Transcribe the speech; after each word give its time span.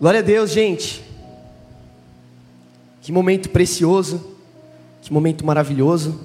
Glória 0.00 0.18
a 0.18 0.22
Deus, 0.22 0.50
gente. 0.50 1.04
Que 3.00 3.12
momento 3.12 3.48
precioso, 3.50 4.36
que 5.00 5.12
momento 5.12 5.46
maravilhoso. 5.46 6.20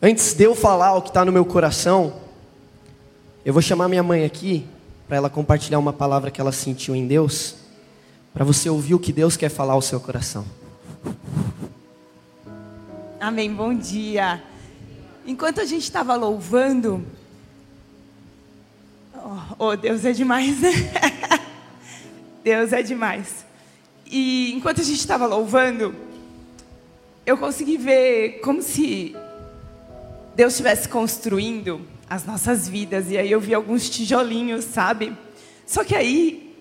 Antes 0.00 0.32
de 0.32 0.44
eu 0.44 0.54
falar 0.54 0.94
o 0.94 1.02
que 1.02 1.08
está 1.08 1.24
no 1.24 1.32
meu 1.32 1.44
coração, 1.44 2.14
eu 3.44 3.52
vou 3.52 3.60
chamar 3.60 3.88
minha 3.88 4.02
mãe 4.02 4.24
aqui 4.24 4.64
para 5.08 5.16
ela 5.16 5.28
compartilhar 5.28 5.78
uma 5.80 5.92
palavra 5.92 6.30
que 6.30 6.40
ela 6.40 6.52
sentiu 6.52 6.94
em 6.94 7.04
Deus, 7.04 7.56
para 8.32 8.44
você 8.44 8.70
ouvir 8.70 8.94
o 8.94 8.98
que 8.98 9.12
Deus 9.12 9.36
quer 9.36 9.48
falar 9.48 9.72
ao 9.72 9.82
seu 9.82 9.98
coração. 9.98 10.44
Amém. 13.18 13.52
Bom 13.52 13.74
dia. 13.74 14.40
Enquanto 15.26 15.60
a 15.60 15.64
gente 15.64 15.82
estava 15.82 16.14
louvando, 16.14 17.04
oh, 19.16 19.54
oh, 19.58 19.76
Deus 19.76 20.04
é 20.04 20.12
demais, 20.12 20.60
né? 20.60 20.70
Deus 22.48 22.72
é 22.72 22.82
demais. 22.82 23.44
E 24.06 24.54
enquanto 24.54 24.80
a 24.80 24.84
gente 24.84 25.00
estava 25.00 25.26
louvando, 25.26 25.94
eu 27.26 27.36
consegui 27.36 27.76
ver 27.76 28.40
como 28.40 28.62
se 28.62 29.14
Deus 30.34 30.54
estivesse 30.54 30.88
construindo 30.88 31.82
as 32.08 32.24
nossas 32.24 32.66
vidas. 32.66 33.10
E 33.10 33.18
aí 33.18 33.30
eu 33.30 33.38
vi 33.38 33.52
alguns 33.52 33.90
tijolinhos, 33.90 34.64
sabe? 34.64 35.14
Só 35.66 35.84
que 35.84 35.94
aí 35.94 36.56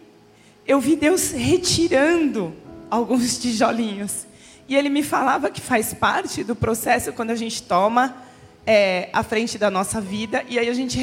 eu 0.67 0.81
vi 0.81 0.97
Deus 0.97 1.31
retirando 1.31 2.53
alguns 2.91 3.39
tijolinhos. 3.39 4.27
E 4.67 4.75
ele 4.75 4.89
me 4.89 5.03
falava 5.03 5.49
que 5.49 5.61
faz 5.61 5.93
parte 5.93 6.43
do 6.43 6.53
processo 6.53 7.13
quando 7.13 7.31
a 7.31 7.35
gente 7.35 7.63
toma 7.63 8.13
é, 8.65 9.07
a 9.13 9.23
frente 9.23 9.57
da 9.57 9.71
nossa 9.71 10.01
vida. 10.01 10.43
E 10.49 10.59
aí 10.59 10.67
a 10.67 10.73
gente 10.73 10.99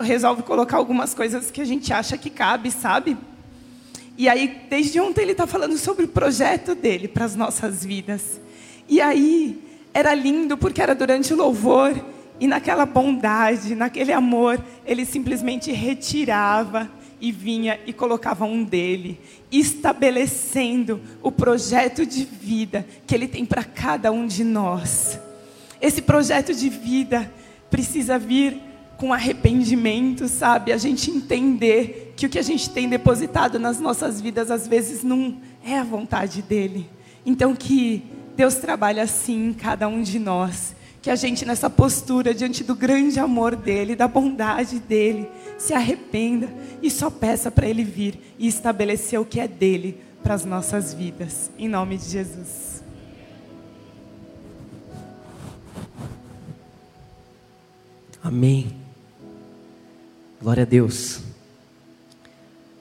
resolve, 0.00 0.42
colocar 0.44 0.78
algumas 0.78 1.12
coisas 1.12 1.50
que 1.50 1.60
a 1.60 1.66
gente 1.66 1.92
acha 1.92 2.16
que 2.16 2.30
cabe, 2.30 2.70
sabe? 2.70 3.18
E 4.16 4.28
aí, 4.28 4.62
desde 4.70 5.00
ontem, 5.00 5.22
ele 5.22 5.32
está 5.32 5.46
falando 5.46 5.76
sobre 5.76 6.04
o 6.04 6.08
projeto 6.08 6.74
dele 6.74 7.08
para 7.08 7.24
as 7.24 7.34
nossas 7.34 7.84
vidas. 7.84 8.40
E 8.88 9.00
aí, 9.00 9.60
era 9.92 10.14
lindo 10.14 10.56
porque 10.56 10.82
era 10.82 10.94
durante 10.94 11.32
o 11.32 11.36
louvor 11.36 11.94
e 12.38 12.46
naquela 12.46 12.84
bondade, 12.84 13.74
naquele 13.74 14.12
amor, 14.12 14.62
ele 14.84 15.04
simplesmente 15.04 15.70
retirava 15.72 16.90
e 17.20 17.30
vinha 17.30 17.78
e 17.86 17.92
colocava 17.92 18.44
um 18.44 18.64
dele, 18.64 19.18
estabelecendo 19.50 21.00
o 21.22 21.30
projeto 21.30 22.04
de 22.04 22.24
vida 22.24 22.86
que 23.06 23.14
ele 23.14 23.28
tem 23.28 23.44
para 23.44 23.64
cada 23.64 24.10
um 24.12 24.26
de 24.26 24.44
nós. 24.44 25.18
Esse 25.80 26.02
projeto 26.02 26.52
de 26.52 26.68
vida 26.68 27.32
precisa 27.70 28.18
vir 28.18 28.60
com 28.96 29.12
arrependimento, 29.12 30.28
sabe? 30.28 30.72
A 30.72 30.76
gente 30.76 31.10
entender 31.10 32.12
que 32.16 32.26
o 32.26 32.28
que 32.28 32.38
a 32.38 32.42
gente 32.42 32.70
tem 32.70 32.88
depositado 32.88 33.58
nas 33.58 33.80
nossas 33.80 34.20
vidas 34.20 34.50
às 34.50 34.66
vezes 34.68 35.02
não 35.02 35.36
é 35.64 35.78
a 35.78 35.84
vontade 35.84 36.42
dele. 36.42 36.88
Então 37.26 37.54
que 37.54 38.04
Deus 38.36 38.56
trabalha 38.56 39.02
assim 39.02 39.48
em 39.48 39.52
cada 39.52 39.88
um 39.88 40.02
de 40.02 40.18
nós. 40.18 40.74
Que 41.02 41.10
a 41.10 41.16
gente 41.16 41.44
nessa 41.44 41.68
postura 41.68 42.32
diante 42.32 42.64
do 42.64 42.74
grande 42.74 43.20
amor 43.20 43.54
dele, 43.54 43.94
da 43.94 44.08
bondade 44.08 44.78
dele, 44.78 45.28
se 45.58 45.74
arrependa 45.74 46.48
e 46.80 46.90
só 46.90 47.10
peça 47.10 47.50
para 47.50 47.68
ele 47.68 47.84
vir 47.84 48.18
e 48.38 48.48
estabelecer 48.48 49.20
o 49.20 49.24
que 49.24 49.38
é 49.38 49.46
dele 49.46 50.00
para 50.22 50.34
as 50.34 50.46
nossas 50.46 50.94
vidas. 50.94 51.50
Em 51.58 51.68
nome 51.68 51.98
de 51.98 52.08
Jesus. 52.08 52.82
Amém. 58.22 58.83
Glória 60.44 60.64
a 60.64 60.66
Deus. 60.66 61.20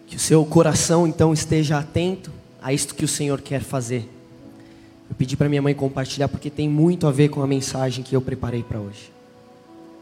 Que 0.06 0.18
o 0.18 0.20
seu 0.20 0.46
coração 0.46 1.08
então 1.08 1.32
esteja 1.32 1.80
atento 1.80 2.30
a 2.62 2.74
isto 2.74 2.94
que 2.94 3.06
o 3.06 3.08
Senhor 3.08 3.40
quer 3.40 3.62
fazer. 3.62 4.10
Eu 5.10 5.16
pedi 5.16 5.38
para 5.38 5.48
minha 5.48 5.62
mãe 5.62 5.74
compartilhar 5.74 6.28
porque 6.28 6.50
tem 6.50 6.68
muito 6.68 7.08
a 7.08 7.12
ver 7.12 7.30
com 7.30 7.42
a 7.42 7.48
mensagem 7.48 8.04
que 8.04 8.14
eu 8.14 8.22
preparei 8.22 8.64
para 8.64 8.82
hoje. 8.82 9.10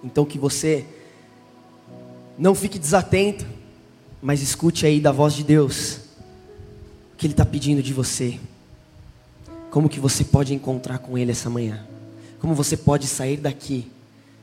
Então 0.04 0.26
que 0.26 0.40
você 0.40 0.88
não 2.36 2.56
fique 2.56 2.80
desatento, 2.80 3.46
mas 4.20 4.42
escute 4.42 4.88
aí 4.88 5.00
da 5.00 5.12
voz 5.12 5.36
de 5.36 5.44
Deus 5.44 5.98
o 7.14 7.16
que 7.16 7.28
Ele 7.28 7.34
está 7.34 7.46
pedindo 7.46 7.84
de 7.84 7.94
você. 7.94 8.40
Como 9.70 9.88
que 9.88 10.00
você 10.00 10.24
pode 10.24 10.52
encontrar 10.52 10.98
com 10.98 11.16
Ele 11.16 11.30
essa 11.30 11.48
manhã? 11.48 11.86
Como 12.40 12.56
você 12.56 12.76
pode 12.76 13.06
sair 13.06 13.38
daqui 13.38 13.86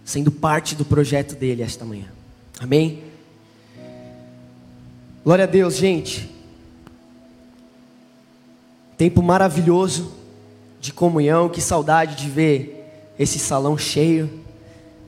sendo 0.05 0.31
parte 0.31 0.77
do 0.77 0.85
projeto 0.85 1.35
dele 1.35 1.65
esta 1.65 1.85
manhã? 1.85 2.07
Amém? 2.61 3.08
Glória 5.29 5.45
a 5.45 5.47
Deus, 5.47 5.77
gente. 5.77 6.27
Tempo 8.97 9.23
maravilhoso 9.23 10.15
de 10.81 10.91
comunhão, 10.91 11.51
que 11.51 11.61
saudade 11.61 12.15
de 12.15 12.31
ver 12.31 13.13
esse 13.19 13.39
salão 13.39 13.77
cheio, 13.77 14.31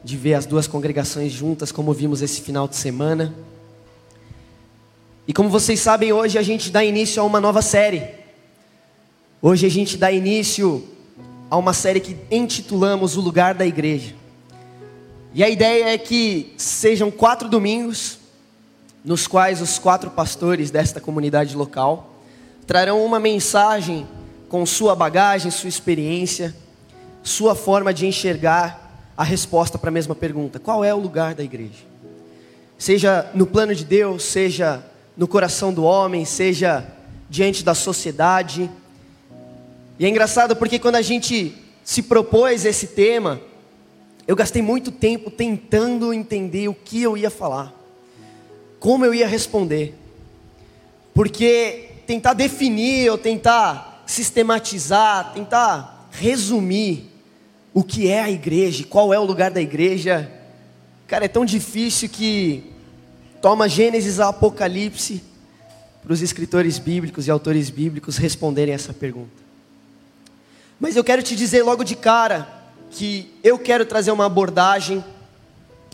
de 0.04 0.18
ver 0.18 0.34
as 0.34 0.44
duas 0.44 0.66
congregações 0.66 1.32
juntas, 1.32 1.72
como 1.72 1.94
vimos 1.94 2.20
esse 2.20 2.42
final 2.42 2.68
de 2.68 2.76
semana. 2.76 3.34
E 5.26 5.32
como 5.32 5.48
vocês 5.48 5.80
sabem, 5.80 6.12
hoje 6.12 6.36
a 6.36 6.42
gente 6.42 6.70
dá 6.70 6.84
início 6.84 7.22
a 7.22 7.24
uma 7.24 7.40
nova 7.40 7.62
série. 7.62 8.06
Hoje 9.40 9.64
a 9.64 9.70
gente 9.70 9.96
dá 9.96 10.12
início 10.12 10.86
a 11.50 11.56
uma 11.56 11.72
série 11.72 11.98
que 11.98 12.14
intitulamos 12.30 13.16
O 13.16 13.22
Lugar 13.22 13.54
da 13.54 13.64
Igreja. 13.64 14.14
E 15.32 15.42
a 15.42 15.48
ideia 15.48 15.94
é 15.94 15.96
que 15.96 16.52
sejam 16.58 17.10
quatro 17.10 17.48
domingos 17.48 18.19
nos 19.04 19.26
quais 19.26 19.60
os 19.60 19.78
quatro 19.78 20.10
pastores 20.10 20.70
desta 20.70 21.00
comunidade 21.00 21.56
local 21.56 22.10
trarão 22.66 23.04
uma 23.04 23.18
mensagem 23.18 24.06
com 24.48 24.64
sua 24.66 24.94
bagagem, 24.94 25.50
sua 25.50 25.68
experiência, 25.68 26.54
sua 27.22 27.54
forma 27.54 27.92
de 27.94 28.06
enxergar 28.06 29.12
a 29.16 29.24
resposta 29.24 29.78
para 29.78 29.88
a 29.88 29.92
mesma 29.92 30.14
pergunta: 30.14 30.58
qual 30.58 30.84
é 30.84 30.94
o 30.94 30.98
lugar 30.98 31.34
da 31.34 31.42
igreja? 31.42 31.84
Seja 32.78 33.30
no 33.34 33.46
plano 33.46 33.74
de 33.74 33.84
Deus, 33.84 34.22
seja 34.22 34.84
no 35.16 35.26
coração 35.26 35.72
do 35.72 35.84
homem, 35.84 36.24
seja 36.24 36.86
diante 37.28 37.64
da 37.64 37.74
sociedade. 37.74 38.70
E 39.98 40.06
é 40.06 40.08
engraçado 40.08 40.56
porque 40.56 40.78
quando 40.78 40.96
a 40.96 41.02
gente 41.02 41.54
se 41.84 42.02
propôs 42.02 42.64
esse 42.64 42.86
tema, 42.88 43.40
eu 44.26 44.34
gastei 44.36 44.62
muito 44.62 44.90
tempo 44.90 45.30
tentando 45.30 46.14
entender 46.14 46.68
o 46.68 46.74
que 46.74 47.02
eu 47.02 47.16
ia 47.16 47.30
falar 47.30 47.79
como 48.80 49.04
eu 49.04 49.14
ia 49.14 49.28
responder. 49.28 49.94
Porque 51.14 51.90
tentar 52.06 52.32
definir 52.32 53.10
ou 53.10 53.18
tentar 53.18 54.02
sistematizar, 54.06 55.32
tentar 55.32 56.08
resumir 56.10 57.08
o 57.72 57.84
que 57.84 58.08
é 58.08 58.20
a 58.20 58.30
igreja, 58.30 58.84
qual 58.84 59.14
é 59.14 59.18
o 59.20 59.24
lugar 59.24 59.50
da 59.50 59.60
igreja, 59.60 60.28
cara, 61.06 61.26
é 61.26 61.28
tão 61.28 61.44
difícil 61.44 62.08
que 62.08 62.64
toma 63.40 63.68
Gênesis 63.68 64.18
a 64.18 64.28
Apocalipse 64.28 65.22
para 66.02 66.12
os 66.12 66.22
escritores 66.22 66.78
bíblicos 66.78 67.26
e 67.26 67.30
autores 67.30 67.70
bíblicos 67.70 68.16
responderem 68.16 68.74
essa 68.74 68.92
pergunta. 68.92 69.40
Mas 70.80 70.96
eu 70.96 71.04
quero 71.04 71.22
te 71.22 71.36
dizer 71.36 71.62
logo 71.62 71.84
de 71.84 71.94
cara 71.94 72.48
que 72.90 73.30
eu 73.44 73.58
quero 73.58 73.84
trazer 73.84 74.10
uma 74.10 74.26
abordagem 74.26 75.04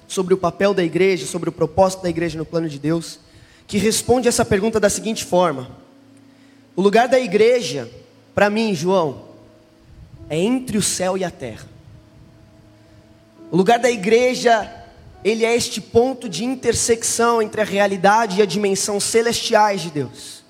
sobre 0.08 0.34
o 0.34 0.38
papel 0.38 0.72
da 0.72 0.84
igreja, 0.84 1.26
sobre 1.26 1.48
o 1.48 1.52
propósito 1.52 2.02
da 2.02 2.10
igreja 2.10 2.38
no 2.38 2.44
plano 2.44 2.68
de 2.68 2.78
Deus, 2.78 3.18
que 3.66 3.78
responde 3.78 4.28
essa 4.28 4.44
pergunta 4.44 4.78
da 4.78 4.88
seguinte 4.88 5.24
forma: 5.24 5.70
O 6.74 6.82
lugar 6.82 7.08
da 7.08 7.18
igreja, 7.18 7.90
para 8.34 8.48
mim, 8.50 8.74
João, 8.74 9.26
é 10.28 10.38
entre 10.38 10.78
o 10.78 10.82
céu 10.82 11.16
e 11.16 11.24
a 11.24 11.30
terra. 11.30 11.66
O 13.50 13.56
lugar 13.56 13.78
da 13.78 13.90
igreja, 13.90 14.70
ele 15.24 15.44
é 15.44 15.54
este 15.54 15.80
ponto 15.80 16.28
de 16.28 16.44
intersecção 16.44 17.40
entre 17.40 17.60
a 17.60 17.64
realidade 17.64 18.38
e 18.38 18.42
a 18.42 18.46
dimensão 18.46 18.98
celestiais 18.98 19.80
de 19.80 19.90
Deus. 19.90 20.44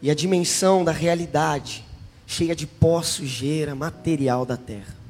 E 0.00 0.10
a 0.10 0.14
dimensão 0.14 0.84
da 0.84 0.92
realidade, 0.92 1.84
cheia 2.26 2.54
de 2.54 2.66
pó, 2.66 3.02
sujeira, 3.02 3.74
material 3.74 4.44
da 4.44 4.56
terra. 4.56 5.03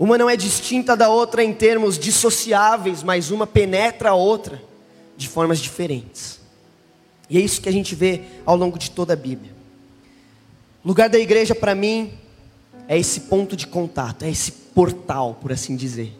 Uma 0.00 0.16
não 0.16 0.30
é 0.30 0.34
distinta 0.34 0.96
da 0.96 1.10
outra 1.10 1.44
em 1.44 1.52
termos 1.52 1.98
dissociáveis, 1.98 3.02
mas 3.02 3.30
uma 3.30 3.46
penetra 3.46 4.08
a 4.08 4.14
outra 4.14 4.62
de 5.14 5.28
formas 5.28 5.58
diferentes. 5.58 6.40
E 7.28 7.36
é 7.36 7.40
isso 7.42 7.60
que 7.60 7.68
a 7.68 7.72
gente 7.72 7.94
vê 7.94 8.22
ao 8.46 8.56
longo 8.56 8.78
de 8.78 8.90
toda 8.90 9.12
a 9.12 9.16
Bíblia. 9.16 9.52
O 10.82 10.88
lugar 10.88 11.10
da 11.10 11.18
igreja, 11.18 11.54
para 11.54 11.74
mim, 11.74 12.14
é 12.88 12.98
esse 12.98 13.20
ponto 13.20 13.54
de 13.54 13.66
contato, 13.66 14.24
é 14.24 14.30
esse 14.30 14.50
portal, 14.50 15.36
por 15.38 15.52
assim 15.52 15.76
dizer, 15.76 16.18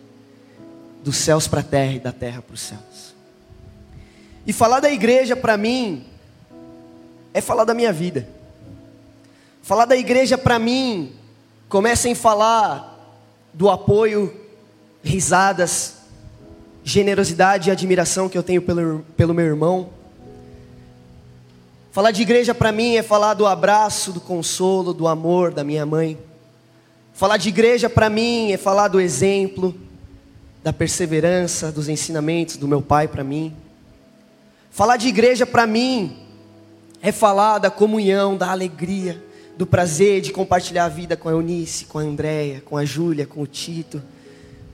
dos 1.02 1.16
céus 1.16 1.48
para 1.48 1.60
a 1.60 1.64
terra 1.64 1.94
e 1.94 2.00
da 2.00 2.12
terra 2.12 2.42
para 2.42 2.52
os 2.52 2.60
céus. 2.60 3.14
E 4.46 4.52
falar 4.52 4.80
da 4.80 4.90
igreja, 4.90 5.34
para 5.34 5.56
mim, 5.56 6.04
é 7.32 7.40
falar 7.40 7.64
da 7.64 7.72
minha 7.72 7.94
vida. 7.94 8.28
Falar 9.62 9.86
da 9.86 9.96
igreja, 9.96 10.36
para 10.36 10.58
mim, 10.58 11.14
começa 11.66 12.10
em 12.10 12.14
falar 12.14 12.89
do 13.52 13.69
apoio, 13.69 14.35
risadas, 15.02 15.97
generosidade 16.82 17.69
e 17.69 17.73
admiração 17.73 18.29
que 18.29 18.37
eu 18.37 18.43
tenho 18.43 18.62
pelo, 18.62 19.05
pelo 19.17 19.35
meu 19.35 19.47
irmão. 19.47 19.91
Falar 21.93 22.11
de 22.12 22.23
igreja 22.23 22.55
para 22.55 22.70
mim 22.70 22.97
é 22.97 23.02
falar 23.02 23.35
do 23.35 23.47
abraço, 23.47 24.12
do 24.12 24.20
consolo, 24.20 24.94
do 24.94 25.08
amor 25.08 25.52
da 25.52 25.64
minha 25.64 25.85
mãe. 25.85 26.17
Falar 27.12 27.37
de 27.37 27.49
igreja 27.49 27.91
para 27.91 28.08
mim 28.08 28.52
é 28.52 28.56
falar 28.56 28.88
do 28.88 29.00
exemplo, 29.00 29.75
da 30.62 30.73
perseverança, 30.73 31.73
dos 31.73 31.88
ensinamentos 31.88 32.56
do 32.56 32.69
meu 32.69 32.81
pai 32.81 33.08
para 33.08 33.25
mim. 33.25 33.55
Falar 34.70 34.97
de 34.97 35.08
igreja 35.08 35.44
para 35.44 35.67
mim 35.67 36.17
é 37.02 37.11
falar 37.11 37.58
da 37.58 37.70
comunhão, 37.70 38.37
da 38.37 38.50
alegria, 38.50 39.23
do 39.60 39.66
prazer 39.66 40.22
de 40.22 40.32
compartilhar 40.32 40.86
a 40.86 40.88
vida 40.88 41.18
com 41.18 41.28
a 41.28 41.32
Eunice, 41.32 41.84
com 41.84 41.98
a 41.98 42.02
Andréia, 42.02 42.62
com 42.64 42.78
a 42.78 42.84
Júlia, 42.86 43.26
com 43.26 43.42
o 43.42 43.46
Tito, 43.46 44.02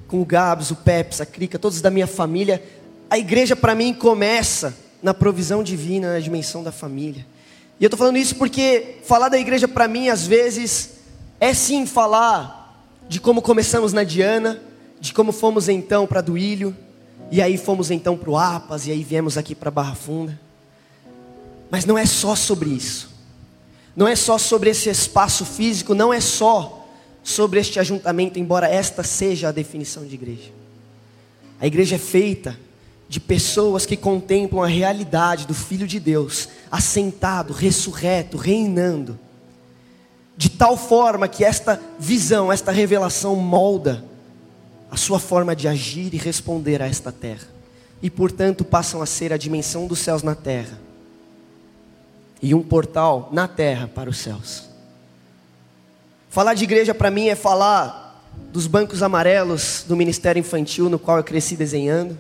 com 0.07 0.23
o 0.23 0.25
Gabs, 0.25 0.71
o 0.71 0.77
Peps, 0.77 1.21
a 1.21 1.27
Crica, 1.27 1.59
todos 1.59 1.81
da 1.81 1.91
minha 1.91 2.07
família. 2.07 2.63
A 3.11 3.19
igreja 3.19 3.57
para 3.57 3.75
mim 3.75 3.93
começa 3.93 4.77
na 5.03 5.13
provisão 5.13 5.61
divina, 5.65 6.13
na 6.13 6.21
dimensão 6.21 6.63
da 6.63 6.71
família. 6.71 7.27
E 7.81 7.83
eu 7.83 7.89
estou 7.89 7.99
falando 7.99 8.17
isso 8.17 8.37
porque 8.37 8.99
falar 9.03 9.29
da 9.29 9.37
igreja 9.37 9.67
para 9.67 9.89
mim, 9.89 10.09
às 10.09 10.25
vezes, 10.25 10.91
é 11.41 11.53
sim 11.53 11.85
falar 11.85 12.81
de 13.09 13.19
como 13.19 13.43
começamos 13.43 13.93
na 13.93 14.05
Diana, 14.05 14.63
de 15.01 15.13
como 15.13 15.33
fomos 15.33 15.69
então 15.69 16.07
para 16.07 16.21
Duílio, 16.21 16.77
e 17.33 17.43
aí 17.43 17.59
fomos 17.59 17.91
então 17.91 18.17
para 18.17 18.31
o 18.31 18.39
Apas, 18.39 18.87
e 18.87 18.93
aí 18.93 19.03
viemos 19.03 19.37
aqui 19.37 19.53
para 19.53 19.69
Barra 19.69 19.97
Funda. 19.97 20.39
Mas 21.73 21.85
não 21.85 21.99
é 21.99 22.07
só 22.07 22.37
sobre 22.37 22.71
isso. 22.71 23.16
Não 23.97 24.07
é 24.07 24.15
só 24.15 24.37
sobre 24.37 24.69
esse 24.69 24.91
espaço 24.91 25.47
físico, 25.47 25.95
não 25.95 26.13
é 26.13 26.21
só 26.21 26.87
sobre 27.25 27.59
este 27.59 27.81
ajuntamento, 27.81 28.39
embora 28.39 28.69
esta 28.69 29.03
seja 29.03 29.49
a 29.49 29.53
definição 29.53 30.05
de 30.05 30.15
igreja. 30.15 30.53
A 31.59 31.67
igreja 31.67 31.97
é 31.97 31.99
feita 31.99 32.59
de 33.09 33.19
pessoas 33.19 33.87
que 33.87 33.97
contemplam 33.97 34.63
a 34.63 34.67
realidade 34.67 35.47
do 35.47 35.55
Filho 35.55 35.87
de 35.87 35.99
Deus, 35.99 36.49
assentado, 36.71 37.55
ressurreto, 37.55 38.37
reinando, 38.37 39.19
de 40.37 40.51
tal 40.51 40.77
forma 40.77 41.27
que 41.27 41.43
esta 41.43 41.81
visão, 41.99 42.53
esta 42.53 42.71
revelação 42.71 43.35
molda 43.37 44.05
a 44.91 44.97
sua 44.97 45.19
forma 45.19 45.57
de 45.57 45.67
agir 45.67 46.13
e 46.13 46.19
responder 46.19 46.83
a 46.83 46.87
esta 46.87 47.11
terra, 47.11 47.49
e 48.03 48.11
portanto 48.11 48.63
passam 48.63 49.01
a 49.01 49.07
ser 49.07 49.33
a 49.33 49.39
dimensão 49.39 49.87
dos 49.87 50.01
céus 50.01 50.23
na 50.23 50.35
terra 50.35 50.86
e 52.43 52.55
um 52.55 52.63
portal 52.63 53.29
na 53.33 53.49
terra 53.49 53.89
para 53.93 54.11
os 54.11 54.19
céus. 54.19 54.69
Falar 56.29 56.55
de 56.55 56.65
igreja 56.65 56.95
para 56.95 57.11
mim 57.11 57.29
é 57.29 57.35
falar 57.35 58.25
dos 58.53 58.67
bancos 58.67 59.03
amarelos 59.03 59.85
do 59.89 59.97
ministério 59.97 60.41
infantil 60.41 60.89
no 60.89 60.99
qual 60.99 61.17
eu 61.17 61.25
cresci 61.25 61.57
desenhando, 61.57 62.19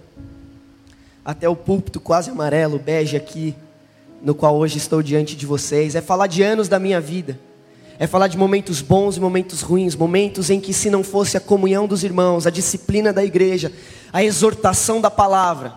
até 1.24 1.48
o 1.48 1.56
púlpito 1.56 2.00
quase 2.00 2.30
amarelo, 2.30 2.78
bege 2.78 3.16
aqui, 3.16 3.54
no 4.22 4.34
qual 4.34 4.56
hoje 4.56 4.78
estou 4.78 5.02
diante 5.02 5.36
de 5.36 5.44
vocês. 5.44 5.94
É 5.94 6.00
falar 6.00 6.28
de 6.28 6.42
anos 6.42 6.69
da 6.69 6.78
minha 6.78 7.00
vida. 7.00 7.38
É 7.98 8.06
falar 8.06 8.28
de 8.28 8.36
momentos 8.36 8.80
bons 8.80 9.16
e 9.16 9.20
momentos 9.20 9.62
ruins, 9.62 9.96
momentos 9.96 10.50
em 10.50 10.60
que, 10.60 10.72
se 10.72 10.90
não 10.90 11.02
fosse 11.02 11.36
a 11.36 11.40
comunhão 11.40 11.86
dos 11.86 12.04
irmãos, 12.04 12.46
a 12.46 12.50
disciplina 12.50 13.12
da 13.12 13.24
igreja, 13.24 13.72
a 14.12 14.22
exortação 14.22 15.00
da 15.00 15.10
palavra, 15.10 15.74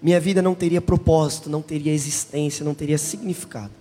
minha 0.00 0.20
vida 0.20 0.42
não 0.42 0.54
teria 0.54 0.80
propósito, 0.80 1.48
não 1.48 1.62
teria 1.62 1.92
existência, 1.92 2.64
não 2.64 2.74
teria 2.74 2.98
significado. 2.98 3.72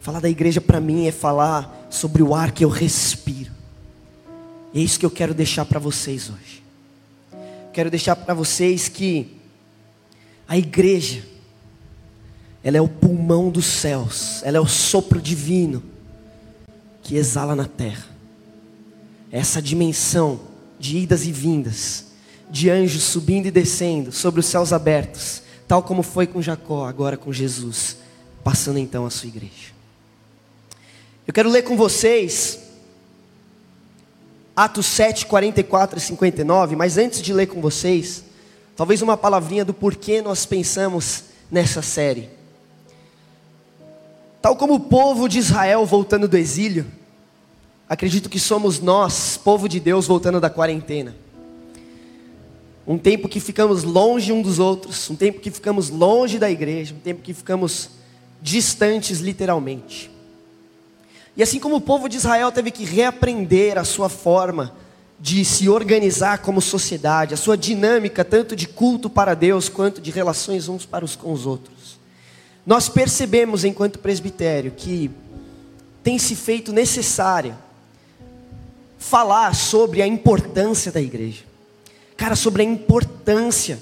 Falar 0.00 0.20
da 0.20 0.28
igreja 0.28 0.60
para 0.60 0.80
mim 0.80 1.06
é 1.06 1.12
falar 1.12 1.88
sobre 1.90 2.22
o 2.22 2.34
ar 2.34 2.52
que 2.52 2.64
eu 2.64 2.68
respiro. 2.68 3.52
E 4.72 4.80
é 4.80 4.82
isso 4.82 4.98
que 4.98 5.06
eu 5.06 5.10
quero 5.10 5.32
deixar 5.32 5.64
para 5.64 5.78
vocês 5.78 6.30
hoje. 6.30 6.62
Quero 7.72 7.90
deixar 7.90 8.16
para 8.16 8.34
vocês 8.34 8.88
que 8.88 9.36
a 10.48 10.56
igreja, 10.56 11.24
ela 12.62 12.76
é 12.76 12.80
o 12.80 12.88
pulmão 12.88 13.50
dos 13.50 13.66
céus, 13.66 14.42
ela 14.44 14.56
é 14.56 14.60
o 14.60 14.66
sopro 14.66 15.20
divino 15.20 15.82
que 17.02 17.16
exala 17.16 17.54
na 17.54 17.66
terra. 17.66 18.06
Essa 19.30 19.60
dimensão 19.60 20.40
de 20.78 20.98
idas 20.98 21.26
e 21.26 21.32
vindas 21.32 22.05
de 22.50 22.70
anjos 22.70 23.02
subindo 23.02 23.46
e 23.46 23.50
descendo 23.50 24.12
sobre 24.12 24.40
os 24.40 24.46
céus 24.46 24.72
abertos, 24.72 25.42
tal 25.66 25.82
como 25.82 26.02
foi 26.02 26.26
com 26.26 26.40
Jacó, 26.40 26.86
agora 26.86 27.16
com 27.16 27.32
Jesus, 27.32 27.96
passando 28.44 28.78
então 28.78 29.04
a 29.04 29.10
sua 29.10 29.28
igreja. 29.28 29.74
Eu 31.26 31.34
quero 31.34 31.50
ler 31.50 31.62
com 31.62 31.76
vocês 31.76 32.60
Atos 34.54 34.86
7, 34.86 35.26
44 35.26 35.98
e 35.98 36.00
59, 36.00 36.76
mas 36.76 36.96
antes 36.96 37.20
de 37.20 37.32
ler 37.32 37.46
com 37.46 37.60
vocês, 37.60 38.24
talvez 38.74 39.02
uma 39.02 39.16
palavrinha 39.16 39.64
do 39.64 39.74
porquê 39.74 40.22
nós 40.22 40.46
pensamos 40.46 41.24
nessa 41.50 41.82
série. 41.82 42.30
Tal 44.40 44.56
como 44.56 44.74
o 44.74 44.80
povo 44.80 45.28
de 45.28 45.38
Israel 45.38 45.84
voltando 45.84 46.28
do 46.28 46.38
exílio, 46.38 46.86
acredito 47.88 48.30
que 48.30 48.38
somos 48.38 48.80
nós, 48.80 49.36
povo 49.36 49.68
de 49.68 49.80
Deus, 49.80 50.06
voltando 50.06 50.40
da 50.40 50.48
quarentena 50.48 51.25
um 52.86 52.96
tempo 52.96 53.28
que 53.28 53.40
ficamos 53.40 53.82
longe 53.82 54.32
um 54.32 54.40
dos 54.40 54.58
outros, 54.58 55.10
um 55.10 55.16
tempo 55.16 55.40
que 55.40 55.50
ficamos 55.50 55.90
longe 55.90 56.38
da 56.38 56.48
igreja, 56.48 56.94
um 56.94 57.00
tempo 57.00 57.20
que 57.20 57.34
ficamos 57.34 57.90
distantes 58.40 59.18
literalmente. 59.18 60.10
E 61.36 61.42
assim 61.42 61.58
como 61.58 61.76
o 61.76 61.80
povo 61.80 62.08
de 62.08 62.16
Israel 62.16 62.52
teve 62.52 62.70
que 62.70 62.84
reaprender 62.84 63.76
a 63.76 63.84
sua 63.84 64.08
forma 64.08 64.72
de 65.18 65.44
se 65.44 65.68
organizar 65.68 66.38
como 66.38 66.60
sociedade, 66.60 67.34
a 67.34 67.36
sua 67.36 67.56
dinâmica 67.56 68.24
tanto 68.24 68.54
de 68.54 68.68
culto 68.68 69.10
para 69.10 69.34
Deus 69.34 69.68
quanto 69.68 70.00
de 70.00 70.10
relações 70.10 70.68
uns 70.68 70.86
para 70.86 71.04
os 71.04 71.16
com 71.16 71.32
os 71.32 71.44
outros. 71.44 71.98
Nós 72.64 72.88
percebemos 72.88 73.64
enquanto 73.64 73.98
presbitério 73.98 74.72
que 74.76 75.10
tem 76.02 76.18
se 76.18 76.36
feito 76.36 76.72
necessária 76.72 77.58
falar 78.98 79.54
sobre 79.54 80.02
a 80.02 80.06
importância 80.06 80.92
da 80.92 81.00
igreja 81.00 81.55
cara, 82.16 82.34
sobre 82.34 82.62
a 82.62 82.64
importância 82.64 83.78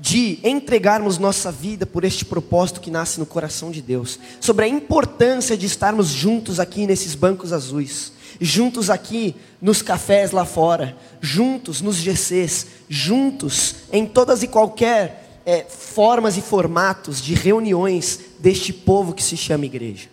de 0.00 0.38
entregarmos 0.42 1.18
nossa 1.18 1.52
vida 1.52 1.84
por 1.84 2.04
este 2.04 2.24
propósito 2.24 2.80
que 2.80 2.90
nasce 2.90 3.20
no 3.20 3.26
coração 3.26 3.70
de 3.70 3.82
Deus, 3.82 4.18
sobre 4.40 4.64
a 4.64 4.68
importância 4.68 5.56
de 5.56 5.66
estarmos 5.66 6.08
juntos 6.08 6.58
aqui 6.58 6.86
nesses 6.86 7.14
bancos 7.14 7.52
azuis, 7.52 8.12
juntos 8.40 8.88
aqui 8.88 9.36
nos 9.60 9.82
cafés 9.82 10.30
lá 10.30 10.46
fora, 10.46 10.96
juntos 11.20 11.82
nos 11.82 11.96
GCs, 11.96 12.66
juntos 12.88 13.74
em 13.92 14.06
todas 14.06 14.42
e 14.42 14.48
qualquer 14.48 15.42
é, 15.44 15.64
formas 15.68 16.38
e 16.38 16.40
formatos 16.40 17.20
de 17.20 17.34
reuniões 17.34 18.20
deste 18.38 18.72
povo 18.72 19.12
que 19.12 19.22
se 19.22 19.36
chama 19.36 19.66
igreja. 19.66 20.08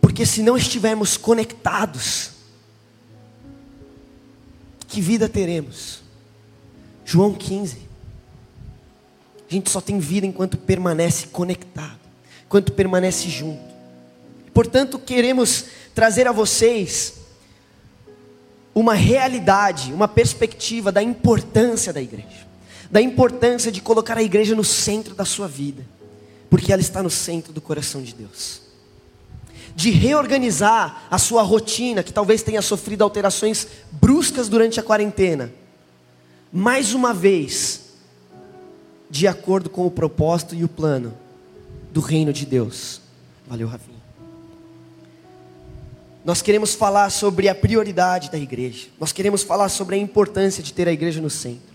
Porque 0.00 0.26
se 0.26 0.42
não 0.42 0.56
estivermos 0.56 1.16
conectados, 1.16 2.30
que 4.90 5.00
vida 5.00 5.28
teremos? 5.28 6.02
João 7.04 7.32
15. 7.32 7.78
A 9.48 9.54
gente 9.54 9.70
só 9.70 9.80
tem 9.80 9.98
vida 9.98 10.26
enquanto 10.26 10.58
permanece 10.58 11.28
conectado, 11.28 11.98
enquanto 12.44 12.72
permanece 12.72 13.28
junto. 13.30 13.62
Portanto, 14.52 14.98
queremos 14.98 15.66
trazer 15.94 16.26
a 16.26 16.32
vocês 16.32 17.14
uma 18.74 18.94
realidade, 18.94 19.92
uma 19.92 20.08
perspectiva 20.08 20.90
da 20.90 21.02
importância 21.02 21.92
da 21.92 22.02
igreja, 22.02 22.46
da 22.90 23.00
importância 23.00 23.70
de 23.70 23.80
colocar 23.80 24.18
a 24.18 24.22
igreja 24.22 24.54
no 24.54 24.64
centro 24.64 25.14
da 25.14 25.24
sua 25.24 25.46
vida, 25.46 25.86
porque 26.48 26.72
ela 26.72 26.82
está 26.82 27.02
no 27.02 27.10
centro 27.10 27.52
do 27.52 27.60
coração 27.60 28.02
de 28.02 28.14
Deus 28.14 28.69
de 29.80 29.88
reorganizar 29.88 31.06
a 31.10 31.16
sua 31.16 31.40
rotina, 31.40 32.02
que 32.02 32.12
talvez 32.12 32.42
tenha 32.42 32.60
sofrido 32.60 33.00
alterações 33.00 33.66
bruscas 33.90 34.46
durante 34.46 34.78
a 34.78 34.82
quarentena, 34.82 35.50
mais 36.52 36.92
uma 36.92 37.14
vez, 37.14 37.94
de 39.08 39.26
acordo 39.26 39.70
com 39.70 39.86
o 39.86 39.90
propósito 39.90 40.54
e 40.54 40.62
o 40.62 40.68
plano 40.68 41.14
do 41.94 42.02
reino 42.02 42.30
de 42.30 42.44
Deus. 42.44 43.00
Valeu, 43.48 43.66
Rafinha. 43.66 43.96
Nós 46.26 46.42
queremos 46.42 46.74
falar 46.74 47.08
sobre 47.08 47.48
a 47.48 47.54
prioridade 47.54 48.30
da 48.30 48.36
igreja. 48.36 48.88
Nós 49.00 49.12
queremos 49.12 49.42
falar 49.42 49.70
sobre 49.70 49.96
a 49.96 49.98
importância 49.98 50.62
de 50.62 50.74
ter 50.74 50.88
a 50.88 50.92
igreja 50.92 51.22
no 51.22 51.30
centro. 51.30 51.72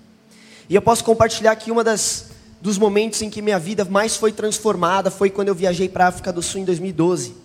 E 0.70 0.76
eu 0.76 0.82
posso 0.84 1.04
compartilhar 1.04 1.56
que 1.56 1.72
uma 1.72 1.84
das 1.84 2.28
dos 2.62 2.78
momentos 2.78 3.24
em 3.24 3.32
que 3.32 3.42
minha 3.42 3.58
vida 3.58 3.84
mais 3.84 4.16
foi 4.16 4.32
transformada 4.32 5.10
foi 5.10 5.32
quando 5.32 5.48
eu 5.48 5.56
viajei 5.56 5.90
para 5.90 6.06
a 6.06 6.08
África 6.10 6.32
do 6.32 6.44
Sul 6.44 6.62
em 6.62 6.66
2012. 6.66 7.45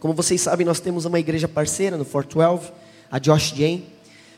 Como 0.00 0.14
vocês 0.14 0.40
sabem, 0.40 0.64
nós 0.64 0.78
temos 0.78 1.04
uma 1.04 1.18
igreja 1.18 1.48
parceira 1.48 1.96
no 1.96 2.04
Fort 2.04 2.32
12, 2.32 2.70
a 3.10 3.18
Josh 3.18 3.52
Jane. 3.54 3.84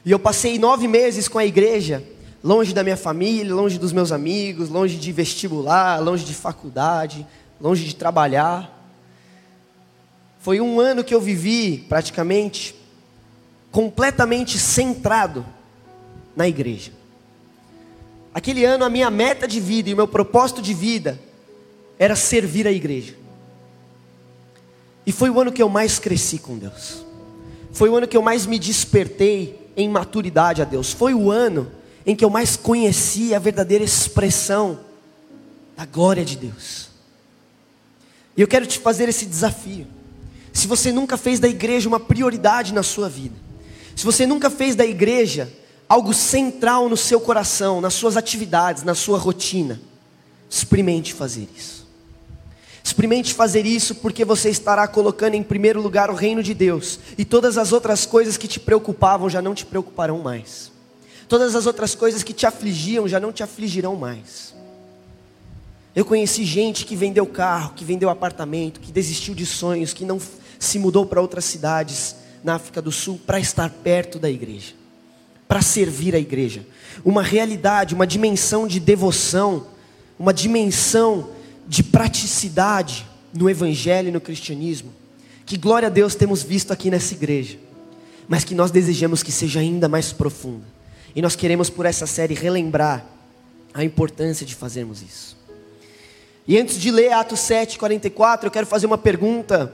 E 0.05 0.11
eu 0.11 0.19
passei 0.19 0.59
nove 0.59 0.89
meses 0.89 1.29
com 1.29 1.39
a 1.39 1.45
igreja, 1.45 2.03
longe 2.43 2.73
da 2.73 2.83
minha 2.83 2.97
família, 2.97 3.55
longe 3.55 3.79
dos 3.79 3.93
meus 3.93 4.11
amigos, 4.11 4.71
longe 4.71 4.97
de 4.97 5.13
vestibular, 5.13 6.03
longe 6.03 6.25
de 6.25 6.33
faculdade, 6.33 7.27
longe 7.61 7.85
de 7.85 7.95
trabalhar. 7.95 8.79
Foi 10.39 10.61
um 10.61 10.81
ano 10.81 11.05
que 11.05 11.15
eu 11.15 11.21
vivi, 11.21 11.85
praticamente, 11.87 12.75
completamente 13.71 14.59
centrado 14.59 15.45
na 16.35 16.49
igreja. 16.49 16.93
Aquele 18.33 18.65
ano, 18.65 18.85
a 18.85 18.89
minha 18.89 19.11
meta 19.11 19.47
de 19.47 19.61
vida 19.61 19.91
e 19.91 19.93
o 19.93 19.97
meu 19.97 20.09
propósito 20.09 20.63
de 20.63 20.73
vida 20.73 21.21
era 21.99 22.17
servir 22.17 22.67
a 22.67 22.73
igreja. 22.73 23.20
E 25.11 25.13
foi 25.13 25.29
o 25.29 25.41
ano 25.41 25.51
que 25.51 25.61
eu 25.61 25.69
mais 25.69 25.99
cresci 25.99 26.39
com 26.39 26.57
Deus. 26.57 27.05
Foi 27.73 27.91
o 27.91 27.97
ano 27.97 28.07
que 28.07 28.17
eu 28.17 28.23
mais 28.23 28.47
me 28.47 28.61
despertei 28.61 29.73
em 29.77 29.89
maturidade 29.89 30.63
a 30.63 30.65
Deus. 30.65 30.93
Foi 30.93 31.13
o 31.15 31.33
ano 31.33 31.69
em 32.07 32.15
que 32.15 32.25
eu 32.25 32.31
mais 32.31 32.55
conheci 32.55 33.35
a 33.35 33.41
verdadeira 33.41 33.83
expressão 33.83 34.79
da 35.77 35.85
glória 35.85 36.25
de 36.25 36.37
Deus. 36.37 36.91
E 38.37 38.41
eu 38.41 38.47
quero 38.47 38.65
te 38.67 38.79
fazer 38.79 39.09
esse 39.09 39.27
desafio. 39.27 39.85
Se 40.53 40.69
você 40.69 40.93
nunca 40.93 41.17
fez 41.17 41.41
da 41.41 41.49
igreja 41.49 41.89
uma 41.89 41.99
prioridade 41.99 42.73
na 42.73 42.85
sua 42.85 43.09
vida, 43.09 43.35
se 43.97 44.05
você 44.05 44.25
nunca 44.25 44.49
fez 44.49 44.77
da 44.77 44.87
igreja 44.87 45.53
algo 45.89 46.15
central 46.15 46.89
no 46.89 46.97
seu 46.97 47.21
coração, 47.21 47.81
nas 47.81 47.95
suas 47.95 48.17
atividades, 48.17 48.85
na 48.85 48.95
sua 48.95 49.19
rotina, 49.19 49.81
experimente 50.49 51.13
fazer 51.13 51.49
isso. 51.57 51.80
Experimente 52.91 53.35
fazer 53.35 53.67
isso 53.67 53.95
porque 53.95 54.25
você 54.25 54.51
estará 54.51 54.89
colocando 54.89 55.35
em 55.35 55.45
primeiro 55.45 55.81
lugar 55.81 56.11
o 56.11 56.15
reino 56.15 56.43
de 56.43 56.53
Deus, 56.53 56.99
e 57.17 57.25
todas 57.25 57.57
as 57.57 57.71
outras 57.71 58.05
coisas 58.05 58.37
que 58.37 58.49
te 58.49 58.59
preocupavam 58.59 59.31
já 59.31 59.41
não 59.41 59.55
te 59.55 59.65
preocuparão 59.65 60.19
mais. 60.19 60.73
Todas 61.29 61.55
as 61.55 61.67
outras 61.67 61.95
coisas 61.95 62.25
que 62.25 62.33
te 62.33 62.47
afligiam 62.47 63.07
já 63.07 63.21
não 63.21 63.33
te 63.33 63.45
afligirão 63.45 63.95
mais. 63.95 64.53
Eu 65.95 66.05
conheci 66.05 66.45
gente 66.45 66.85
que 66.85 66.97
vendeu 66.97 67.25
carro, 67.27 67.75
que 67.77 67.85
vendeu 67.85 68.11
apartamento, 68.11 68.81
que 68.81 68.91
desistiu 68.91 69.37
de 69.37 69.47
sonhos, 69.47 69.95
que 69.95 70.05
não 70.05 70.21
se 70.59 70.77
mudou 70.77 71.07
para 71.07 71.21
outras 71.21 71.45
cidades 71.45 72.17
na 72.43 72.57
África 72.57 72.83
do 72.83 72.91
Sul 72.91 73.21
para 73.25 73.39
estar 73.39 73.71
perto 73.71 74.19
da 74.19 74.29
igreja, 74.29 74.75
para 75.47 75.63
servir 75.63 76.17
a 76.17 76.19
igreja. 76.19 76.67
Uma 77.05 77.23
realidade, 77.23 77.95
uma 77.95 78.07
dimensão 78.07 78.67
de 78.67 78.81
devoção, 78.81 79.69
uma 80.19 80.35
dimensão 80.35 81.39
de 81.71 81.85
praticidade 81.85 83.07
no 83.33 83.49
Evangelho 83.49 84.09
e 84.09 84.11
no 84.11 84.21
cristianismo, 84.21 84.93
que 85.47 85.57
glória 85.57 85.87
a 85.87 85.89
Deus 85.91 86.17
temos 86.17 86.43
visto 86.43 86.73
aqui 86.73 86.91
nessa 86.91 87.15
igreja, 87.15 87.59
mas 88.27 88.43
que 88.43 88.57
nós 88.57 88.73
desejamos 88.73 89.23
que 89.23 89.31
seja 89.31 89.61
ainda 89.61 89.89
mais 89.89 90.13
profunda. 90.13 90.65
E 91.15 91.23
nós 91.23 91.37
queremos, 91.37 91.71
por 91.71 91.87
essa 91.87 92.09
série, 92.09 92.35
relembrar 92.35 93.07
a 93.73 93.85
importância 93.85 94.45
de 94.45 94.53
fazermos 94.53 95.01
isso. 95.01 95.37
E 96.45 96.59
antes 96.59 96.77
de 96.77 96.91
ler 96.91 97.13
Atos 97.13 97.39
7, 97.39 97.79
44, 97.79 98.49
eu 98.49 98.51
quero 98.51 98.67
fazer 98.67 98.87
uma 98.87 98.99
pergunta 98.99 99.73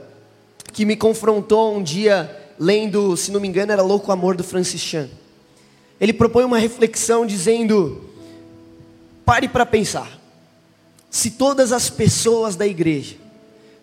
que 0.71 0.85
me 0.85 0.95
confrontou 0.95 1.75
um 1.75 1.81
dia, 1.81 2.53
lendo, 2.59 3.17
se 3.17 3.31
não 3.31 3.39
me 3.39 3.47
engano, 3.47 3.71
era 3.71 3.81
Louco 3.81 4.11
Amor 4.11 4.37
do 4.37 4.43
Francis 4.43 4.81
Chan. 4.81 5.09
Ele 5.99 6.13
propõe 6.13 6.43
uma 6.43 6.59
reflexão 6.59 7.25
dizendo: 7.25 8.07
pare 9.25 9.47
para 9.47 9.65
pensar. 9.65 10.16
Se 11.17 11.31
todas 11.31 11.71
as 11.71 11.89
pessoas 11.89 12.55
da 12.55 12.67
igreja 12.67 13.15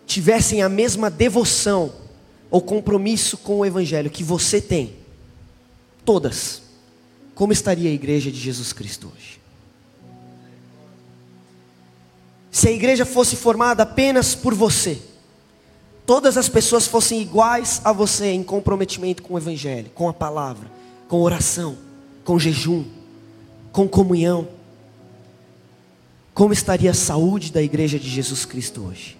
tivessem 0.07 0.63
a 0.63 0.69
mesma 0.69 1.09
devoção 1.09 1.91
ou 2.49 2.61
compromisso 2.61 3.35
com 3.35 3.57
o 3.57 3.65
Evangelho 3.65 4.09
que 4.09 4.23
você 4.23 4.61
tem, 4.61 4.95
todas, 6.05 6.61
como 7.35 7.51
estaria 7.51 7.89
a 7.89 7.93
igreja 7.93 8.31
de 8.31 8.39
Jesus 8.39 8.71
Cristo 8.71 9.11
hoje? 9.13 9.41
Se 12.49 12.69
a 12.69 12.71
igreja 12.71 13.05
fosse 13.05 13.35
formada 13.35 13.83
apenas 13.83 14.33
por 14.33 14.53
você, 14.53 14.97
todas 16.05 16.37
as 16.37 16.47
pessoas 16.47 16.87
fossem 16.87 17.21
iguais 17.21 17.81
a 17.83 17.91
você 17.91 18.27
em 18.27 18.43
comprometimento 18.43 19.21
com 19.21 19.33
o 19.33 19.37
Evangelho, 19.37 19.91
com 19.93 20.07
a 20.07 20.13
palavra, 20.13 20.71
com 21.09 21.19
oração, 21.19 21.77
com 22.23 22.39
jejum, 22.39 22.85
com 23.73 23.89
comunhão, 23.89 24.47
como 26.35 26.51
estaria 26.51 26.91
a 26.91 26.93
saúde 26.93 27.49
da 27.49 27.61
igreja 27.61 27.97
de 27.97 28.09
Jesus 28.09 28.43
Cristo 28.43 28.85
hoje? 28.85 29.17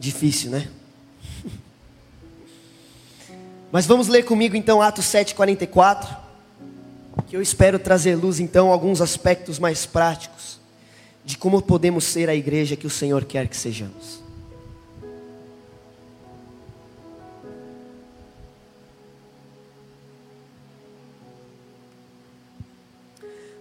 Difícil, 0.00 0.50
né? 0.50 0.70
Mas 3.70 3.84
vamos 3.84 4.08
ler 4.08 4.24
comigo 4.24 4.56
então 4.56 4.80
Atos 4.80 5.04
7:44, 5.04 6.16
que 7.28 7.36
eu 7.36 7.42
espero 7.42 7.78
trazer 7.78 8.14
luz 8.14 8.40
então 8.40 8.72
alguns 8.72 9.02
aspectos 9.02 9.58
mais 9.58 9.84
práticos 9.84 10.58
de 11.22 11.36
como 11.36 11.60
podemos 11.60 12.04
ser 12.04 12.30
a 12.30 12.34
igreja 12.34 12.76
que 12.76 12.86
o 12.86 12.90
Senhor 12.90 13.26
quer 13.26 13.46
que 13.46 13.56
sejamos. 13.56 14.25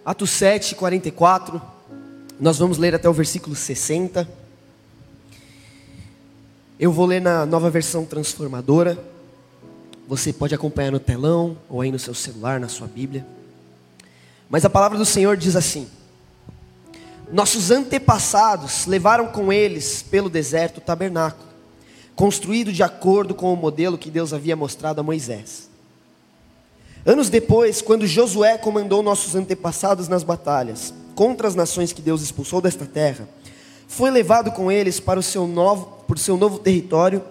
Atos 0.05 0.29
7, 0.29 0.75
44. 0.75 1.59
Nós 2.39 2.59
vamos 2.59 2.77
ler 2.77 2.93
até 2.93 3.09
o 3.09 3.13
versículo 3.13 3.55
60. 3.55 4.29
Eu 6.79 6.91
vou 6.91 7.07
ler 7.07 7.19
na 7.19 7.43
nova 7.43 7.71
versão 7.71 8.05
transformadora. 8.05 9.03
Você 10.07 10.31
pode 10.31 10.53
acompanhar 10.53 10.91
no 10.91 10.99
telão 10.99 11.57
ou 11.67 11.81
aí 11.81 11.91
no 11.91 11.97
seu 11.97 12.13
celular, 12.13 12.59
na 12.59 12.67
sua 12.67 12.85
Bíblia. 12.85 13.25
Mas 14.47 14.63
a 14.63 14.69
palavra 14.69 14.95
do 14.95 15.05
Senhor 15.05 15.35
diz 15.35 15.55
assim: 15.55 15.87
Nossos 17.31 17.71
antepassados 17.71 18.85
levaram 18.85 19.29
com 19.29 19.51
eles 19.51 20.03
pelo 20.03 20.29
deserto 20.29 20.77
o 20.77 20.81
tabernáculo, 20.81 21.49
construído 22.15 22.71
de 22.71 22.83
acordo 22.83 23.33
com 23.33 23.51
o 23.51 23.57
modelo 23.57 23.97
que 23.97 24.11
Deus 24.11 24.33
havia 24.33 24.55
mostrado 24.55 25.01
a 25.01 25.03
Moisés. 25.03 25.67
Anos 27.05 27.29
depois, 27.29 27.83
quando 27.83 28.07
Josué 28.07 28.57
comandou 28.57 29.03
nossos 29.03 29.35
antepassados 29.35 30.07
nas 30.07 30.23
batalhas 30.23 30.91
contra 31.13 31.47
as 31.47 31.53
nações 31.53 31.93
que 31.93 32.01
Deus 32.01 32.23
expulsou 32.23 32.59
desta 32.59 32.85
terra, 32.85 33.29
foi 33.87 34.09
levado 34.09 34.51
com 34.51 34.71
eles 34.71 34.99
para 34.99 35.19
o 35.19 35.23
seu 35.23 35.45
novo, 35.45 36.03
por 36.07 36.17
seu 36.17 36.35
novo 36.35 36.57
território 36.57 37.21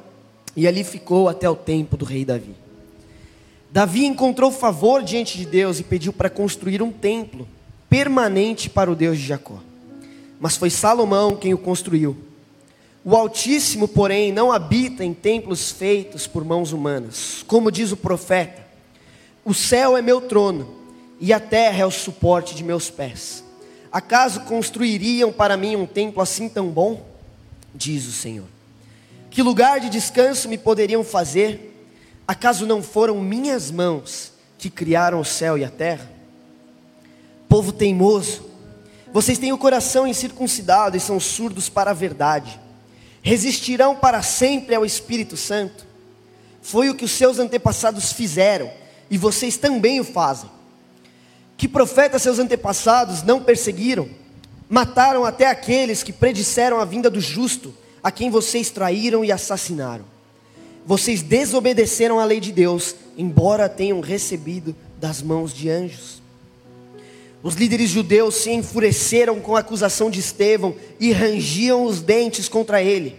e 0.56 0.68
ali 0.68 0.84
ficou 0.84 1.28
até 1.28 1.50
o 1.50 1.56
tempo 1.56 1.96
do 1.96 2.04
rei 2.04 2.24
Davi. 2.24 2.54
Davi 3.70 4.06
encontrou 4.06 4.52
favor 4.52 5.02
diante 5.02 5.36
de 5.36 5.44
Deus 5.44 5.80
e 5.80 5.82
pediu 5.82 6.12
para 6.12 6.30
construir 6.30 6.80
um 6.80 6.92
templo 6.92 7.48
permanente 7.90 8.70
para 8.70 8.90
o 8.90 8.94
Deus 8.94 9.18
de 9.18 9.26
Jacó. 9.26 9.58
Mas 10.38 10.56
foi 10.56 10.70
Salomão 10.70 11.34
quem 11.34 11.52
o 11.52 11.58
construiu. 11.58 12.16
O 13.04 13.16
Altíssimo, 13.16 13.88
porém, 13.88 14.32
não 14.32 14.52
habita 14.52 15.04
em 15.04 15.12
templos 15.12 15.72
feitos 15.72 16.28
por 16.28 16.44
mãos 16.44 16.72
humanas, 16.72 17.44
como 17.48 17.72
diz 17.72 17.90
o 17.90 17.96
profeta. 17.96 18.63
O 19.44 19.52
céu 19.52 19.96
é 19.96 20.00
meu 20.00 20.22
trono, 20.22 20.74
e 21.20 21.32
a 21.32 21.38
terra 21.38 21.82
é 21.82 21.86
o 21.86 21.90
suporte 21.90 22.54
de 22.54 22.64
meus 22.64 22.88
pés. 22.88 23.44
Acaso 23.92 24.40
construiriam 24.40 25.30
para 25.30 25.56
mim 25.56 25.76
um 25.76 25.86
templo 25.86 26.22
assim 26.22 26.48
tão 26.48 26.68
bom? 26.68 27.06
Diz 27.74 28.06
o 28.06 28.12
Senhor. 28.12 28.46
Que 29.30 29.42
lugar 29.42 29.80
de 29.80 29.90
descanso 29.90 30.48
me 30.48 30.56
poderiam 30.56 31.04
fazer? 31.04 31.72
Acaso 32.26 32.66
não 32.66 32.82
foram 32.82 33.20
minhas 33.20 33.70
mãos 33.70 34.32
que 34.56 34.70
criaram 34.70 35.20
o 35.20 35.24
céu 35.24 35.58
e 35.58 35.64
a 35.64 35.70
terra? 35.70 36.10
Povo 37.48 37.70
teimoso, 37.70 38.50
vocês 39.12 39.38
têm 39.38 39.52
o 39.52 39.58
coração 39.58 40.06
incircuncidado 40.06 40.96
e 40.96 41.00
são 41.00 41.20
surdos 41.20 41.68
para 41.68 41.90
a 41.90 41.94
verdade. 41.94 42.58
Resistirão 43.22 43.94
para 43.94 44.22
sempre 44.22 44.74
ao 44.74 44.84
Espírito 44.84 45.36
Santo? 45.36 45.86
Foi 46.62 46.88
o 46.88 46.94
que 46.94 47.04
os 47.04 47.12
seus 47.12 47.38
antepassados 47.38 48.12
fizeram 48.12 48.70
e 49.10 49.18
vocês 49.18 49.56
também 49.56 50.00
o 50.00 50.04
fazem. 50.04 50.50
Que 51.56 51.68
profetas 51.68 52.22
seus 52.22 52.38
antepassados 52.38 53.22
não 53.22 53.42
perseguiram? 53.42 54.08
Mataram 54.68 55.24
até 55.24 55.46
aqueles 55.46 56.02
que 56.02 56.12
predisseram 56.12 56.80
a 56.80 56.84
vinda 56.84 57.08
do 57.10 57.20
justo, 57.20 57.74
a 58.02 58.10
quem 58.10 58.30
vocês 58.30 58.70
traíram 58.70 59.24
e 59.24 59.30
assassinaram. 59.30 60.04
Vocês 60.86 61.22
desobedeceram 61.22 62.18
à 62.18 62.24
lei 62.24 62.40
de 62.40 62.52
Deus, 62.52 62.94
embora 63.16 63.68
tenham 63.68 64.00
recebido 64.00 64.74
das 64.98 65.22
mãos 65.22 65.54
de 65.54 65.70
anjos. 65.70 66.22
Os 67.42 67.54
líderes 67.54 67.90
judeus 67.90 68.36
se 68.36 68.50
enfureceram 68.50 69.38
com 69.38 69.54
a 69.54 69.60
acusação 69.60 70.10
de 70.10 70.18
Estevão 70.18 70.74
e 70.98 71.12
rangiam 71.12 71.84
os 71.84 72.00
dentes 72.00 72.48
contra 72.48 72.82
ele. 72.82 73.16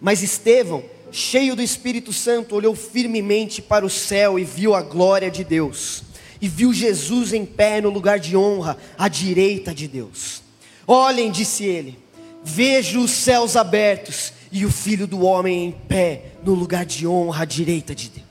Mas 0.00 0.22
Estevão 0.22 0.82
cheio 1.12 1.56
do 1.56 1.62
Espírito 1.62 2.12
Santo, 2.12 2.54
olhou 2.54 2.74
firmemente 2.74 3.60
para 3.60 3.84
o 3.84 3.90
céu 3.90 4.38
e 4.38 4.44
viu 4.44 4.74
a 4.74 4.82
glória 4.82 5.30
de 5.30 5.44
Deus. 5.44 6.02
E 6.40 6.48
viu 6.48 6.72
Jesus 6.72 7.32
em 7.32 7.44
pé 7.44 7.80
no 7.80 7.90
lugar 7.90 8.18
de 8.18 8.36
honra, 8.36 8.78
à 8.98 9.08
direita 9.08 9.74
de 9.74 9.86
Deus. 9.86 10.42
Olhem, 10.86 11.30
disse 11.30 11.64
ele, 11.64 11.98
vejo 12.42 13.00
os 13.00 13.10
céus 13.10 13.56
abertos 13.56 14.32
e 14.50 14.64
o 14.64 14.70
filho 14.70 15.06
do 15.06 15.20
homem 15.24 15.66
em 15.66 15.72
pé 15.72 16.32
no 16.44 16.54
lugar 16.54 16.84
de 16.84 17.06
honra, 17.06 17.42
à 17.42 17.44
direita 17.44 17.94
de 17.94 18.08
Deus. 18.08 18.26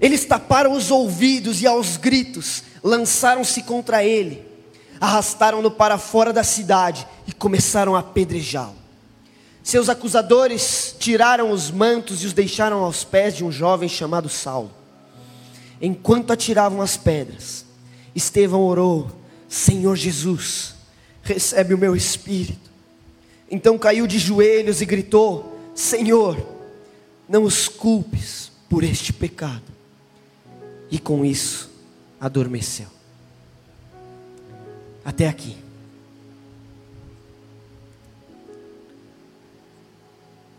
Eles 0.00 0.24
taparam 0.24 0.72
os 0.72 0.90
ouvidos 0.90 1.62
e 1.62 1.66
aos 1.66 1.96
gritos 1.96 2.62
lançaram-se 2.82 3.62
contra 3.62 4.04
ele, 4.04 4.42
arrastaram-no 5.00 5.70
para 5.70 5.98
fora 5.98 6.32
da 6.32 6.44
cidade 6.44 7.06
e 7.26 7.32
começaram 7.32 7.96
a 7.96 8.00
apedrejá-lo. 8.00 8.85
Seus 9.66 9.88
acusadores 9.88 10.94
tiraram 10.96 11.50
os 11.50 11.72
mantos 11.72 12.22
e 12.22 12.26
os 12.26 12.32
deixaram 12.32 12.84
aos 12.84 13.02
pés 13.02 13.36
de 13.36 13.44
um 13.44 13.50
jovem 13.50 13.88
chamado 13.88 14.28
Saulo. 14.28 14.70
enquanto 15.82 16.32
atiravam 16.32 16.80
as 16.80 16.96
pedras, 16.96 17.66
Estevão 18.14 18.62
orou: 18.62 19.10
Senhor 19.48 19.96
Jesus, 19.96 20.76
recebe 21.20 21.74
o 21.74 21.78
meu 21.78 21.96
espírito. 21.96 22.70
Então 23.50 23.76
caiu 23.76 24.06
de 24.06 24.20
joelhos 24.20 24.80
e 24.80 24.86
gritou: 24.86 25.58
Senhor, 25.74 26.46
não 27.28 27.42
os 27.42 27.66
culpes 27.66 28.52
por 28.70 28.84
este 28.84 29.12
pecado. 29.12 29.64
E 30.92 30.96
com 30.96 31.24
isso, 31.24 31.68
adormeceu. 32.20 32.86
Até 35.04 35.26
aqui. 35.26 35.65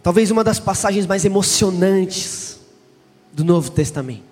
Talvez 0.07 0.31
uma 0.31 0.41
das 0.41 0.57
passagens 0.57 1.05
mais 1.05 1.25
emocionantes 1.25 2.61
do 3.33 3.43
Novo 3.43 3.69
Testamento. 3.69 4.23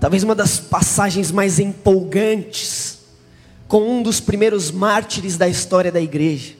Talvez 0.00 0.22
uma 0.22 0.34
das 0.34 0.58
passagens 0.58 1.30
mais 1.30 1.58
empolgantes 1.58 3.00
com 3.68 3.82
um 3.82 4.02
dos 4.02 4.18
primeiros 4.18 4.70
mártires 4.70 5.36
da 5.36 5.46
história 5.46 5.92
da 5.92 6.00
igreja. 6.00 6.54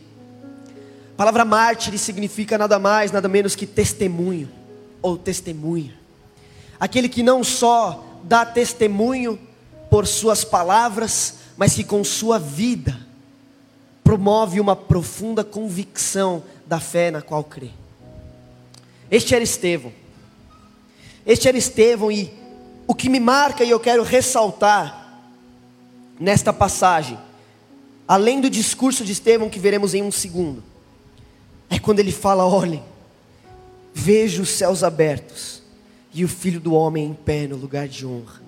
A 1.14 1.16
palavra 1.16 1.42
mártir 1.42 1.96
significa 1.96 2.58
nada 2.58 2.78
mais, 2.78 3.12
nada 3.12 3.28
menos 3.28 3.56
que 3.56 3.64
testemunho 3.64 4.50
ou 5.00 5.16
testemunha. 5.16 5.94
Aquele 6.78 7.08
que 7.08 7.22
não 7.22 7.42
só 7.42 8.04
dá 8.22 8.44
testemunho 8.44 9.38
por 9.88 10.06
suas 10.06 10.44
palavras, 10.44 11.36
mas 11.56 11.72
que 11.72 11.82
com 11.82 12.04
sua 12.04 12.38
vida 12.38 12.94
promove 14.04 14.60
uma 14.60 14.76
profunda 14.76 15.42
convicção 15.42 16.42
da 16.66 16.78
fé 16.78 17.10
na 17.10 17.22
qual 17.22 17.42
crê. 17.42 17.70
Este 19.10 19.34
era 19.34 19.44
Estevão. 19.44 19.92
Este 21.24 21.48
era 21.48 21.56
Estevão, 21.56 22.10
e 22.10 22.32
o 22.86 22.94
que 22.94 23.08
me 23.08 23.20
marca 23.20 23.64
e 23.64 23.70
eu 23.70 23.80
quero 23.80 24.02
ressaltar 24.02 25.04
nesta 26.18 26.52
passagem, 26.52 27.18
além 28.06 28.40
do 28.40 28.48
discurso 28.48 29.04
de 29.04 29.12
Estevão 29.12 29.50
que 29.50 29.58
veremos 29.58 29.94
em 29.94 30.02
um 30.02 30.10
segundo, 30.10 30.62
é 31.68 31.78
quando 31.78 31.98
ele 31.98 32.12
fala: 32.12 32.46
olhem, 32.46 32.82
vejo 33.92 34.42
os 34.42 34.50
céus 34.50 34.82
abertos 34.82 35.62
e 36.12 36.24
o 36.24 36.28
filho 36.28 36.60
do 36.60 36.72
homem 36.72 37.06
em 37.06 37.14
pé 37.14 37.46
no 37.46 37.56
lugar 37.56 37.88
de 37.88 38.06
honra, 38.06 38.40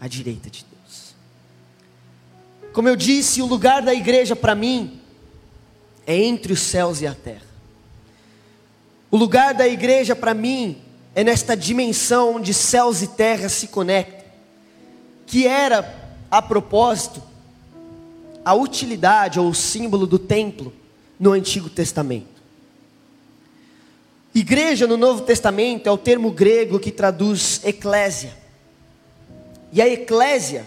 à 0.00 0.08
direita 0.08 0.50
de 0.50 0.64
Deus. 0.64 1.14
Como 2.72 2.88
eu 2.88 2.96
disse, 2.96 3.40
o 3.40 3.46
lugar 3.46 3.82
da 3.82 3.94
igreja 3.94 4.34
para 4.34 4.54
mim 4.54 5.00
é 6.06 6.16
entre 6.16 6.52
os 6.52 6.60
céus 6.60 7.00
e 7.00 7.06
a 7.06 7.14
terra. 7.14 7.53
O 9.14 9.16
lugar 9.16 9.54
da 9.54 9.68
igreja 9.68 10.16
para 10.16 10.34
mim 10.34 10.76
é 11.14 11.22
nesta 11.22 11.56
dimensão 11.56 12.34
onde 12.34 12.52
céus 12.52 13.00
e 13.00 13.06
terra 13.06 13.48
se 13.48 13.68
conectam, 13.68 14.26
que 15.24 15.46
era, 15.46 16.12
a 16.28 16.42
propósito, 16.42 17.22
a 18.44 18.54
utilidade 18.54 19.38
ou 19.38 19.48
o 19.48 19.54
símbolo 19.54 20.04
do 20.04 20.18
templo 20.18 20.72
no 21.16 21.30
Antigo 21.30 21.70
Testamento. 21.70 22.42
Igreja 24.34 24.84
no 24.84 24.96
Novo 24.96 25.22
Testamento 25.22 25.88
é 25.88 25.92
o 25.92 25.96
termo 25.96 26.32
grego 26.32 26.80
que 26.80 26.90
traduz 26.90 27.60
eclésia. 27.62 28.36
E 29.72 29.80
a 29.80 29.86
eclésia, 29.86 30.66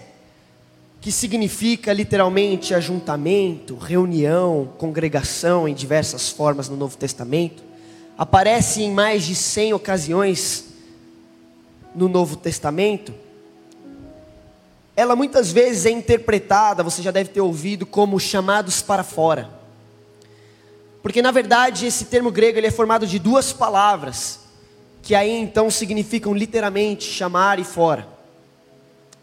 que 1.02 1.12
significa 1.12 1.92
literalmente 1.92 2.72
ajuntamento, 2.72 3.76
reunião, 3.76 4.72
congregação 4.78 5.68
em 5.68 5.74
diversas 5.74 6.30
formas 6.30 6.66
no 6.66 6.78
Novo 6.78 6.96
Testamento, 6.96 7.67
aparece 8.18 8.82
em 8.82 8.90
mais 8.90 9.22
de 9.22 9.36
100 9.36 9.74
ocasiões 9.74 10.64
no 11.94 12.08
Novo 12.08 12.34
Testamento. 12.34 13.14
Ela 14.96 15.14
muitas 15.14 15.52
vezes 15.52 15.86
é 15.86 15.90
interpretada, 15.90 16.82
você 16.82 17.00
já 17.00 17.12
deve 17.12 17.30
ter 17.30 17.40
ouvido, 17.40 17.86
como 17.86 18.18
chamados 18.18 18.82
para 18.82 19.04
fora. 19.04 19.48
Porque 21.00 21.22
na 21.22 21.30
verdade 21.30 21.86
esse 21.86 22.06
termo 22.06 22.32
grego 22.32 22.58
ele 22.58 22.66
é 22.66 22.72
formado 22.72 23.06
de 23.06 23.20
duas 23.20 23.52
palavras, 23.52 24.40
que 25.00 25.14
aí 25.14 25.30
então 25.30 25.70
significam 25.70 26.34
literalmente 26.34 27.04
chamar 27.04 27.60
e 27.60 27.64
fora. 27.64 28.08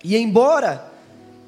E 0.02 0.15
embora 0.15 0.89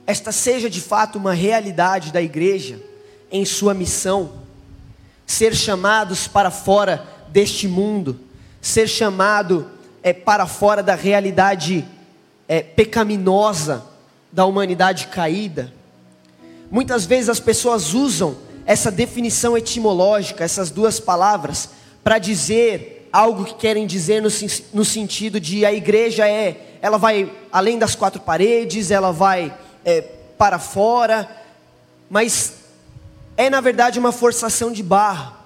esta 0.06 0.34
seja 0.34 0.70
de 0.70 0.82
fato 0.82 1.18
uma 1.18 1.34
realidade 1.34 2.12
da 2.12 2.22
igreja 2.22 2.84
em 3.32 3.46
sua 3.46 3.74
missão, 3.74 4.34
ser 5.26 5.56
chamados 5.56 6.28
para 6.28 6.52
fora 6.52 7.17
deste 7.30 7.68
mundo, 7.68 8.20
ser 8.62 8.88
chamado 8.88 9.70
é, 10.02 10.14
para 10.14 10.46
fora 10.46 10.82
da 10.82 10.96
realidade 10.96 11.86
é, 12.48 12.62
pecaminosa 12.62 13.84
da 14.32 14.46
humanidade 14.46 15.08
caída. 15.08 15.74
Muitas 16.70 17.06
vezes 17.06 17.30
as 17.30 17.40
pessoas 17.40 17.94
usam 17.94 18.38
essa 18.66 18.92
definição 18.92 19.58
etimológica, 19.58 20.44
essas 20.44 20.70
duas 20.70 21.00
palavras, 21.00 21.70
para 22.04 22.20
dizer 22.20 23.10
algo 23.12 23.46
que 23.46 23.56
querem 23.56 23.88
dizer 23.88 24.22
no, 24.22 24.30
no, 24.74 24.86
sentido 24.86 25.40
de 25.40 25.66
a 25.66 25.72
igreja 25.72 26.28
é, 26.28 26.78
ela 26.82 26.98
vai 26.98 27.32
além 27.52 27.80
das 27.80 27.96
quatro 27.96 28.22
paredes, 28.22 28.92
ela 28.92 29.12
vai 29.12 29.56
é, 29.86 30.02
para 30.38 30.60
fora, 30.60 31.28
mas 32.10 32.56
é 33.38 33.50
na 33.50 33.62
verdade 33.62 33.98
uma 33.98 34.12
forçação 34.12 34.72
de 34.72 34.84
barra, 34.84 35.37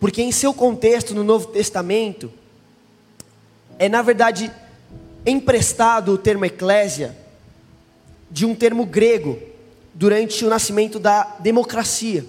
porque 0.00 0.22
em 0.22 0.32
seu 0.32 0.54
contexto 0.54 1.14
no 1.14 1.24
Novo 1.24 1.48
Testamento, 1.48 2.32
é 3.78 3.88
na 3.88 4.02
verdade 4.02 4.50
emprestado 5.26 6.12
o 6.12 6.18
termo 6.18 6.44
eclésia 6.44 7.16
de 8.30 8.46
um 8.46 8.54
termo 8.54 8.84
grego 8.86 9.38
durante 9.94 10.44
o 10.44 10.48
nascimento 10.48 10.98
da 10.98 11.36
democracia 11.40 12.24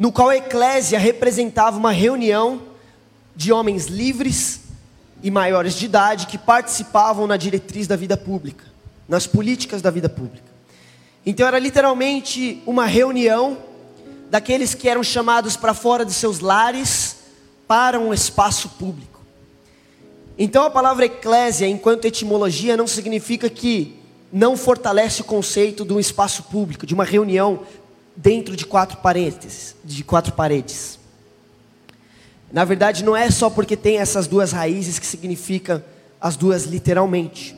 no 0.00 0.10
qual 0.10 0.30
a 0.30 0.36
eclésia 0.38 0.98
representava 0.98 1.76
uma 1.76 1.92
reunião 1.92 2.62
de 3.36 3.52
homens 3.52 3.84
livres 3.84 4.62
e 5.22 5.30
maiores 5.30 5.74
de 5.74 5.84
idade 5.84 6.26
que 6.26 6.38
participavam 6.38 7.26
na 7.26 7.36
diretriz 7.36 7.86
da 7.86 7.96
vida 7.96 8.16
pública, 8.16 8.64
nas 9.06 9.26
políticas 9.26 9.82
da 9.82 9.90
vida 9.90 10.08
pública. 10.08 10.46
Então 11.26 11.46
era 11.46 11.58
literalmente 11.58 12.62
uma 12.64 12.86
reunião 12.86 13.58
daqueles 14.30 14.74
que 14.74 14.88
eram 14.88 15.02
chamados 15.02 15.56
para 15.56 15.74
fora 15.74 16.04
de 16.04 16.12
seus 16.12 16.38
lares 16.40 17.16
para 17.66 17.98
um 17.98 18.14
espaço 18.14 18.68
público. 18.70 19.20
Então 20.38 20.64
a 20.64 20.70
palavra 20.70 21.04
eclésia, 21.04 21.66
enquanto 21.66 22.04
etimologia, 22.04 22.76
não 22.76 22.86
significa 22.86 23.50
que 23.50 24.00
não 24.32 24.56
fortalece 24.56 25.20
o 25.20 25.24
conceito 25.24 25.84
de 25.84 25.92
um 25.92 25.98
espaço 25.98 26.44
público, 26.44 26.86
de 26.86 26.94
uma 26.94 27.04
reunião 27.04 27.60
dentro 28.16 28.56
de 28.56 28.64
quatro 28.64 28.98
paredes, 28.98 29.74
de 29.84 30.04
quatro 30.04 30.32
paredes. 30.32 30.98
Na 32.52 32.64
verdade, 32.64 33.02
não 33.02 33.16
é 33.16 33.30
só 33.30 33.50
porque 33.50 33.76
tem 33.76 33.98
essas 33.98 34.26
duas 34.28 34.52
raízes 34.52 34.98
que 34.98 35.06
significa 35.06 35.84
as 36.20 36.36
duas 36.36 36.64
literalmente. 36.64 37.56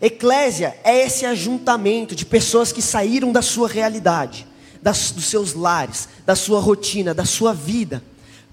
Eclésia 0.00 0.76
é 0.82 1.04
esse 1.04 1.24
ajuntamento 1.24 2.14
de 2.14 2.24
pessoas 2.24 2.72
que 2.72 2.82
saíram 2.82 3.30
da 3.32 3.42
sua 3.42 3.68
realidade, 3.68 4.46
das, 4.82 5.10
dos 5.10 5.24
seus 5.24 5.54
lares, 5.54 6.08
da 6.24 6.36
sua 6.36 6.60
rotina, 6.60 7.14
da 7.14 7.24
sua 7.24 7.52
vida, 7.52 8.02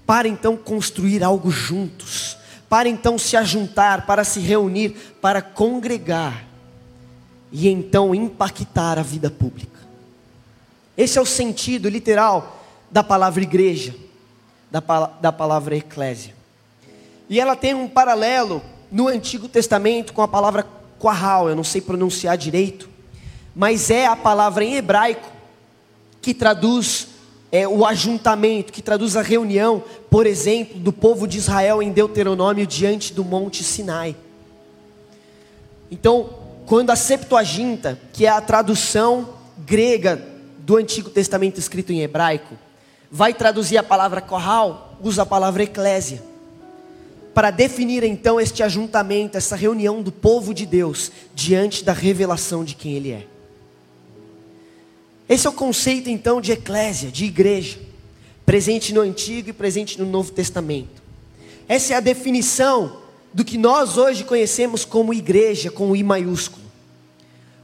para 0.04 0.28
então 0.28 0.56
construir 0.56 1.22
algo 1.22 1.50
juntos, 1.50 2.36
para 2.68 2.88
então 2.88 3.18
se 3.18 3.36
ajuntar, 3.36 4.06
para 4.06 4.24
se 4.24 4.40
reunir, 4.40 4.90
para 5.20 5.40
congregar 5.42 6.44
e 7.52 7.68
então 7.68 8.14
impactar 8.14 8.98
a 8.98 9.02
vida 9.02 9.30
pública. 9.30 9.80
Esse 10.96 11.18
é 11.18 11.20
o 11.20 11.26
sentido 11.26 11.88
literal 11.88 12.64
da 12.90 13.02
palavra 13.02 13.42
igreja, 13.42 13.94
da, 14.70 14.80
da 15.20 15.32
palavra 15.32 15.76
eclésia. 15.76 16.34
E 17.28 17.40
ela 17.40 17.56
tem 17.56 17.74
um 17.74 17.88
paralelo 17.88 18.62
no 18.90 19.08
Antigo 19.08 19.48
Testamento 19.48 20.12
com 20.12 20.22
a 20.22 20.28
palavra 20.28 20.66
quahal, 20.98 21.48
eu 21.48 21.56
não 21.56 21.64
sei 21.64 21.80
pronunciar 21.80 22.36
direito, 22.36 22.88
mas 23.54 23.90
é 23.90 24.06
a 24.06 24.16
palavra 24.16 24.64
em 24.64 24.74
hebraico 24.76 25.35
que 26.26 26.34
traduz 26.34 27.06
é, 27.52 27.68
o 27.68 27.86
ajuntamento, 27.86 28.72
que 28.72 28.82
traduz 28.82 29.16
a 29.16 29.22
reunião, 29.22 29.84
por 30.10 30.26
exemplo, 30.26 30.76
do 30.76 30.92
povo 30.92 31.24
de 31.24 31.38
Israel 31.38 31.80
em 31.80 31.92
Deuteronômio 31.92 32.66
diante 32.66 33.12
do 33.14 33.24
Monte 33.24 33.62
Sinai. 33.62 34.16
Então, 35.88 36.28
quando 36.66 36.90
a 36.90 36.96
Septuaginta, 36.96 37.96
que 38.12 38.26
é 38.26 38.28
a 38.28 38.40
tradução 38.40 39.34
grega 39.64 40.20
do 40.58 40.74
Antigo 40.74 41.10
Testamento 41.10 41.60
escrito 41.60 41.92
em 41.92 42.02
hebraico, 42.02 42.56
vai 43.08 43.32
traduzir 43.32 43.78
a 43.78 43.84
palavra 43.84 44.20
corral, 44.20 44.98
usa 45.00 45.22
a 45.22 45.26
palavra 45.26 45.62
eclésia, 45.62 46.20
para 47.32 47.52
definir 47.52 48.02
então 48.02 48.40
este 48.40 48.64
ajuntamento, 48.64 49.38
essa 49.38 49.54
reunião 49.54 50.02
do 50.02 50.10
povo 50.10 50.52
de 50.52 50.66
Deus 50.66 51.12
diante 51.36 51.84
da 51.84 51.92
revelação 51.92 52.64
de 52.64 52.74
quem 52.74 52.94
Ele 52.94 53.12
é. 53.12 53.35
Esse 55.28 55.46
é 55.46 55.50
o 55.50 55.52
conceito 55.52 56.08
então 56.08 56.40
de 56.40 56.52
eclésia, 56.52 57.10
de 57.10 57.24
igreja, 57.24 57.78
presente 58.44 58.94
no 58.94 59.00
Antigo 59.00 59.50
e 59.50 59.52
presente 59.52 59.98
no 59.98 60.06
Novo 60.06 60.30
Testamento. 60.30 61.02
Essa 61.68 61.94
é 61.94 61.96
a 61.96 62.00
definição 62.00 62.98
do 63.34 63.44
que 63.44 63.58
nós 63.58 63.98
hoje 63.98 64.24
conhecemos 64.24 64.84
como 64.84 65.12
igreja, 65.12 65.70
com 65.70 65.90
o 65.90 65.96
I 65.96 66.02
maiúsculo. 66.02 66.64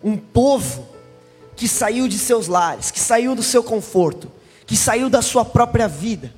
Um 0.03 0.17
povo 0.17 0.89
que 1.55 1.69
saiu 1.69 2.09
de 2.09 2.19
seus 2.19 2.49
lares, 2.49 2.91
que 2.91 2.99
saiu 2.99 3.37
do 3.37 3.43
seu 3.43 3.63
conforto, 3.63 4.31
que 4.67 4.77
saiu 4.77 5.09
da 5.09 5.23
sua 5.23 5.45
própria 5.45 5.87
vida, 5.87 6.35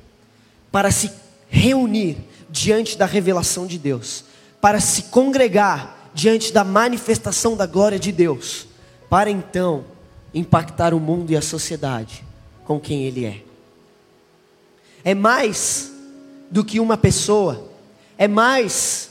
para 0.71 0.91
se 0.91 1.11
reunir 1.49 2.19
diante 2.51 2.99
da 2.99 3.07
revelação 3.07 3.67
de 3.67 3.79
Deus, 3.79 4.25
para 4.61 4.79
se 4.81 5.05
congregar 5.05 6.11
diante 6.13 6.53
da 6.53 6.63
manifestação 6.63 7.57
da 7.57 7.65
glória 7.65 7.99
de 7.99 8.13
Deus, 8.13 8.67
para 9.09 9.31
então 9.31 9.85
impactar 10.35 10.93
o 10.93 11.01
mundo 11.01 11.31
e 11.31 11.37
a 11.37 11.43
sociedade 11.43 12.25
com 12.65 12.81
quem 12.81 13.05
Ele 13.05 13.25
é. 13.25 13.43
É 15.05 15.15
mais 15.15 15.93
do 16.51 16.65
que 16.65 16.81
uma 16.81 16.97
pessoa, 16.97 17.71
é 18.19 18.27
mais 18.27 19.11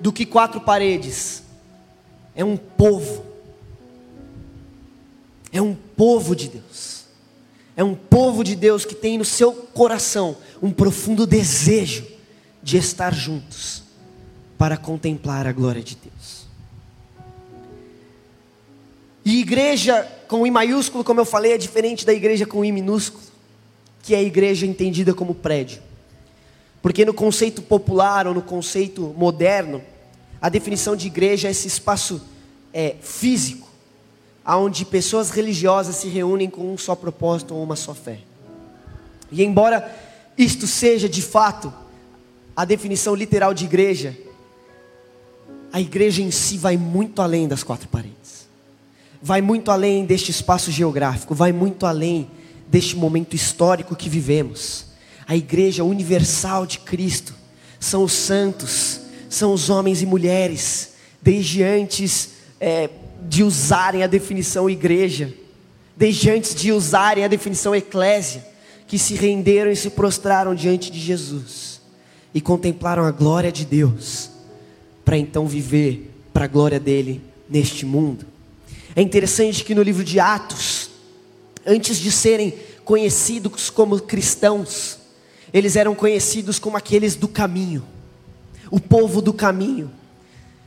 do 0.00 0.12
que 0.12 0.26
quatro 0.26 0.60
paredes, 0.60 1.42
é 2.34 2.44
um 2.44 2.56
povo, 2.56 3.24
é 5.52 5.60
um 5.60 5.74
povo 5.74 6.34
de 6.34 6.48
Deus, 6.48 7.04
é 7.76 7.84
um 7.84 7.94
povo 7.94 8.42
de 8.42 8.56
Deus 8.56 8.84
que 8.84 8.94
tem 8.94 9.18
no 9.18 9.24
seu 9.24 9.52
coração 9.52 10.36
um 10.62 10.70
profundo 10.70 11.26
desejo 11.26 12.06
de 12.62 12.76
estar 12.78 13.14
juntos 13.14 13.82
para 14.58 14.76
contemplar 14.76 15.46
a 15.46 15.52
glória 15.52 15.82
de 15.82 15.96
Deus. 15.96 16.15
E 19.26 19.40
igreja 19.40 20.06
com 20.28 20.46
I 20.46 20.52
maiúsculo, 20.52 21.02
como 21.02 21.18
eu 21.18 21.24
falei, 21.24 21.50
é 21.50 21.58
diferente 21.58 22.06
da 22.06 22.12
igreja 22.12 22.46
com 22.46 22.64
I 22.64 22.70
minúsculo, 22.70 23.24
que 24.00 24.14
é 24.14 24.18
a 24.18 24.22
igreja 24.22 24.64
entendida 24.64 25.12
como 25.12 25.34
prédio. 25.34 25.82
Porque 26.80 27.04
no 27.04 27.12
conceito 27.12 27.60
popular 27.60 28.28
ou 28.28 28.32
no 28.32 28.40
conceito 28.40 29.12
moderno, 29.18 29.82
a 30.40 30.48
definição 30.48 30.94
de 30.94 31.08
igreja 31.08 31.48
é 31.48 31.50
esse 31.50 31.66
espaço 31.66 32.22
é, 32.72 32.94
físico, 33.00 33.68
onde 34.46 34.84
pessoas 34.84 35.30
religiosas 35.30 35.96
se 35.96 36.06
reúnem 36.06 36.48
com 36.48 36.72
um 36.72 36.78
só 36.78 36.94
propósito 36.94 37.52
ou 37.52 37.64
uma 37.64 37.74
só 37.74 37.94
fé. 37.94 38.20
E 39.32 39.42
embora 39.42 39.92
isto 40.38 40.68
seja 40.68 41.08
de 41.08 41.20
fato 41.20 41.74
a 42.54 42.64
definição 42.64 43.12
literal 43.12 43.52
de 43.52 43.64
igreja, 43.64 44.16
a 45.72 45.80
igreja 45.80 46.22
em 46.22 46.30
si 46.30 46.56
vai 46.56 46.76
muito 46.76 47.20
além 47.20 47.48
das 47.48 47.64
quatro 47.64 47.88
paredes, 47.88 48.25
vai 49.26 49.42
muito 49.42 49.72
além 49.72 50.04
deste 50.04 50.30
espaço 50.30 50.70
geográfico, 50.70 51.34
vai 51.34 51.50
muito 51.50 51.84
além 51.84 52.30
deste 52.68 52.94
momento 52.94 53.34
histórico 53.34 53.96
que 53.96 54.08
vivemos. 54.08 54.86
A 55.26 55.34
igreja 55.34 55.82
universal 55.82 56.64
de 56.64 56.78
Cristo 56.78 57.34
são 57.80 58.04
os 58.04 58.12
santos, 58.12 59.00
são 59.28 59.52
os 59.52 59.68
homens 59.68 60.00
e 60.00 60.06
mulheres, 60.06 60.92
desde 61.20 61.64
antes 61.64 62.34
é, 62.60 62.88
de 63.28 63.42
usarem 63.42 64.04
a 64.04 64.06
definição 64.06 64.70
igreja, 64.70 65.34
desde 65.96 66.30
antes 66.30 66.54
de 66.54 66.70
usarem 66.70 67.24
a 67.24 67.28
definição 67.28 67.74
eclésia, 67.74 68.46
que 68.86 68.96
se 68.96 69.14
renderam 69.14 69.72
e 69.72 69.76
se 69.76 69.90
prostraram 69.90 70.54
diante 70.54 70.88
de 70.88 71.00
Jesus 71.00 71.80
e 72.32 72.40
contemplaram 72.40 73.02
a 73.04 73.10
glória 73.10 73.50
de 73.50 73.64
Deus, 73.64 74.30
para 75.04 75.18
então 75.18 75.48
viver 75.48 76.12
para 76.32 76.44
a 76.44 76.48
glória 76.48 76.78
dele 76.78 77.20
neste 77.50 77.84
mundo. 77.84 78.35
É 78.96 79.02
interessante 79.02 79.62
que 79.62 79.74
no 79.74 79.82
livro 79.82 80.02
de 80.02 80.18
Atos, 80.18 80.88
antes 81.66 81.98
de 81.98 82.10
serem 82.10 82.54
conhecidos 82.82 83.68
como 83.68 84.00
cristãos, 84.00 84.98
eles 85.52 85.76
eram 85.76 85.94
conhecidos 85.94 86.58
como 86.58 86.78
aqueles 86.78 87.14
do 87.14 87.28
caminho, 87.28 87.84
o 88.70 88.80
povo 88.80 89.20
do 89.20 89.34
caminho. 89.34 89.90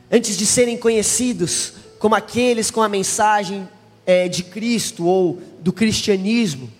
Antes 0.08 0.36
de 0.36 0.46
serem 0.46 0.78
conhecidos 0.78 1.72
como 1.98 2.14
aqueles 2.14 2.70
com 2.70 2.80
a 2.80 2.88
mensagem 2.88 3.68
é, 4.06 4.28
de 4.28 4.44
Cristo 4.44 5.06
ou 5.06 5.42
do 5.58 5.72
cristianismo, 5.72 6.70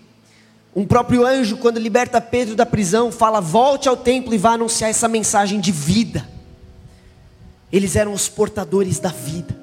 um 0.73 0.85
próprio 0.85 1.25
anjo, 1.25 1.57
quando 1.57 1.79
liberta 1.79 2.21
Pedro 2.21 2.55
da 2.55 2.65
prisão, 2.65 3.11
fala: 3.11 3.41
volte 3.41 3.89
ao 3.89 3.97
templo 3.97 4.33
e 4.33 4.37
vá 4.37 4.51
anunciar 4.53 4.89
essa 4.89 5.09
mensagem 5.09 5.59
de 5.59 5.71
vida. 5.73 6.25
Eles 7.69 7.97
eram 7.97 8.13
os 8.13 8.29
portadores 8.29 8.99
da 8.99 9.09
vida. 9.09 9.60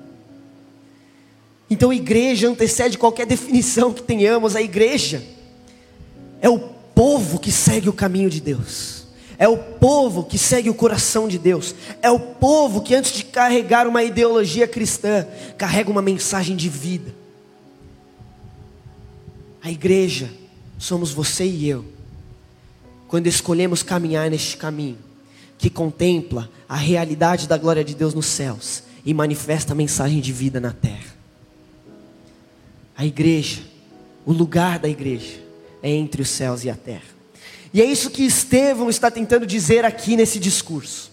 Então, 1.71 1.93
igreja 1.93 2.49
antecede 2.49 2.97
qualquer 2.97 3.27
definição 3.27 3.93
que 3.93 4.03
tenhamos. 4.03 4.57
A 4.57 4.63
igreja 4.63 5.23
é 6.41 6.49
o 6.49 6.59
povo 6.59 7.39
que 7.39 7.53
segue 7.53 7.89
o 7.89 7.93
caminho 7.93 8.31
de 8.31 8.41
Deus, 8.41 9.07
é 9.39 9.47
o 9.47 9.57
povo 9.57 10.25
que 10.25 10.39
segue 10.39 10.71
o 10.71 10.75
coração 10.75 11.29
de 11.29 11.39
Deus, 11.39 11.75
é 12.03 12.11
o 12.11 12.19
povo 12.19 12.81
que, 12.81 12.95
antes 12.95 13.13
de 13.13 13.25
carregar 13.25 13.87
uma 13.87 14.03
ideologia 14.03 14.67
cristã, 14.67 15.27
carrega 15.57 15.91
uma 15.91 16.03
mensagem 16.03 16.57
de 16.57 16.69
vida. 16.69 17.15
A 19.63 19.71
igreja 19.71 20.31
somos 20.79 21.13
você 21.13 21.45
e 21.45 21.69
eu, 21.69 21.85
quando 23.07 23.27
escolhemos 23.27 23.83
caminhar 23.83 24.31
neste 24.31 24.57
caminho, 24.57 24.99
que 25.59 25.69
contempla 25.69 26.49
a 26.69 26.77
realidade 26.77 27.47
da 27.47 27.59
glória 27.59 27.85
de 27.85 27.95
Deus 27.95 28.15
nos 28.15 28.27
céus 28.27 28.83
e 29.05 29.13
manifesta 29.13 29.73
a 29.73 29.77
mensagem 29.77 30.21
de 30.21 30.33
vida 30.33 30.61
na 30.61 30.73
terra. 30.73 31.18
A 32.99 33.07
igreja, 33.07 33.61
o 34.27 34.33
lugar 34.33 34.81
da 34.81 34.89
igreja, 34.89 35.39
é 35.81 35.89
entre 35.89 36.21
os 36.21 36.29
céus 36.29 36.65
e 36.65 36.71
a 36.71 36.75
terra. 36.75 37.17
E 37.73 37.81
é 37.81 37.85
isso 37.85 38.11
que 38.11 38.25
Estevão 38.25 38.91
está 38.91 39.09
tentando 39.09 39.47
dizer 39.47 39.85
aqui 39.85 40.17
nesse 40.17 40.41
discurso. 40.41 41.13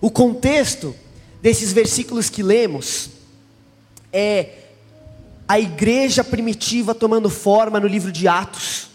O 0.00 0.08
contexto 0.08 0.94
desses 1.42 1.72
versículos 1.72 2.30
que 2.30 2.44
lemos 2.44 3.10
é 4.12 4.50
a 5.48 5.58
igreja 5.58 6.22
primitiva 6.22 6.94
tomando 6.94 7.28
forma 7.28 7.80
no 7.80 7.88
livro 7.88 8.12
de 8.12 8.28
Atos. 8.28 8.86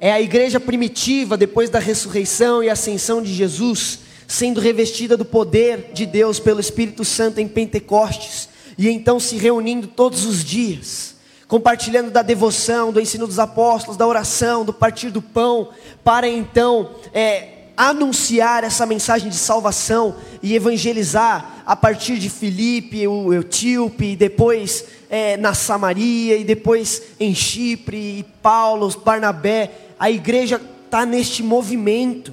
É 0.00 0.10
a 0.10 0.22
igreja 0.22 0.58
primitiva, 0.58 1.36
depois 1.36 1.68
da 1.68 1.78
ressurreição 1.78 2.62
e 2.62 2.70
ascensão 2.70 3.20
de 3.20 3.34
Jesus, 3.34 3.98
sendo 4.26 4.58
revestida 4.58 5.18
do 5.18 5.24
poder 5.26 5.90
de 5.92 6.06
Deus 6.06 6.40
pelo 6.40 6.60
Espírito 6.60 7.04
Santo 7.04 7.40
em 7.40 7.46
Pentecostes, 7.46 8.48
e 8.78 8.88
então 8.88 9.18
se 9.18 9.36
reunindo 9.36 9.88
todos 9.88 10.24
os 10.24 10.44
dias, 10.44 11.16
compartilhando 11.48 12.12
da 12.12 12.22
devoção, 12.22 12.92
do 12.92 13.00
ensino 13.00 13.26
dos 13.26 13.40
apóstolos, 13.40 13.96
da 13.96 14.06
oração, 14.06 14.64
do 14.64 14.72
partir 14.72 15.10
do 15.10 15.20
pão, 15.20 15.70
para 16.04 16.28
então 16.28 16.90
é, 17.12 17.58
anunciar 17.76 18.62
essa 18.62 18.86
mensagem 18.86 19.28
de 19.28 19.36
salvação 19.36 20.14
e 20.42 20.54
evangelizar 20.54 21.62
a 21.66 21.74
partir 21.74 22.18
de 22.18 22.30
Filipe, 22.30 23.08
o 23.08 23.32
Eutíope, 23.32 24.12
e 24.12 24.16
depois 24.16 24.84
é, 25.10 25.36
na 25.36 25.54
Samaria, 25.54 26.36
e 26.36 26.44
depois 26.44 27.02
em 27.18 27.34
Chipre, 27.34 27.96
e 27.96 28.26
Paulo, 28.42 28.88
Barnabé. 29.04 29.70
A 29.98 30.10
igreja 30.10 30.60
está 30.84 31.04
neste 31.04 31.42
movimento, 31.42 32.32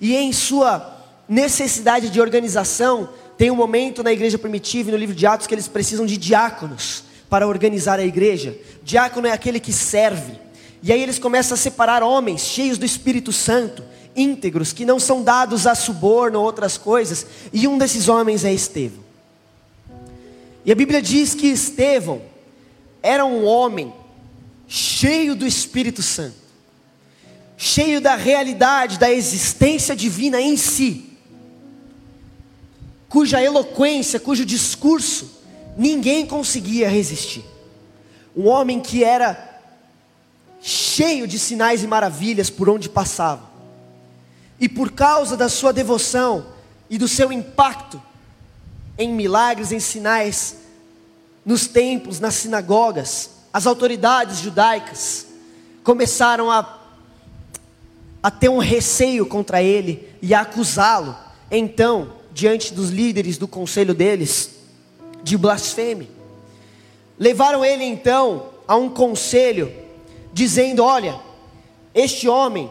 e 0.00 0.16
em 0.16 0.32
sua 0.32 0.92
necessidade 1.28 2.10
de 2.10 2.20
organização, 2.20 3.08
tem 3.36 3.50
um 3.50 3.56
momento 3.56 4.02
na 4.02 4.12
igreja 4.12 4.38
primitiva 4.38 4.88
e 4.88 4.92
no 4.92 4.98
livro 4.98 5.14
de 5.14 5.26
Atos 5.26 5.46
que 5.46 5.54
eles 5.54 5.68
precisam 5.68 6.06
de 6.06 6.16
diáconos 6.16 7.04
para 7.28 7.46
organizar 7.46 7.98
a 7.98 8.04
igreja. 8.04 8.56
Diácono 8.82 9.26
é 9.26 9.32
aquele 9.32 9.58
que 9.58 9.72
serve. 9.72 10.38
E 10.82 10.92
aí 10.92 11.02
eles 11.02 11.18
começam 11.18 11.54
a 11.54 11.58
separar 11.58 12.02
homens 12.02 12.42
cheios 12.42 12.78
do 12.78 12.84
Espírito 12.84 13.32
Santo 13.32 13.82
íntegros, 14.16 14.72
que 14.72 14.84
não 14.84 14.98
são 14.98 15.22
dados 15.22 15.66
a 15.66 15.74
suborno 15.74 16.38
ou 16.38 16.44
outras 16.44 16.78
coisas, 16.78 17.26
e 17.52 17.66
um 17.66 17.76
desses 17.76 18.08
homens 18.08 18.44
é 18.44 18.52
Estevão. 18.52 19.02
E 20.64 20.72
a 20.72 20.74
Bíblia 20.74 21.02
diz 21.02 21.34
que 21.34 21.48
Estevão 21.48 22.22
era 23.02 23.24
um 23.24 23.44
homem 23.44 23.92
cheio 24.66 25.34
do 25.34 25.46
Espírito 25.46 26.02
Santo, 26.02 26.36
cheio 27.56 28.00
da 28.00 28.14
realidade 28.14 28.98
da 28.98 29.12
existência 29.12 29.94
divina 29.94 30.40
em 30.40 30.56
si, 30.56 31.03
cuja 33.14 33.40
eloquência, 33.40 34.18
cujo 34.18 34.44
discurso 34.44 35.30
ninguém 35.76 36.26
conseguia 36.26 36.88
resistir. 36.88 37.44
Um 38.36 38.48
homem 38.48 38.80
que 38.80 39.04
era 39.04 39.62
cheio 40.60 41.24
de 41.28 41.38
sinais 41.38 41.84
e 41.84 41.86
maravilhas 41.86 42.50
por 42.50 42.68
onde 42.68 42.88
passava 42.88 43.48
e 44.58 44.68
por 44.68 44.90
causa 44.90 45.36
da 45.36 45.48
sua 45.48 45.72
devoção 45.72 46.44
e 46.90 46.98
do 46.98 47.06
seu 47.06 47.30
impacto 47.30 48.02
em 48.98 49.12
milagres, 49.12 49.70
em 49.70 49.78
sinais, 49.78 50.56
nos 51.46 51.68
templos, 51.68 52.18
nas 52.18 52.34
sinagogas, 52.34 53.30
as 53.52 53.64
autoridades 53.64 54.40
judaicas 54.40 55.28
começaram 55.84 56.50
a, 56.50 56.80
a 58.20 58.28
ter 58.28 58.48
um 58.48 58.58
receio 58.58 59.24
contra 59.24 59.62
ele 59.62 60.12
e 60.20 60.34
a 60.34 60.40
acusá-lo. 60.40 61.16
Então, 61.48 62.13
diante 62.34 62.74
dos 62.74 62.90
líderes 62.90 63.38
do 63.38 63.46
conselho 63.46 63.94
deles, 63.94 64.50
de 65.22 65.38
blasfêmia. 65.38 66.08
Levaram 67.18 67.64
ele 67.64 67.84
então 67.84 68.50
a 68.66 68.76
um 68.76 68.90
conselho, 68.90 69.72
dizendo: 70.32 70.82
Olha, 70.82 71.18
este 71.94 72.28
homem 72.28 72.68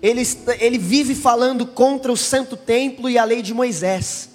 ele, 0.00 0.22
ele 0.60 0.78
vive 0.78 1.14
falando 1.14 1.66
contra 1.66 2.12
o 2.12 2.16
santo 2.16 2.56
templo 2.56 3.10
e 3.10 3.18
a 3.18 3.24
lei 3.24 3.42
de 3.42 3.52
Moisés, 3.52 4.28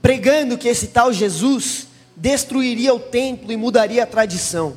pregando 0.00 0.56
que 0.56 0.68
esse 0.68 0.86
tal 0.86 1.12
Jesus 1.12 1.88
destruiria 2.16 2.94
o 2.94 3.00
templo 3.00 3.52
e 3.52 3.56
mudaria 3.56 4.04
a 4.04 4.06
tradição. 4.06 4.76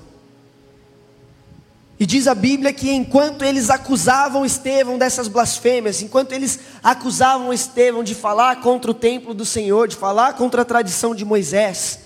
E 2.00 2.06
diz 2.06 2.28
a 2.28 2.34
Bíblia 2.34 2.72
que 2.72 2.90
enquanto 2.90 3.44
eles 3.44 3.70
acusavam 3.70 4.46
Estevão 4.46 4.98
dessas 4.98 5.28
blasfêmias, 5.28 6.02
enquanto 6.02 6.32
eles 6.32 6.58
acusavam 6.82 7.52
Estevão 7.52 8.02
de 8.02 8.16
falar 8.16 8.62
contra 8.62 8.90
o 8.90 8.94
templo 8.94 9.34
do 9.34 9.44
Senhor, 9.44 9.86
de 9.86 9.98
falar 9.98 10.34
contra 10.34 10.62
a 10.62 10.66
tradição 10.66 11.14
de 11.14 11.26
Moisés, 11.26 12.00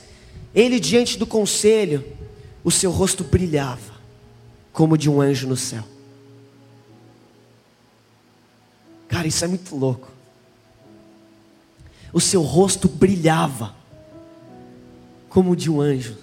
ele 0.56 0.80
diante 0.80 1.16
do 1.16 1.28
conselho, 1.28 2.04
o 2.64 2.72
seu 2.72 2.90
rosto 2.90 3.24
brilhava 3.24 3.94
como 4.72 4.98
de 4.98 5.08
um 5.08 5.22
anjo 5.22 5.48
no 5.48 5.56
céu. 5.56 5.84
Cara, 9.08 9.28
isso 9.28 9.46
é 9.46 9.48
muito 9.48 9.76
louco. 9.76 10.12
O 12.12 12.20
seu 12.20 12.42
rosto 12.42 12.90
brilhava 12.90 13.76
como 15.30 15.56
de 15.56 15.70
um 15.70 15.80
anjo. 15.80 16.23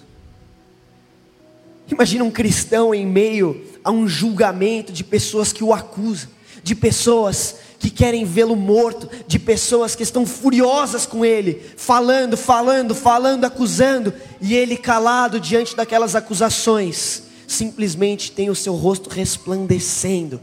Imagina 1.91 2.23
um 2.23 2.31
cristão 2.31 2.95
em 2.95 3.05
meio 3.05 3.65
a 3.83 3.91
um 3.91 4.07
julgamento 4.07 4.93
de 4.93 5.03
pessoas 5.03 5.51
que 5.51 5.63
o 5.63 5.73
acusam, 5.73 6.29
de 6.63 6.73
pessoas 6.73 7.57
que 7.79 7.89
querem 7.89 8.23
vê-lo 8.23 8.55
morto, 8.55 9.09
de 9.27 9.37
pessoas 9.37 9.95
que 9.95 10.03
estão 10.03 10.25
furiosas 10.25 11.05
com 11.05 11.25
ele, 11.25 11.61
falando, 11.75 12.37
falando, 12.37 12.95
falando, 12.95 13.43
acusando, 13.43 14.13
e 14.39 14.55
ele 14.55 14.77
calado 14.77 15.39
diante 15.39 15.75
daquelas 15.75 16.15
acusações, 16.15 17.23
simplesmente 17.47 18.31
tem 18.31 18.49
o 18.49 18.55
seu 18.55 18.75
rosto 18.75 19.09
resplandecendo, 19.09 20.39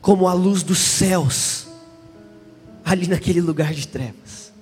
como 0.00 0.26
a 0.26 0.34
luz 0.34 0.62
dos 0.62 0.78
céus, 0.78 1.68
ali 2.84 3.06
naquele 3.06 3.40
lugar 3.40 3.72
de 3.72 3.86
trevas. 3.86 4.52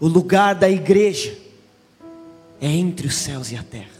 O 0.00 0.08
lugar 0.08 0.54
da 0.54 0.68
igreja 0.68 1.45
é 2.60 2.68
entre 2.68 3.06
os 3.06 3.14
céus 3.14 3.52
e 3.52 3.56
a 3.56 3.62
terra 3.62 3.96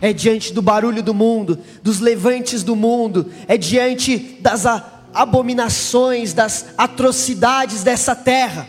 é 0.00 0.12
diante 0.12 0.52
do 0.52 0.62
barulho 0.62 1.02
do 1.02 1.12
mundo, 1.12 1.58
dos 1.82 2.00
levantes 2.00 2.62
do 2.62 2.74
mundo, 2.74 3.30
é 3.46 3.56
diante 3.56 4.18
das 4.40 4.64
abominações, 5.12 6.32
das 6.32 6.66
atrocidades 6.78 7.82
dessa 7.82 8.14
terra. 8.14 8.68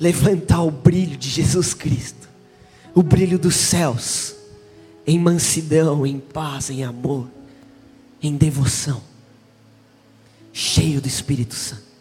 Levantar 0.00 0.62
o 0.62 0.70
brilho 0.70 1.16
de 1.16 1.30
Jesus 1.30 1.74
Cristo, 1.74 2.28
o 2.94 3.02
brilho 3.02 3.38
dos 3.38 3.54
céus, 3.54 4.34
em 5.06 5.18
mansidão, 5.18 6.06
em 6.06 6.18
paz, 6.18 6.70
em 6.70 6.82
amor, 6.82 7.28
em 8.20 8.36
devoção, 8.36 9.00
cheio 10.52 11.00
do 11.00 11.06
Espírito 11.06 11.54
Santo. 11.54 11.91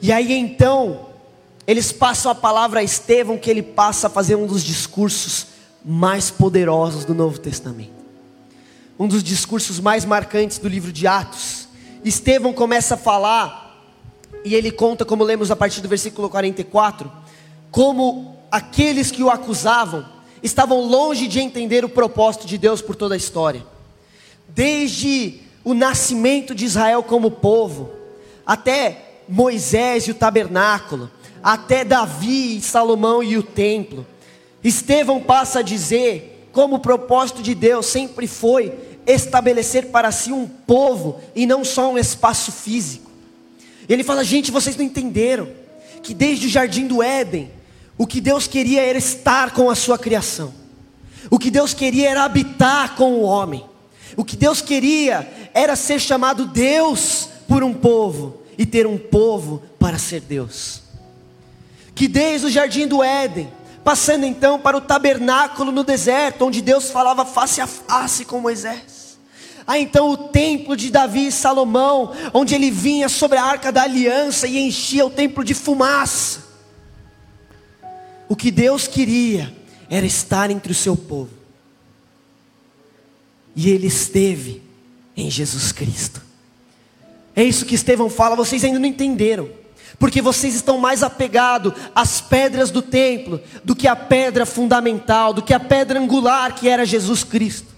E 0.00 0.12
aí 0.12 0.32
então, 0.32 1.06
eles 1.66 1.90
passam 1.90 2.30
a 2.30 2.34
palavra 2.34 2.80
a 2.80 2.82
Estevão, 2.82 3.38
que 3.38 3.50
ele 3.50 3.62
passa 3.62 4.06
a 4.06 4.10
fazer 4.10 4.34
um 4.34 4.46
dos 4.46 4.62
discursos 4.62 5.46
mais 5.84 6.30
poderosos 6.30 7.04
do 7.04 7.14
Novo 7.14 7.38
Testamento. 7.38 7.96
Um 8.98 9.08
dos 9.08 9.22
discursos 9.22 9.80
mais 9.80 10.04
marcantes 10.04 10.58
do 10.58 10.68
livro 10.68 10.92
de 10.92 11.06
Atos. 11.06 11.68
Estevão 12.04 12.52
começa 12.52 12.94
a 12.94 12.98
falar, 12.98 13.82
e 14.44 14.54
ele 14.54 14.70
conta, 14.70 15.04
como 15.04 15.24
lemos 15.24 15.50
a 15.50 15.56
partir 15.56 15.80
do 15.80 15.88
versículo 15.88 16.28
44, 16.28 17.10
como 17.70 18.36
aqueles 18.50 19.10
que 19.10 19.22
o 19.22 19.30
acusavam 19.30 20.06
estavam 20.42 20.82
longe 20.82 21.26
de 21.26 21.40
entender 21.40 21.84
o 21.84 21.88
propósito 21.88 22.46
de 22.46 22.58
Deus 22.58 22.80
por 22.80 22.94
toda 22.94 23.14
a 23.14 23.18
história. 23.18 23.66
Desde 24.48 25.40
o 25.64 25.74
nascimento 25.74 26.54
de 26.54 26.64
Israel 26.64 27.02
como 27.02 27.30
povo, 27.30 27.90
até 28.46 29.05
Moisés 29.28 30.04
e 30.04 30.10
o 30.10 30.14
tabernáculo, 30.14 31.10
até 31.42 31.84
Davi, 31.84 32.60
Salomão 32.60 33.22
e 33.22 33.36
o 33.36 33.42
templo. 33.42 34.06
Estevão 34.62 35.20
passa 35.20 35.60
a 35.60 35.62
dizer 35.62 36.48
como 36.52 36.76
o 36.76 36.80
propósito 36.80 37.42
de 37.42 37.54
Deus 37.54 37.86
sempre 37.86 38.26
foi 38.26 38.72
estabelecer 39.06 39.86
para 39.86 40.10
si 40.10 40.32
um 40.32 40.46
povo 40.46 41.20
e 41.34 41.46
não 41.46 41.64
só 41.64 41.92
um 41.92 41.98
espaço 41.98 42.50
físico. 42.50 43.10
Ele 43.88 44.02
fala: 44.02 44.24
gente, 44.24 44.50
vocês 44.50 44.76
não 44.76 44.84
entenderam 44.84 45.48
que 46.02 46.14
desde 46.14 46.46
o 46.46 46.50
jardim 46.50 46.86
do 46.86 47.02
Éden, 47.02 47.50
o 47.98 48.06
que 48.06 48.20
Deus 48.20 48.46
queria 48.46 48.82
era 48.82 48.98
estar 48.98 49.52
com 49.52 49.70
a 49.70 49.74
sua 49.74 49.98
criação, 49.98 50.52
o 51.30 51.38
que 51.38 51.50
Deus 51.50 51.72
queria 51.74 52.10
era 52.10 52.24
habitar 52.24 52.96
com 52.96 53.12
o 53.12 53.22
homem, 53.22 53.64
o 54.16 54.24
que 54.24 54.36
Deus 54.36 54.60
queria 54.60 55.50
era 55.54 55.76
ser 55.76 56.00
chamado 56.00 56.46
Deus 56.46 57.28
por 57.46 57.62
um 57.62 57.72
povo 57.72 58.45
e 58.58 58.64
ter 58.64 58.86
um 58.86 58.98
povo 58.98 59.62
para 59.78 59.98
ser 59.98 60.20
Deus 60.20 60.86
que 61.96 62.06
desde 62.06 62.46
o 62.46 62.50
jardim 62.50 62.86
do 62.86 63.02
Éden, 63.02 63.48
passando 63.82 64.26
então 64.26 64.60
para 64.60 64.76
o 64.76 64.82
tabernáculo 64.82 65.72
no 65.72 65.82
deserto, 65.82 66.44
onde 66.44 66.60
Deus 66.60 66.90
falava 66.90 67.24
face 67.24 67.58
a 67.60 67.66
face 67.66 68.26
com 68.26 68.38
Moisés. 68.38 69.18
Há 69.66 69.78
então 69.78 70.10
o 70.10 70.16
templo 70.28 70.76
de 70.76 70.90
Davi 70.90 71.28
e 71.28 71.32
Salomão, 71.32 72.12
onde 72.34 72.54
ele 72.54 72.70
vinha 72.70 73.08
sobre 73.08 73.38
a 73.38 73.44
arca 73.44 73.72
da 73.72 73.82
aliança 73.82 74.46
e 74.46 74.58
enchia 74.58 75.06
o 75.06 75.10
templo 75.10 75.42
de 75.42 75.54
fumaça. 75.54 76.44
O 78.28 78.36
que 78.36 78.50
Deus 78.50 78.86
queria 78.86 79.56
era 79.88 80.04
estar 80.04 80.50
entre 80.50 80.72
o 80.72 80.74
seu 80.74 80.96
povo. 80.96 81.30
E 83.56 83.70
ele 83.70 83.86
esteve 83.86 84.62
em 85.16 85.30
Jesus 85.30 85.72
Cristo. 85.72 86.25
É 87.36 87.44
isso 87.44 87.66
que 87.66 87.74
Estevão 87.74 88.10
fala, 88.10 88.34
vocês 88.34 88.64
ainda 88.64 88.78
não 88.78 88.88
entenderam 88.88 89.48
porque 89.98 90.20
vocês 90.20 90.54
estão 90.54 90.78
mais 90.78 91.02
apegados 91.02 91.72
às 91.94 92.20
pedras 92.20 92.70
do 92.70 92.82
templo 92.82 93.40
do 93.64 93.74
que 93.74 93.88
à 93.88 93.96
pedra 93.96 94.44
fundamental, 94.44 95.32
do 95.32 95.42
que 95.42 95.54
à 95.54 95.60
pedra 95.60 95.98
angular 95.98 96.54
que 96.54 96.68
era 96.68 96.84
Jesus 96.84 97.24
Cristo. 97.24 97.74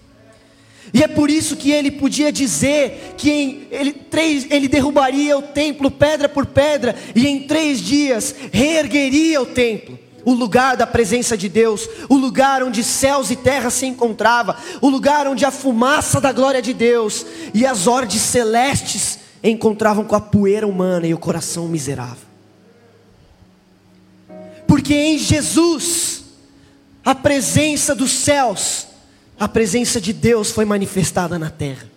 E 0.93 1.03
é 1.03 1.09
por 1.09 1.29
isso 1.29 1.57
que 1.57 1.71
ele 1.71 1.91
podia 1.91 2.33
dizer 2.33 3.15
que 3.17 3.31
em, 3.31 3.67
ele, 3.71 3.93
três, 3.93 4.47
ele 4.51 4.69
derrubaria 4.69 5.37
o 5.37 5.43
templo 5.43 5.91
pedra 5.91 6.29
por 6.29 6.47
pedra, 6.47 6.97
e 7.15 7.27
em 7.27 7.41
três 7.41 7.79
dias 7.81 8.35
reergueria 8.51 9.41
o 9.41 9.47
templo, 9.47 9.99
o 10.25 10.33
lugar 10.33 10.77
da 10.77 10.87
presença 10.87 11.37
de 11.37 11.49
Deus, 11.49 11.87
o 12.09 12.17
lugar 12.17 12.63
onde 12.63 12.83
céus 12.83 13.31
e 13.31 13.37
terra 13.37 13.69
se 13.69 13.85
encontrava, 13.85 14.57
o 14.81 14.89
lugar 14.89 15.27
onde 15.27 15.45
a 15.45 15.51
fumaça 15.51 16.23
da 16.23 16.33
glória 16.33 16.63
de 16.63 16.73
Deus 16.73 17.25
e 17.53 17.67
as 17.67 17.87
ordens 17.87 18.23
celestes 18.23 19.28
encontravam 19.43 20.05
com 20.05 20.15
a 20.15 20.21
poeira 20.21 20.67
humana 20.67 21.07
e 21.07 21.15
o 21.15 21.19
coração 21.19 21.69
miserável. 21.69 22.27
Porque 24.67 24.95
em 24.95 25.19
Jesus, 25.19 26.25
a 27.05 27.15
presença 27.15 27.95
dos 27.95 28.11
céus, 28.11 28.89
a 29.39 29.49
presença 29.49 30.01
de 30.01 30.13
Deus 30.13 30.51
foi 30.51 30.65
manifestada 30.65 31.39
na 31.39 31.51
terra. 31.51 31.89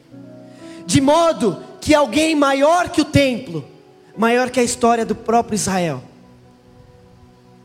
De 0.86 1.02
modo 1.02 1.62
que 1.80 1.94
alguém 1.94 2.36
maior 2.36 2.90
que 2.90 3.02
o 3.02 3.06
templo, 3.06 3.68
maior 4.16 4.50
que 4.50 4.60
a 4.60 4.64
história 4.64 5.06
do 5.06 5.16
próprio 5.16 5.56
Israel, 5.56 6.04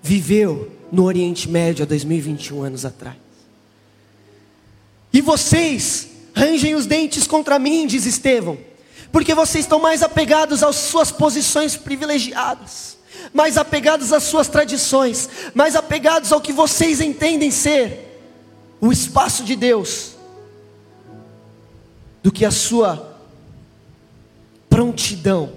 viveu 0.03 0.73
no 0.91 1.05
Oriente 1.05 1.49
Médio 1.49 1.85
há 1.85 1.87
2021 1.87 2.63
anos 2.63 2.85
atrás. 2.85 3.17
E 5.13 5.21
vocês 5.21 6.09
rangem 6.35 6.75
os 6.75 6.87
dentes 6.87 7.27
contra 7.27 7.59
mim, 7.59 7.87
diz 7.87 8.07
Estevão 8.07 8.59
porque 9.17 9.35
vocês 9.35 9.65
estão 9.65 9.81
mais 9.81 10.03
apegados 10.03 10.63
às 10.63 10.77
suas 10.77 11.11
posições 11.11 11.75
privilegiadas, 11.75 12.99
mais 13.33 13.57
apegados 13.57 14.13
às 14.13 14.25
suas 14.25 14.47
tradições, 14.47 15.27
mais 15.55 15.75
apegados 15.75 16.33
ao 16.33 16.41
que 16.43 16.53
vocês 16.53 17.01
entendem 17.01 17.51
ser 17.51 18.21
o 18.79 18.93
espaço 18.93 19.43
de 19.43 19.57
Deus, 19.57 20.17
do 22.23 22.31
que 22.31 22.45
a 22.45 22.51
sua 22.51 23.19
prontidão 24.69 25.51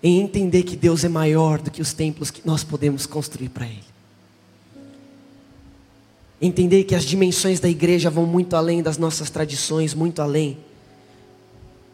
em 0.00 0.20
entender 0.20 0.62
que 0.62 0.76
Deus 0.76 1.02
é 1.02 1.08
maior 1.08 1.60
do 1.60 1.68
que 1.68 1.82
os 1.82 1.92
templos 1.92 2.30
que 2.30 2.42
nós 2.46 2.62
podemos 2.62 3.06
construir 3.06 3.48
para 3.48 3.66
Ele. 3.66 3.84
Entender 6.40 6.84
que 6.84 6.94
as 6.94 7.04
dimensões 7.04 7.58
da 7.58 7.68
igreja 7.68 8.08
vão 8.08 8.24
muito 8.24 8.54
além 8.54 8.84
das 8.84 8.96
nossas 8.96 9.28
tradições, 9.30 9.94
muito 9.94 10.22
além 10.22 10.67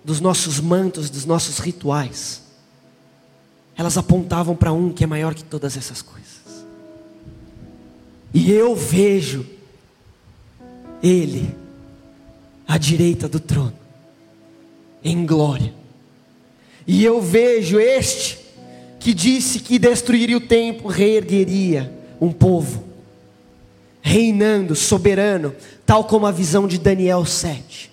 dos 0.05 0.21
nossos 0.21 0.61
mantos, 0.61 1.09
dos 1.09 1.25
nossos 1.25 1.59
rituais, 1.59 2.43
elas 3.77 3.97
apontavam 3.97 4.55
para 4.55 4.73
um 4.73 4.93
que 4.93 5.03
é 5.03 5.07
maior 5.07 5.35
que 5.35 5.43
todas 5.43 5.77
essas 5.77 6.03
coisas. 6.03 6.65
E 8.33 8.51
eu 8.51 8.77
vejo 8.77 9.47
Ele 11.03 11.55
à 12.67 12.77
direita 12.77 13.29
do 13.29 13.41
trono, 13.41 13.75
em 15.03 15.25
glória. 15.25 15.73
E 16.87 17.03
eu 17.03 17.21
vejo 17.21 17.81
este 17.81 18.39
que 19.01 19.15
disse 19.15 19.61
que 19.61 19.79
destruiria 19.79 20.37
o 20.37 20.41
templo, 20.41 20.89
reergueria 20.89 21.93
um 22.21 22.33
povo. 22.33 22.85
reinando, 24.07 24.77
soberano, 24.77 25.55
tal 25.87 26.05
como 26.05 26.27
a 26.27 26.31
visão 26.31 26.69
de 26.69 26.77
Daniel 26.77 27.25
7. 27.25 27.91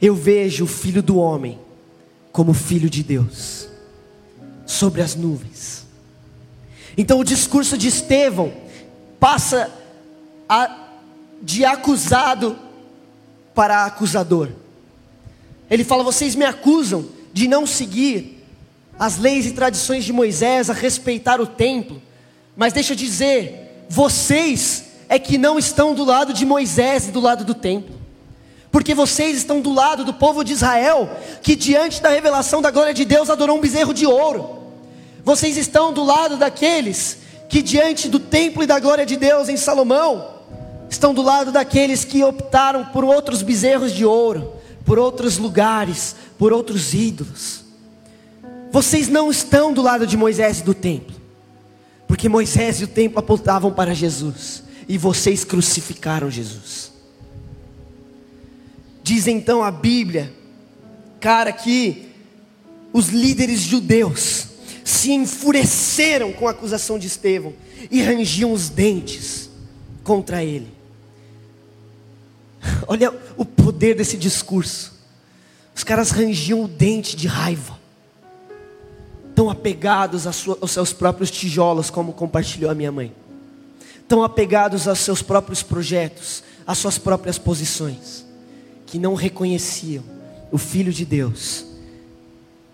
Eu 0.00 0.14
vejo 0.14 0.64
o 0.64 0.68
filho 0.68 1.02
do 1.02 1.16
homem 1.16 1.58
como 2.32 2.52
filho 2.52 2.90
de 2.90 3.02
Deus, 3.02 3.68
sobre 4.66 5.00
as 5.00 5.14
nuvens. 5.14 5.86
Então 6.96 7.20
o 7.20 7.24
discurso 7.24 7.78
de 7.78 7.88
Estevão 7.88 8.52
passa 9.20 9.70
a, 10.48 10.88
de 11.40 11.64
acusado 11.64 12.58
para 13.54 13.84
acusador. 13.84 14.50
Ele 15.70 15.84
fala: 15.84 16.02
vocês 16.02 16.34
me 16.34 16.44
acusam 16.44 17.06
de 17.32 17.48
não 17.48 17.66
seguir 17.66 18.44
as 18.98 19.18
leis 19.18 19.46
e 19.46 19.52
tradições 19.52 20.04
de 20.04 20.12
Moisés, 20.12 20.70
a 20.70 20.72
respeitar 20.72 21.40
o 21.40 21.46
templo, 21.46 22.00
mas 22.56 22.72
deixa 22.72 22.92
eu 22.92 22.96
dizer, 22.96 23.86
vocês 23.88 24.84
é 25.08 25.18
que 25.18 25.36
não 25.36 25.58
estão 25.58 25.94
do 25.94 26.04
lado 26.04 26.32
de 26.32 26.46
Moisés 26.46 27.08
e 27.08 27.10
do 27.10 27.20
lado 27.20 27.44
do 27.44 27.54
templo. 27.54 28.03
Porque 28.74 28.92
vocês 28.92 29.36
estão 29.36 29.60
do 29.60 29.72
lado 29.72 30.04
do 30.04 30.12
povo 30.12 30.42
de 30.42 30.52
Israel, 30.52 31.08
que 31.40 31.54
diante 31.54 32.02
da 32.02 32.08
revelação 32.08 32.60
da 32.60 32.72
glória 32.72 32.92
de 32.92 33.04
Deus 33.04 33.30
adorou 33.30 33.56
um 33.56 33.60
bezerro 33.60 33.94
de 33.94 34.04
ouro. 34.04 34.64
Vocês 35.22 35.56
estão 35.56 35.92
do 35.92 36.02
lado 36.02 36.36
daqueles 36.36 37.18
que 37.48 37.62
diante 37.62 38.08
do 38.08 38.18
templo 38.18 38.64
e 38.64 38.66
da 38.66 38.80
glória 38.80 39.06
de 39.06 39.16
Deus 39.16 39.48
em 39.48 39.56
Salomão, 39.56 40.28
estão 40.90 41.14
do 41.14 41.22
lado 41.22 41.52
daqueles 41.52 42.04
que 42.04 42.24
optaram 42.24 42.86
por 42.86 43.04
outros 43.04 43.42
bezerros 43.42 43.92
de 43.92 44.04
ouro, 44.04 44.54
por 44.84 44.98
outros 44.98 45.38
lugares, 45.38 46.16
por 46.36 46.52
outros 46.52 46.94
ídolos. 46.94 47.60
Vocês 48.72 49.08
não 49.08 49.30
estão 49.30 49.72
do 49.72 49.82
lado 49.82 50.04
de 50.04 50.16
Moisés 50.16 50.58
e 50.58 50.64
do 50.64 50.74
templo, 50.74 51.14
porque 52.08 52.28
Moisés 52.28 52.80
e 52.80 52.84
o 52.84 52.88
templo 52.88 53.20
apontavam 53.20 53.72
para 53.72 53.94
Jesus 53.94 54.64
e 54.88 54.98
vocês 54.98 55.44
crucificaram 55.44 56.28
Jesus. 56.28 56.93
Diz 59.04 59.28
então 59.28 59.62
a 59.62 59.70
Bíblia, 59.70 60.32
cara, 61.20 61.52
que 61.52 62.08
os 62.90 63.08
líderes 63.08 63.60
judeus 63.60 64.46
se 64.82 65.12
enfureceram 65.12 66.32
com 66.32 66.48
a 66.48 66.50
acusação 66.50 66.98
de 66.98 67.06
Estevão 67.06 67.52
e 67.90 68.02
rangiam 68.02 68.50
os 68.50 68.68
dentes 68.70 69.50
contra 70.02 70.42
ele. 70.42 70.72
Olha 72.88 73.12
o 73.36 73.44
poder 73.44 73.94
desse 73.94 74.16
discurso. 74.16 74.94
Os 75.76 75.84
caras 75.84 76.10
rangiam 76.10 76.64
o 76.64 76.68
dente 76.68 77.14
de 77.14 77.28
raiva, 77.28 77.78
tão 79.34 79.50
apegados 79.50 80.26
aos 80.26 80.70
seus 80.70 80.92
próprios 80.92 81.30
tijolos, 81.30 81.90
como 81.90 82.12
compartilhou 82.12 82.70
a 82.70 82.74
minha 82.74 82.90
mãe 82.90 83.12
tão 84.08 84.22
apegados 84.22 84.86
aos 84.86 84.98
seus 85.00 85.22
próprios 85.22 85.62
projetos, 85.62 86.42
às 86.66 86.78
suas 86.78 86.98
próprias 86.98 87.38
posições, 87.38 88.23
que 88.94 88.98
não 89.00 89.14
reconheciam 89.14 90.04
o 90.52 90.56
Filho 90.56 90.92
de 90.92 91.04
Deus 91.04 91.64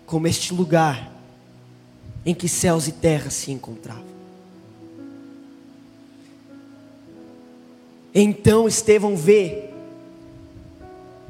como 0.05 0.27
este 0.27 0.53
lugar 0.53 1.11
em 2.23 2.31
que 2.35 2.47
céus 2.47 2.87
e 2.87 2.91
terra 2.91 3.31
se 3.31 3.49
encontravam. 3.49 4.05
Então 8.13 8.67
Estevão 8.67 9.17
vê, 9.17 9.71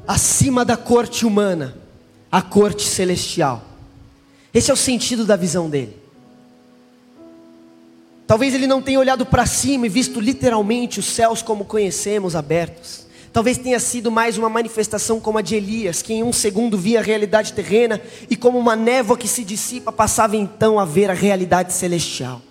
acima 0.06 0.62
da 0.62 0.76
corte 0.76 1.24
humana, 1.24 1.74
a 2.30 2.42
corte 2.42 2.86
celestial. 2.86 3.64
Esse 4.52 4.70
é 4.70 4.74
o 4.74 4.76
sentido 4.76 5.24
da 5.24 5.36
visão 5.36 5.70
dele. 5.70 5.96
Talvez 8.26 8.52
ele 8.52 8.66
não 8.66 8.82
tenha 8.82 9.00
olhado 9.00 9.24
para 9.24 9.46
cima 9.46 9.86
e 9.86 9.88
visto 9.88 10.20
literalmente 10.20 11.00
os 11.00 11.06
céus 11.06 11.40
como 11.40 11.64
conhecemos 11.64 12.36
abertos. 12.36 13.10
Talvez 13.32 13.56
tenha 13.56 13.80
sido 13.80 14.10
mais 14.10 14.36
uma 14.36 14.50
manifestação 14.50 15.18
como 15.18 15.38
a 15.38 15.42
de 15.42 15.54
Elias, 15.54 16.02
que 16.02 16.12
em 16.12 16.22
um 16.22 16.32
segundo 16.32 16.76
via 16.76 17.00
a 17.00 17.02
realidade 17.02 17.54
terrena 17.54 17.98
e 18.28 18.36
como 18.36 18.58
uma 18.58 18.76
névoa 18.76 19.16
que 19.16 19.26
se 19.26 19.42
dissipa, 19.42 19.90
passava 19.90 20.36
então 20.36 20.78
a 20.78 20.84
ver 20.84 21.10
a 21.10 21.14
realidade 21.14 21.72
celestial. 21.72 22.42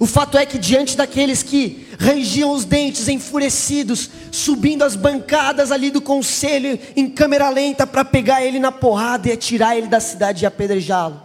O 0.00 0.06
fato 0.06 0.36
é 0.36 0.44
que 0.44 0.58
diante 0.58 0.96
daqueles 0.96 1.44
que 1.44 1.86
rangiam 2.00 2.50
os 2.50 2.64
dentes 2.64 3.06
enfurecidos, 3.06 4.10
subindo 4.32 4.82
as 4.82 4.96
bancadas 4.96 5.70
ali 5.70 5.92
do 5.92 6.00
conselho 6.00 6.76
em 6.96 7.08
câmera 7.08 7.48
lenta 7.48 7.86
para 7.86 8.04
pegar 8.04 8.44
ele 8.44 8.58
na 8.58 8.72
porrada 8.72 9.28
e 9.28 9.32
atirar 9.32 9.76
ele 9.76 9.86
da 9.86 10.00
cidade 10.00 10.44
e 10.44 10.46
apedrejá-lo, 10.46 11.22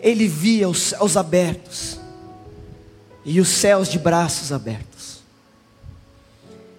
ele 0.00 0.26
via 0.26 0.66
os 0.66 0.80
céus 0.80 1.18
abertos 1.18 2.00
e 3.26 3.38
os 3.38 3.48
céus 3.48 3.90
de 3.90 3.98
braços 3.98 4.50
abertos. 4.50 4.89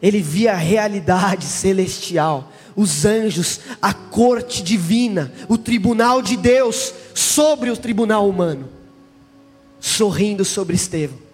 Ele 0.02 0.22
via 0.22 0.54
a 0.54 0.58
realidade 0.58 1.46
celestial, 1.46 2.52
os 2.76 3.06
anjos, 3.06 3.60
a 3.82 3.94
corte 3.94 4.64
divina, 4.64 5.32
o 5.48 5.58
tribunal 5.58 6.22
de 6.22 6.36
Deus 6.36 6.94
sobre 7.14 7.70
o 7.70 7.78
tribunal 7.78 8.28
humano, 8.28 8.68
sorrindo 9.80 10.44
sobre 10.44 10.76
Estevão 10.76 11.32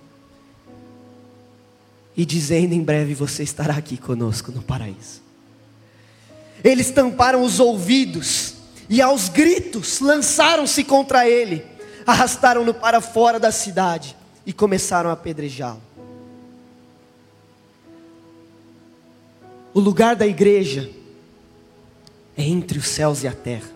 e 2.17 2.25
dizendo: 2.25 2.73
em 2.73 2.81
breve 2.81 3.13
você 3.13 3.43
estará 3.43 3.75
aqui 3.75 3.95
conosco 3.95 4.51
no 4.51 4.63
paraíso. 4.63 5.21
Eles 6.63 6.89
tamparam 6.89 7.43
os 7.43 7.59
ouvidos 7.59 8.55
e 8.89 8.99
aos 8.99 9.29
gritos 9.29 9.99
lançaram-se 9.99 10.83
contra 10.83 11.29
ele, 11.29 11.63
arrastaram-no 12.05 12.73
para 12.73 12.99
fora 12.99 13.39
da 13.39 13.51
cidade 13.51 14.17
e 14.43 14.51
começaram 14.51 15.11
a 15.11 15.13
apedrejá-lo. 15.13 15.86
O 19.77 19.79
lugar 19.79 20.15
da 20.15 20.25
igreja 20.25 20.89
é 22.35 22.41
entre 22.41 22.79
os 22.79 22.87
céus 22.87 23.21
e 23.21 23.27
a 23.27 23.31
terra. 23.31 23.69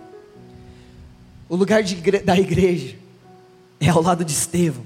O 1.48 1.56
lugar 1.56 1.84
da 2.26 2.40
igreja 2.40 2.96
é 3.80 3.88
ao 3.88 4.02
lado 4.02 4.26
de 4.26 4.32
Estevão, 4.32 4.84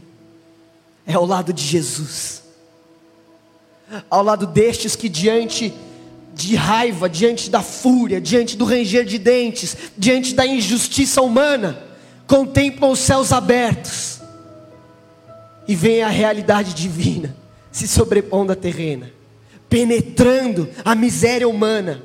é 1.07 1.13
ao 1.13 1.25
lado 1.25 1.53
de 1.53 1.63
Jesus, 1.63 2.43
ao 4.09 4.21
lado 4.23 4.45
destes 4.45 4.93
que 4.93 5.07
diante 5.07 5.73
de 6.33 6.53
raiva, 6.57 7.09
diante 7.09 7.49
da 7.49 7.61
fúria, 7.61 8.19
diante 8.19 8.57
do 8.57 8.65
ranger 8.65 9.05
de 9.05 9.17
dentes, 9.17 9.77
diante 9.97 10.35
da 10.35 10.45
injustiça 10.45 11.21
humana, 11.21 11.81
contemplam 12.27 12.91
os 12.91 12.99
céus 12.99 13.31
abertos 13.31 14.19
e 15.65 15.77
vem 15.77 16.03
a 16.03 16.09
realidade 16.09 16.73
divina 16.73 17.33
se 17.71 17.87
sobrepondo 17.87 18.51
à 18.51 18.55
terrena, 18.55 19.09
penetrando 19.75 20.69
a 20.85 20.95
miséria 20.95 21.49
humana, 21.49 22.01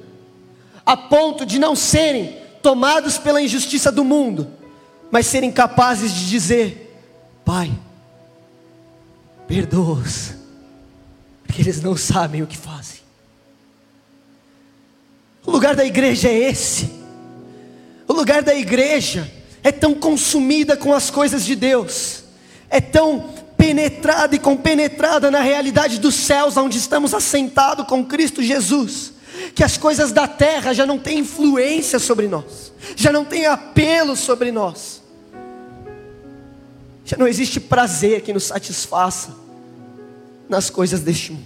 a 0.84 0.96
ponto 0.96 1.46
de 1.46 1.56
não 1.56 1.76
serem 1.76 2.36
tomados 2.60 3.16
pela 3.16 3.40
injustiça 3.40 3.92
do 3.92 4.02
mundo, 4.02 4.50
mas 5.08 5.28
serem 5.28 5.52
capazes 5.52 6.12
de 6.12 6.28
dizer: 6.28 7.00
Pai, 7.44 7.70
perdoa-os, 9.46 10.32
porque 11.46 11.62
eles 11.62 11.80
não 11.80 11.96
sabem 11.96 12.42
o 12.42 12.46
que 12.48 12.56
fazem. 12.56 12.98
O 15.46 15.52
lugar 15.52 15.76
da 15.76 15.84
igreja 15.84 16.26
é 16.28 16.50
esse. 16.50 16.90
O 18.08 18.12
lugar 18.12 18.42
da 18.42 18.52
igreja 18.52 19.32
é 19.62 19.70
tão 19.70 19.94
consumida 19.94 20.76
com 20.76 20.92
as 20.92 21.08
coisas 21.08 21.44
de 21.44 21.54
Deus, 21.54 22.24
é 22.68 22.80
tão 22.80 23.32
penetrada 23.60 24.34
e 24.34 24.38
compenetrada 24.38 25.30
na 25.30 25.40
realidade 25.40 26.00
dos 26.00 26.14
céus, 26.14 26.56
onde 26.56 26.78
estamos 26.78 27.12
assentados 27.12 27.86
com 27.86 28.02
Cristo 28.02 28.42
Jesus, 28.42 29.12
que 29.54 29.62
as 29.62 29.76
coisas 29.76 30.12
da 30.12 30.26
terra 30.26 30.72
já 30.72 30.86
não 30.86 30.98
têm 30.98 31.18
influência 31.18 31.98
sobre 31.98 32.26
nós, 32.26 32.72
já 32.96 33.12
não 33.12 33.22
têm 33.22 33.44
apelo 33.44 34.16
sobre 34.16 34.50
nós, 34.50 35.02
já 37.04 37.18
não 37.18 37.28
existe 37.28 37.60
prazer 37.60 38.22
que 38.22 38.32
nos 38.32 38.44
satisfaça 38.44 39.36
nas 40.48 40.70
coisas 40.70 41.00
deste 41.00 41.32
mundo, 41.32 41.44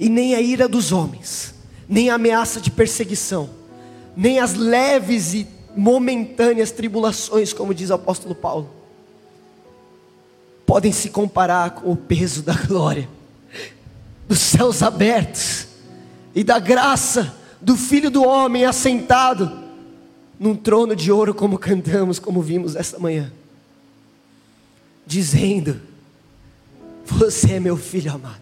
e 0.00 0.08
nem 0.08 0.34
a 0.34 0.40
ira 0.40 0.66
dos 0.66 0.90
homens, 0.90 1.54
nem 1.88 2.10
a 2.10 2.16
ameaça 2.16 2.60
de 2.60 2.72
perseguição, 2.72 3.48
nem 4.16 4.40
as 4.40 4.54
leves 4.54 5.32
e 5.32 5.46
momentâneas 5.76 6.72
tribulações, 6.72 7.52
como 7.52 7.72
diz 7.72 7.90
o 7.90 7.94
apóstolo 7.94 8.34
Paulo 8.34 8.81
podem 10.66 10.92
se 10.92 11.10
comparar 11.10 11.72
com 11.72 11.92
o 11.92 11.96
peso 11.96 12.42
da 12.42 12.54
glória, 12.54 13.08
dos 14.28 14.38
céus 14.38 14.82
abertos 14.82 15.66
e 16.34 16.42
da 16.42 16.58
graça 16.58 17.34
do 17.60 17.76
Filho 17.76 18.10
do 18.10 18.24
Homem 18.24 18.64
assentado 18.64 19.60
num 20.38 20.56
trono 20.56 20.96
de 20.96 21.12
ouro, 21.12 21.34
como 21.34 21.58
cantamos, 21.58 22.18
como 22.18 22.42
vimos 22.42 22.74
esta 22.74 22.98
manhã, 22.98 23.32
dizendo: 25.06 25.80
Você 27.04 27.52
é 27.52 27.60
meu 27.60 27.76
filho 27.76 28.12
amado. 28.12 28.40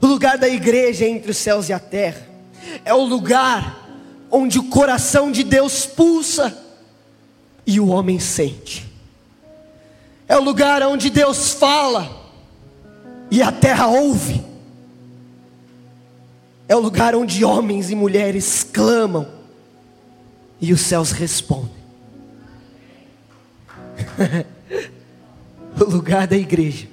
O 0.00 0.06
lugar 0.06 0.38
da 0.38 0.48
igreja 0.48 1.04
é 1.04 1.08
entre 1.08 1.30
os 1.30 1.36
céus 1.36 1.68
e 1.68 1.72
a 1.72 1.78
terra, 1.78 2.26
é 2.84 2.94
o 2.94 3.04
lugar 3.04 3.88
onde 4.30 4.58
o 4.58 4.64
coração 4.64 5.30
de 5.30 5.42
Deus 5.42 5.84
pulsa 5.86 6.56
e 7.66 7.78
o 7.78 7.88
homem 7.88 8.18
sente 8.18 8.91
é 10.32 10.36
o 10.38 10.42
lugar 10.42 10.82
onde 10.84 11.10
Deus 11.10 11.52
fala 11.52 12.10
e 13.30 13.42
a 13.42 13.52
terra 13.52 13.86
ouve. 13.86 14.42
É 16.66 16.74
o 16.74 16.80
lugar 16.80 17.14
onde 17.14 17.44
homens 17.44 17.90
e 17.90 17.94
mulheres 17.94 18.64
clamam 18.64 19.28
e 20.58 20.72
os 20.72 20.80
céus 20.80 21.12
respondem. 21.12 21.82
o 25.78 25.84
lugar 25.84 26.26
da 26.26 26.36
igreja 26.36 26.88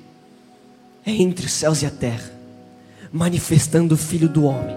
é 1.05 1.11
entre 1.11 1.45
os 1.45 1.53
céus 1.53 1.81
e 1.81 1.85
a 1.85 1.91
terra, 1.91 2.29
manifestando 3.09 3.95
o 3.95 3.97
Filho 3.97 4.27
do 4.27 4.43
Homem, 4.43 4.75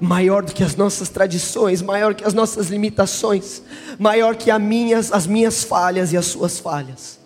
maior 0.00 0.44
do 0.44 0.52
que 0.52 0.62
as 0.62 0.76
nossas 0.76 1.08
tradições, 1.08 1.82
maior 1.82 2.14
que 2.14 2.24
as 2.24 2.34
nossas 2.34 2.68
limitações, 2.68 3.62
maior 3.98 4.36
que 4.36 4.48
as 4.48 4.62
minhas, 4.62 5.10
as 5.10 5.26
minhas 5.26 5.64
falhas 5.64 6.12
e 6.12 6.16
as 6.16 6.26
suas 6.26 6.60
falhas. 6.60 7.23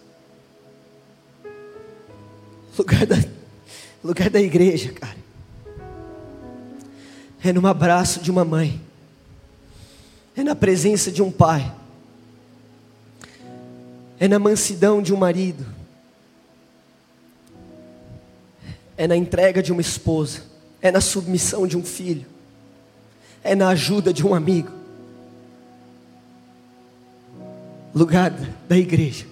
Lugar 2.78 3.04
da, 3.06 3.16
lugar 4.04 4.30
da 4.30 4.40
igreja, 4.40 4.92
cara, 4.92 5.16
é 7.42 7.52
no 7.52 7.66
abraço 7.66 8.20
de 8.20 8.30
uma 8.30 8.44
mãe, 8.44 8.80
é 10.36 10.44
na 10.44 10.54
presença 10.54 11.10
de 11.10 11.20
um 11.20 11.28
pai, 11.28 11.74
é 14.20 14.28
na 14.28 14.38
mansidão 14.38 15.02
de 15.02 15.12
um 15.12 15.16
marido, 15.16 15.66
é 18.96 19.08
na 19.08 19.16
entrega 19.16 19.60
de 19.60 19.72
uma 19.72 19.80
esposa, 19.80 20.42
é 20.80 20.92
na 20.92 21.00
submissão 21.00 21.66
de 21.66 21.76
um 21.76 21.82
filho, 21.84 22.26
é 23.42 23.56
na 23.56 23.70
ajuda 23.70 24.12
de 24.12 24.24
um 24.24 24.32
amigo. 24.32 24.70
Lugar 27.92 28.30
da 28.68 28.76
igreja. 28.76 29.26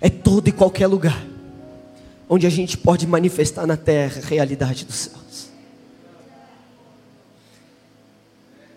É 0.00 0.08
todo 0.08 0.46
e 0.46 0.52
qualquer 0.52 0.86
lugar 0.86 1.31
onde 2.34 2.46
a 2.46 2.50
gente 2.50 2.78
pode 2.78 3.06
manifestar 3.06 3.66
na 3.66 3.76
terra 3.76 4.22
a 4.24 4.26
realidade 4.26 4.86
dos 4.86 4.96
céus. 4.96 5.50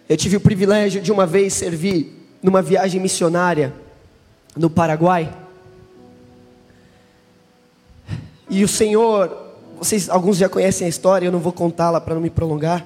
Eu 0.10 0.18
tive 0.18 0.36
o 0.36 0.42
privilégio 0.42 1.02
de 1.02 1.10
uma 1.10 1.26
vez 1.26 1.54
servir 1.54 2.28
numa 2.44 2.62
viagem 2.62 3.00
missionária 3.00 3.74
no 4.58 4.70
Paraguai. 4.70 5.34
E 8.50 8.62
o 8.62 8.68
Senhor, 8.68 9.54
vocês 9.78 10.10
alguns 10.10 10.36
já 10.36 10.50
conhecem 10.50 10.86
a 10.86 10.90
história, 10.90 11.26
eu 11.26 11.32
não 11.32 11.40
vou 11.40 11.54
contá-la 11.54 12.02
para 12.02 12.14
não 12.14 12.22
me 12.22 12.30
prolongar. 12.30 12.86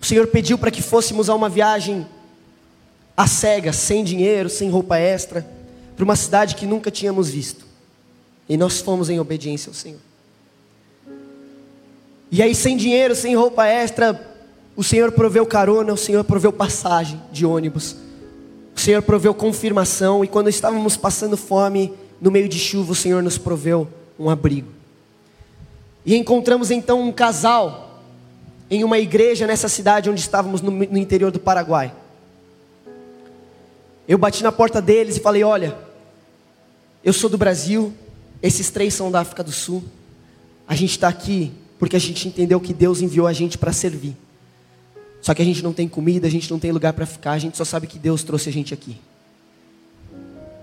O 0.00 0.06
Senhor 0.06 0.28
pediu 0.28 0.56
para 0.56 0.70
que 0.70 0.80
fôssemos 0.80 1.28
a 1.28 1.34
uma 1.34 1.48
viagem 1.48 2.06
a 3.16 3.26
cegas, 3.26 3.74
sem 3.74 4.04
dinheiro, 4.04 4.48
sem 4.48 4.70
roupa 4.70 4.96
extra, 4.96 5.44
para 5.96 6.04
uma 6.04 6.14
cidade 6.14 6.54
que 6.54 6.64
nunca 6.64 6.92
tínhamos 6.92 7.28
visto. 7.28 7.73
E 8.48 8.56
nós 8.56 8.80
fomos 8.80 9.08
em 9.08 9.18
obediência 9.18 9.70
ao 9.70 9.74
Senhor. 9.74 10.00
E 12.30 12.42
aí, 12.42 12.54
sem 12.54 12.76
dinheiro, 12.76 13.14
sem 13.14 13.36
roupa 13.36 13.66
extra, 13.66 14.34
o 14.76 14.82
Senhor 14.82 15.12
proveu 15.12 15.46
carona, 15.46 15.92
o 15.92 15.96
Senhor 15.96 16.24
proveu 16.24 16.52
passagem 16.52 17.20
de 17.30 17.46
ônibus. 17.46 17.96
O 18.74 18.80
Senhor 18.80 19.02
proveu 19.02 19.32
confirmação. 19.32 20.24
E 20.24 20.28
quando 20.28 20.48
estávamos 20.48 20.96
passando 20.96 21.36
fome, 21.36 21.92
no 22.20 22.30
meio 22.30 22.48
de 22.48 22.58
chuva, 22.58 22.92
o 22.92 22.94
Senhor 22.94 23.22
nos 23.22 23.38
proveu 23.38 23.88
um 24.18 24.28
abrigo. 24.28 24.68
E 26.04 26.16
encontramos 26.16 26.70
então 26.70 27.00
um 27.00 27.12
casal 27.12 28.02
em 28.70 28.82
uma 28.82 28.98
igreja 28.98 29.46
nessa 29.46 29.68
cidade 29.68 30.10
onde 30.10 30.20
estávamos 30.20 30.60
no, 30.60 30.70
no 30.70 30.98
interior 30.98 31.30
do 31.30 31.38
Paraguai. 31.38 31.94
Eu 34.06 34.18
bati 34.18 34.42
na 34.42 34.52
porta 34.52 34.82
deles 34.82 35.16
e 35.16 35.20
falei: 35.20 35.44
Olha, 35.44 35.76
eu 37.02 37.12
sou 37.12 37.30
do 37.30 37.38
Brasil, 37.38 37.92
esses 38.44 38.68
três 38.68 38.92
são 38.92 39.10
da 39.10 39.20
África 39.20 39.42
do 39.42 39.50
Sul. 39.50 39.82
A 40.68 40.74
gente 40.74 40.90
está 40.90 41.08
aqui 41.08 41.50
porque 41.78 41.96
a 41.96 41.98
gente 41.98 42.28
entendeu 42.28 42.60
que 42.60 42.74
Deus 42.74 43.00
enviou 43.00 43.26
a 43.26 43.32
gente 43.32 43.56
para 43.56 43.72
servir. 43.72 44.14
Só 45.22 45.32
que 45.32 45.40
a 45.40 45.44
gente 45.46 45.64
não 45.64 45.72
tem 45.72 45.88
comida, 45.88 46.26
a 46.26 46.30
gente 46.30 46.50
não 46.50 46.58
tem 46.58 46.70
lugar 46.70 46.92
para 46.92 47.06
ficar, 47.06 47.32
a 47.32 47.38
gente 47.38 47.56
só 47.56 47.64
sabe 47.64 47.86
que 47.86 47.98
Deus 47.98 48.22
trouxe 48.22 48.50
a 48.50 48.52
gente 48.52 48.74
aqui. 48.74 48.98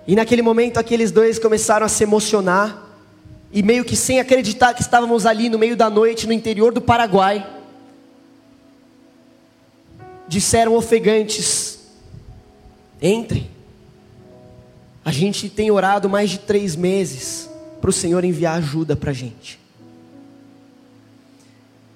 E 0.07 0.15
naquele 0.15 0.43
momento 0.43 0.77
aqueles 0.77 1.09
dois 1.09 1.39
começaram 1.39 1.83
a 1.83 1.89
se 1.89 2.03
emocionar 2.03 2.87
e 3.51 3.63
meio 3.63 3.83
que 3.83 3.95
sem 3.95 4.19
acreditar 4.19 4.75
que 4.75 4.81
estávamos 4.83 5.25
ali 5.25 5.49
no 5.49 5.57
meio 5.57 5.75
da 5.75 5.89
noite 5.89 6.27
no 6.27 6.33
interior 6.33 6.71
do 6.71 6.81
Paraguai, 6.81 7.49
disseram 10.27 10.75
ofegantes: 10.75 11.79
entre. 13.01 13.49
A 15.03 15.11
gente 15.11 15.49
tem 15.49 15.71
orado 15.71 16.07
mais 16.07 16.29
de 16.29 16.37
três 16.37 16.75
meses 16.75 17.49
para 17.81 17.89
o 17.89 17.93
Senhor 17.93 18.23
enviar 18.23 18.57
ajuda 18.57 18.95
para 18.95 19.09
a 19.09 19.13
gente. 19.13 19.59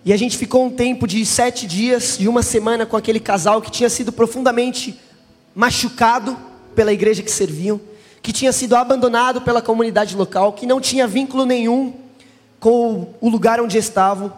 E 0.04 0.12
a 0.12 0.18
gente 0.18 0.38
ficou 0.38 0.66
um 0.66 0.70
tempo 0.70 1.08
de 1.08 1.26
sete 1.26 1.66
dias, 1.66 2.18
de 2.18 2.28
uma 2.28 2.44
semana 2.44 2.86
com 2.86 2.98
aquele 2.98 3.20
casal 3.20 3.62
que 3.62 3.72
tinha 3.72 3.90
sido 3.90 4.12
profundamente 4.12 5.00
machucado 5.56 6.38
pela 6.76 6.92
igreja 6.92 7.24
que 7.24 7.32
serviam, 7.32 7.80
que 8.22 8.34
tinha 8.34 8.52
sido 8.52 8.76
abandonado 8.76 9.42
pela 9.42 9.62
comunidade 9.62 10.16
local, 10.16 10.54
que 10.54 10.66
não 10.66 10.82
tinha 10.82 11.08
vínculo 11.08 11.46
nenhum 11.46 11.94
com 12.60 13.14
o 13.22 13.30
lugar 13.30 13.62
onde 13.62 13.78
estavam. 13.78 14.34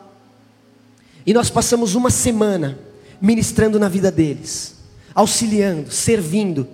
E 1.26 1.34
nós 1.34 1.50
passamos 1.50 1.96
uma 1.96 2.10
semana 2.10 2.78
ministrando 3.20 3.80
na 3.80 3.90
vida 3.90 4.12
deles, 4.12 4.76
auxiliando, 5.14 5.92
servindo, 5.92 6.68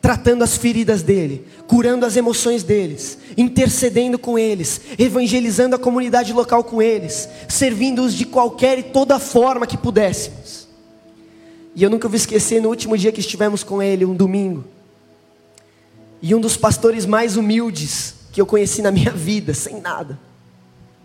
tratando 0.00 0.42
as 0.42 0.56
feridas 0.56 1.02
dele, 1.02 1.46
curando 1.66 2.06
as 2.06 2.16
emoções 2.16 2.62
deles, 2.62 3.18
intercedendo 3.36 4.18
com 4.18 4.38
eles, 4.38 4.80
evangelizando 4.98 5.76
a 5.76 5.78
comunidade 5.78 6.32
local 6.32 6.64
com 6.64 6.80
eles, 6.80 7.28
servindo-os 7.48 8.14
de 8.14 8.24
qualquer 8.24 8.78
e 8.78 8.82
toda 8.82 9.18
forma 9.18 9.66
que 9.66 9.76
pudéssemos. 9.76 10.68
E 11.74 11.82
eu 11.82 11.90
nunca 11.90 12.08
vou 12.08 12.16
esquecer 12.16 12.62
no 12.62 12.68
último 12.68 12.96
dia 12.96 13.12
que 13.12 13.20
estivemos 13.20 13.62
com 13.62 13.82
ele, 13.82 14.04
um 14.04 14.14
domingo, 14.14 14.64
e 16.22 16.34
um 16.34 16.40
dos 16.40 16.56
pastores 16.56 17.06
mais 17.06 17.36
humildes 17.36 18.14
que 18.32 18.40
eu 18.40 18.46
conheci 18.46 18.82
na 18.82 18.90
minha 18.90 19.12
vida, 19.12 19.52
sem 19.52 19.80
nada, 19.80 20.18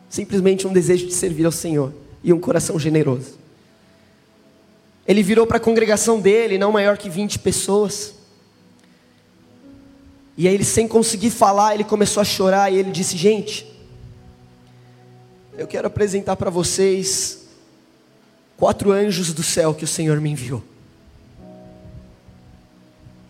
simplesmente 0.10 0.66
um 0.66 0.74
desejo 0.74 1.06
de 1.06 1.14
servir 1.14 1.46
ao 1.46 1.52
Senhor 1.52 1.94
e 2.24 2.32
um 2.32 2.40
coração 2.40 2.80
generoso. 2.80 3.38
Ele 5.08 5.22
virou 5.22 5.46
para 5.46 5.58
a 5.58 5.60
congregação 5.60 6.20
dele, 6.20 6.58
não 6.58 6.72
maior 6.72 6.98
que 6.98 7.10
20 7.10 7.38
pessoas, 7.40 8.15
e 10.38 10.48
aí 10.48 10.54
ele 10.54 10.66
sem 10.66 10.88
conseguir 10.88 11.30
falar, 11.30 11.74
ele 11.74 11.84
começou 11.84 12.22
a 12.22 12.26
chorar 12.26 12.72
e 12.72 12.78
ele 12.78 12.92
disse: 12.92 13.16
"Gente, 13.16 13.66
eu 15.58 15.68
quero 15.68 15.88
apresentar 15.88 16.36
para 16.36 16.50
vocês 16.50 17.46
quatro 18.58 18.92
anjos 18.92 19.34
do 19.34 19.44
céu 19.44 19.74
que 19.74 19.84
o 19.84 19.88
Senhor 19.88 20.20
me 20.20 20.30
enviou". 20.30 20.64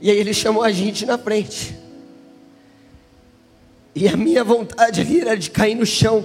E 0.01 0.12
aí 0.12 0.18
ele 0.18 0.34
chamou 0.34 0.64
a 0.64 0.72
gente 0.72 1.06
na 1.06 1.18
frente. 1.18 1.76
E 3.95 4.10
a 4.10 4.18
minha 4.18 4.43
vontade 4.43 4.99
ali 4.99 5.22
era 5.22 5.38
de 5.38 5.49
cair 5.49 5.74
no 5.74 5.86
chão, 5.86 6.24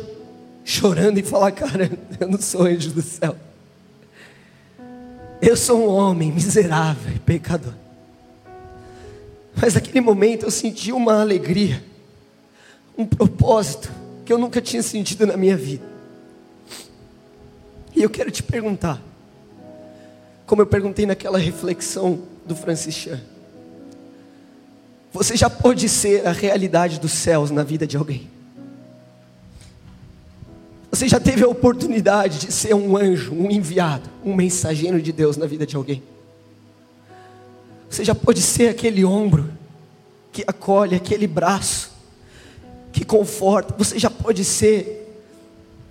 chorando 0.64 1.18
e 1.18 1.22
falar: 1.22 1.53
Cara, 1.53 1.91
eu 2.18 2.28
não 2.28 2.41
sou 2.41 2.62
anjo 2.62 2.91
do 2.91 3.01
céu. 3.01 3.37
Eu 5.41 5.57
sou 5.57 5.87
um 5.87 5.89
homem 5.89 6.33
miserável 6.33 7.14
e 7.14 7.18
pecador. 7.18 7.72
Mas 9.55 9.74
naquele 9.74 10.01
momento 10.01 10.44
eu 10.44 10.51
senti 10.51 10.92
uma 10.92 11.20
alegria, 11.20 11.82
um 12.96 13.07
propósito 13.07 13.90
que 14.24 14.32
eu 14.32 14.38
nunca 14.38 14.61
tinha 14.61 14.82
sentido 14.82 15.26
na 15.26 15.36
minha 15.36 15.57
vida. 15.57 15.84
E 17.94 18.03
eu 18.03 18.11
quero 18.11 18.30
te 18.30 18.42
perguntar, 18.42 19.03
como 20.46 20.62
eu 20.62 20.66
perguntei 20.66 21.07
naquela 21.07 21.38
reflexão 21.38 22.22
do 22.46 22.55
Francis 22.55 22.94
Chan, 22.94 23.20
você 25.12 25.36
já 25.36 25.51
pode 25.51 25.88
ser 25.88 26.26
a 26.26 26.32
realidade 26.32 27.01
dos 27.01 27.12
céus 27.12 27.51
na 27.51 27.64
vida 27.64 27.86
de 27.86 27.96
alguém? 27.96 28.30
Você 30.90 31.09
já 31.09 31.20
teve 31.20 31.44
a 31.44 31.48
oportunidade 31.48 32.46
de 32.46 32.53
ser 32.53 32.74
um 32.74 32.96
anjo, 32.96 33.32
um 33.32 33.51
enviado, 33.51 34.09
um 34.24 34.34
mensageiro 34.34 35.01
de 35.01 35.12
Deus 35.12 35.36
na 35.36 35.46
vida 35.46 35.66
de 35.66 35.76
alguém? 35.76 36.03
Você 37.91 38.05
já 38.05 38.14
pode 38.14 38.41
ser 38.41 38.68
aquele 38.68 39.05
ombro 39.05 39.53
que 40.32 40.45
acolhe, 40.47 40.95
aquele 40.95 41.26
braço 41.26 41.91
que 42.93 43.05
conforta. 43.05 43.74
Você 43.76 43.99
já 43.99 44.09
pode 44.09 44.45
ser 44.45 45.12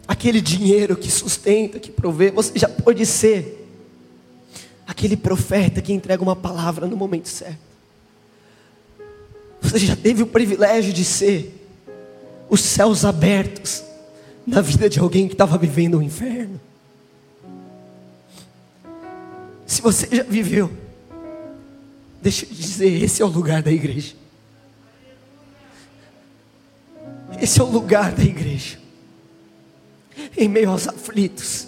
aquele 0.07 0.39
dinheiro 0.39 0.95
que 0.95 1.11
sustenta, 1.11 1.77
que 1.77 1.91
provê. 1.91 2.31
Você 2.31 2.57
já 2.57 2.69
pode 2.69 3.05
ser 3.05 3.67
aquele 4.87 5.17
profeta 5.17 5.81
que 5.81 5.91
entrega 5.91 6.23
uma 6.23 6.37
palavra 6.37 6.87
no 6.87 6.95
momento 6.95 7.27
certo. 7.27 7.59
Você 9.61 9.79
já 9.79 9.95
teve 9.95 10.23
o 10.23 10.27
privilégio 10.27 10.93
de 10.93 11.03
ser 11.03 11.53
os 12.49 12.61
céus 12.61 13.03
abertos 13.03 13.83
na 14.47 14.61
vida 14.61 14.89
de 14.89 14.99
alguém 14.99 15.27
que 15.27 15.33
estava 15.33 15.57
vivendo 15.57 15.95
o 15.95 15.97
um 15.97 16.01
inferno. 16.01 16.59
Se 19.67 19.81
você 19.81 20.07
já 20.09 20.23
viveu, 20.23 20.71
Deixa 22.21 22.45
eu 22.45 22.49
dizer, 22.49 23.03
esse 23.03 23.21
é 23.21 23.25
o 23.25 23.29
lugar 23.29 23.63
da 23.63 23.71
igreja. 23.71 24.15
Esse 27.41 27.61
é 27.61 27.63
o 27.63 27.67
lugar 27.67 28.11
da 28.11 28.23
igreja. 28.23 28.77
Em 30.37 30.49
meio 30.49 30.69
aos 30.69 30.87
aflitos, 30.87 31.67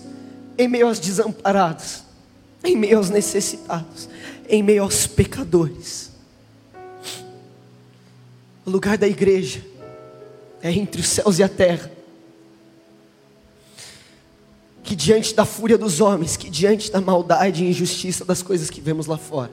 em 0.58 0.68
meio 0.68 0.88
aos 0.88 1.00
desamparados, 1.00 2.04
em 2.64 2.76
meio 2.76 2.98
aos 2.98 3.10
necessitados, 3.10 4.10
em 4.50 4.62
meio 4.62 4.84
aos 4.84 5.08
pecadores. 5.08 6.12
O 8.66 8.70
lugar 8.70 8.98
da 8.98 9.08
igreja 9.08 9.66
é 10.62 10.72
entre 10.72 11.02
os 11.02 11.08
céus 11.08 11.40
e 11.40 11.44
a 11.44 11.50
terra. 11.50 11.90
Que 14.84 14.96
diante 14.96 15.34
da 15.34 15.46
fúria 15.46 15.78
dos 15.78 16.02
homens, 16.02 16.36
que 16.36 16.50
diante 16.50 16.92
da 16.92 17.00
maldade 17.00 17.64
e 17.64 17.70
injustiça 17.70 18.26
das 18.26 18.44
coisas 18.44 18.70
que 18.70 18.82
vemos 18.82 19.06
lá 19.08 19.18
fora, 19.18 19.52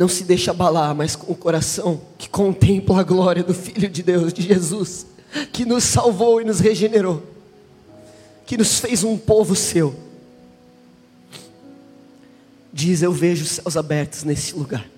não 0.00 0.08
se 0.08 0.24
deixa 0.24 0.50
abalar, 0.50 0.94
mas 0.94 1.14
com 1.14 1.30
o 1.30 1.36
coração 1.36 2.00
que 2.16 2.26
contempla 2.26 3.00
a 3.00 3.02
glória 3.02 3.44
do 3.44 3.52
Filho 3.52 3.86
de 3.86 4.02
Deus, 4.02 4.32
de 4.32 4.40
Jesus, 4.40 5.04
que 5.52 5.66
nos 5.66 5.84
salvou 5.84 6.40
e 6.40 6.44
nos 6.44 6.58
regenerou, 6.58 7.22
que 8.46 8.56
nos 8.56 8.80
fez 8.80 9.04
um 9.04 9.18
povo 9.18 9.54
seu. 9.54 9.94
Diz: 12.72 13.02
Eu 13.02 13.12
vejo 13.12 13.44
os 13.44 13.50
céus 13.50 13.76
abertos 13.76 14.24
nesse 14.24 14.54
lugar. 14.54 14.88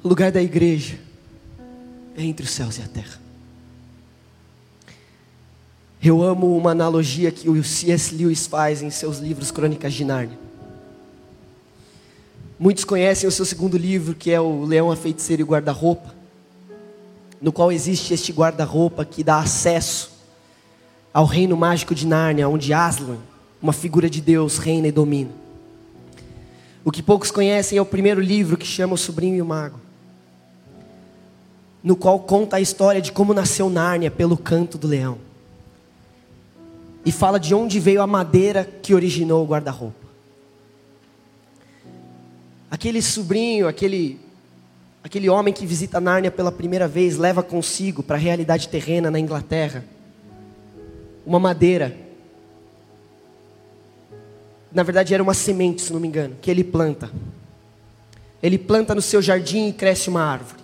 O 0.00 0.08
lugar 0.08 0.30
da 0.30 0.40
igreja 0.40 0.96
é 2.16 2.22
entre 2.22 2.46
os 2.46 2.52
céus 2.52 2.78
e 2.78 2.82
a 2.82 2.86
terra. 2.86 3.21
Eu 6.04 6.20
amo 6.20 6.56
uma 6.56 6.72
analogia 6.72 7.30
que 7.30 7.48
o 7.48 7.62
C.S. 7.62 8.12
Lewis 8.12 8.44
faz 8.48 8.82
em 8.82 8.90
seus 8.90 9.18
livros 9.18 9.52
Crônicas 9.52 9.94
de 9.94 10.04
Nárnia. 10.04 10.36
Muitos 12.58 12.82
conhecem 12.82 13.28
o 13.28 13.30
seu 13.30 13.44
segundo 13.44 13.78
livro, 13.78 14.12
que 14.12 14.32
é 14.32 14.40
o 14.40 14.64
Leão, 14.64 14.90
a 14.90 14.96
Feiticeira 14.96 15.42
e 15.42 15.44
o 15.44 15.46
Guarda-Roupa, 15.46 16.12
no 17.40 17.52
qual 17.52 17.70
existe 17.70 18.12
este 18.12 18.32
guarda-roupa 18.32 19.04
que 19.04 19.22
dá 19.22 19.38
acesso 19.38 20.10
ao 21.14 21.24
reino 21.24 21.56
mágico 21.56 21.94
de 21.94 22.04
Nárnia, 22.04 22.48
onde 22.48 22.74
Aslan, 22.74 23.18
uma 23.60 23.72
figura 23.72 24.10
de 24.10 24.20
Deus, 24.20 24.58
reina 24.58 24.88
e 24.88 24.92
domina. 24.92 25.30
O 26.84 26.90
que 26.90 27.02
poucos 27.02 27.30
conhecem 27.30 27.78
é 27.78 27.82
o 27.82 27.86
primeiro 27.86 28.20
livro 28.20 28.56
que 28.56 28.66
chama 28.66 28.94
O 28.94 28.98
Sobrinho 28.98 29.36
e 29.36 29.42
o 29.42 29.46
Mago, 29.46 29.78
no 31.80 31.94
qual 31.94 32.18
conta 32.18 32.56
a 32.56 32.60
história 32.60 33.00
de 33.00 33.12
como 33.12 33.32
nasceu 33.32 33.70
Nárnia 33.70 34.10
pelo 34.10 34.36
canto 34.36 34.76
do 34.76 34.88
leão 34.88 35.31
e 37.04 37.10
fala 37.10 37.38
de 37.38 37.54
onde 37.54 37.80
veio 37.80 38.00
a 38.00 38.06
madeira 38.06 38.64
que 38.64 38.94
originou 38.94 39.42
o 39.42 39.46
guarda-roupa. 39.46 40.06
Aquele 42.70 43.02
sobrinho, 43.02 43.68
aquele 43.68 44.20
aquele 45.04 45.28
homem 45.28 45.52
que 45.52 45.66
visita 45.66 46.00
Nárnia 46.00 46.30
pela 46.30 46.52
primeira 46.52 46.86
vez, 46.86 47.16
leva 47.16 47.42
consigo 47.42 48.02
para 48.04 48.16
a 48.16 48.18
realidade 48.18 48.68
terrena 48.68 49.10
na 49.10 49.18
Inglaterra 49.18 49.84
uma 51.26 51.40
madeira. 51.40 51.96
Na 54.70 54.82
verdade 54.82 55.12
era 55.12 55.22
uma 55.22 55.34
semente, 55.34 55.82
se 55.82 55.92
não 55.92 56.00
me 56.00 56.08
engano, 56.08 56.36
que 56.40 56.50
ele 56.50 56.64
planta. 56.64 57.10
Ele 58.42 58.58
planta 58.58 58.94
no 58.94 59.02
seu 59.02 59.20
jardim 59.20 59.68
e 59.68 59.72
cresce 59.72 60.08
uma 60.08 60.22
árvore. 60.22 60.62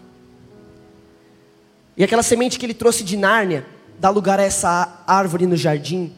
E 1.96 2.04
aquela 2.04 2.22
semente 2.22 2.58
que 2.58 2.66
ele 2.66 2.74
trouxe 2.74 3.02
de 3.02 3.16
Nárnia 3.16 3.66
dá 3.98 4.08
lugar 4.08 4.38
a 4.38 4.44
essa 4.44 5.02
árvore 5.06 5.46
no 5.46 5.56
jardim 5.56 6.12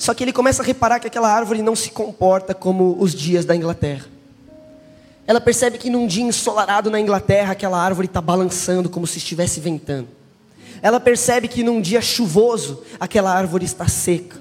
só 0.00 0.14
que 0.14 0.24
ele 0.24 0.32
começa 0.32 0.62
a 0.62 0.64
reparar 0.64 0.98
que 0.98 1.06
aquela 1.06 1.30
árvore 1.30 1.60
não 1.60 1.76
se 1.76 1.90
comporta 1.90 2.54
como 2.54 2.96
os 2.98 3.12
dias 3.12 3.44
da 3.44 3.54
Inglaterra. 3.54 4.06
Ela 5.26 5.42
percebe 5.42 5.76
que 5.76 5.90
num 5.90 6.06
dia 6.06 6.24
ensolarado 6.24 6.90
na 6.90 6.98
Inglaterra, 6.98 7.52
aquela 7.52 7.78
árvore 7.78 8.06
está 8.06 8.18
balançando 8.18 8.88
como 8.88 9.06
se 9.06 9.18
estivesse 9.18 9.60
ventando. 9.60 10.08
Ela 10.80 10.98
percebe 10.98 11.48
que 11.48 11.62
num 11.62 11.82
dia 11.82 12.00
chuvoso, 12.00 12.82
aquela 12.98 13.30
árvore 13.30 13.66
está 13.66 13.86
seca. 13.88 14.40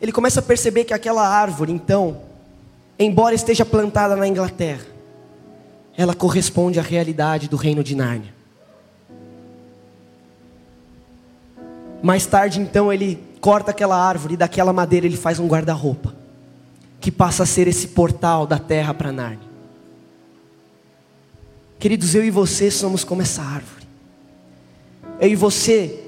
Ele 0.00 0.12
começa 0.12 0.40
a 0.40 0.42
perceber 0.42 0.84
que 0.84 0.94
aquela 0.94 1.28
árvore, 1.28 1.72
então, 1.72 2.22
embora 2.98 3.34
esteja 3.34 3.66
plantada 3.66 4.16
na 4.16 4.26
Inglaterra, 4.26 4.86
ela 5.94 6.14
corresponde 6.14 6.80
à 6.80 6.82
realidade 6.82 7.50
do 7.50 7.58
reino 7.58 7.84
de 7.84 7.94
Nárnia. 7.94 8.32
Mais 12.02 12.24
tarde, 12.24 12.58
então, 12.58 12.90
ele 12.90 13.30
corta 13.42 13.72
aquela 13.72 13.96
árvore 13.96 14.34
e 14.34 14.36
daquela 14.36 14.72
madeira 14.72 15.04
ele 15.04 15.16
faz 15.16 15.40
um 15.40 15.48
guarda-roupa, 15.48 16.14
que 17.00 17.10
passa 17.10 17.42
a 17.42 17.46
ser 17.46 17.66
esse 17.66 17.88
portal 17.88 18.46
da 18.46 18.56
terra 18.56 18.94
para 18.94 19.10
Nárnia. 19.10 19.50
Queridos, 21.76 22.14
eu 22.14 22.24
e 22.24 22.30
você 22.30 22.70
somos 22.70 23.02
como 23.02 23.20
essa 23.20 23.42
árvore. 23.42 23.84
Eu 25.20 25.28
e 25.28 25.34
você, 25.34 26.04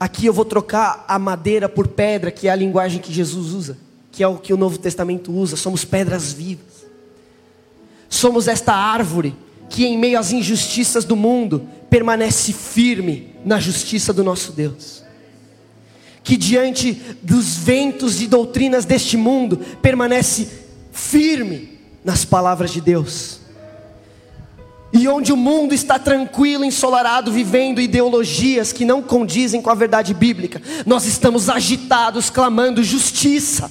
aqui 0.00 0.24
eu 0.24 0.32
vou 0.32 0.46
trocar 0.46 1.04
a 1.06 1.18
madeira 1.18 1.68
por 1.68 1.86
pedra, 1.86 2.30
que 2.30 2.48
é 2.48 2.50
a 2.50 2.56
linguagem 2.56 3.02
que 3.02 3.12
Jesus 3.12 3.52
usa, 3.52 3.76
que 4.10 4.22
é 4.22 4.26
o 4.26 4.38
que 4.38 4.54
o 4.54 4.56
Novo 4.56 4.78
Testamento 4.78 5.30
usa, 5.30 5.56
somos 5.56 5.84
pedras 5.84 6.32
vivas. 6.32 6.86
Somos 8.08 8.48
esta 8.48 8.72
árvore 8.72 9.36
que, 9.68 9.84
em 9.84 9.98
meio 9.98 10.18
às 10.18 10.32
injustiças 10.32 11.04
do 11.04 11.14
mundo, 11.14 11.68
permanece 11.90 12.54
firme 12.54 13.36
na 13.44 13.60
justiça 13.60 14.10
do 14.10 14.24
nosso 14.24 14.52
Deus 14.52 15.00
que 16.30 16.36
diante 16.36 16.92
dos 17.20 17.56
ventos 17.56 18.22
e 18.22 18.28
doutrinas 18.28 18.84
deste 18.84 19.16
mundo 19.16 19.56
permanece 19.82 20.46
firme 20.92 21.80
nas 22.04 22.24
palavras 22.24 22.70
de 22.70 22.80
Deus. 22.80 23.40
E 24.92 25.08
onde 25.08 25.32
o 25.32 25.36
mundo 25.36 25.74
está 25.74 25.98
tranquilo, 25.98 26.64
ensolarado, 26.64 27.32
vivendo 27.32 27.80
ideologias 27.80 28.72
que 28.72 28.84
não 28.84 29.02
condizem 29.02 29.60
com 29.60 29.70
a 29.70 29.74
verdade 29.74 30.14
bíblica, 30.14 30.62
nós 30.86 31.04
estamos 31.04 31.48
agitados, 31.50 32.30
clamando 32.30 32.80
justiça, 32.84 33.68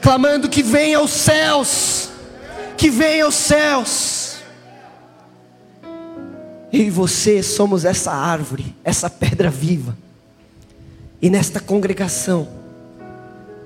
clamando 0.00 0.48
que 0.48 0.62
venha 0.62 0.98
aos 0.98 1.10
céus, 1.10 2.08
que 2.76 2.88
venha 2.88 3.24
aos 3.24 3.34
céus. 3.34 4.36
Eu 6.72 6.82
e 6.82 6.90
você 6.90 7.42
somos 7.42 7.84
essa 7.84 8.12
árvore, 8.12 8.76
essa 8.84 9.10
pedra 9.10 9.50
viva 9.50 10.03
e 11.24 11.30
nesta 11.30 11.58
congregação, 11.58 12.46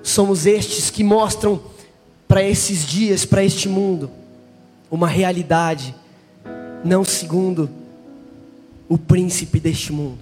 somos 0.00 0.46
estes 0.46 0.90
que 0.90 1.02
mostram 1.02 1.60
para 2.28 2.40
esses 2.40 2.86
dias, 2.86 3.24
para 3.24 3.42
este 3.42 3.68
mundo, 3.68 4.12
uma 4.88 5.08
realidade, 5.08 5.92
não 6.84 7.04
segundo 7.04 7.68
o 8.88 8.96
príncipe 8.96 9.58
deste 9.58 9.92
mundo, 9.92 10.20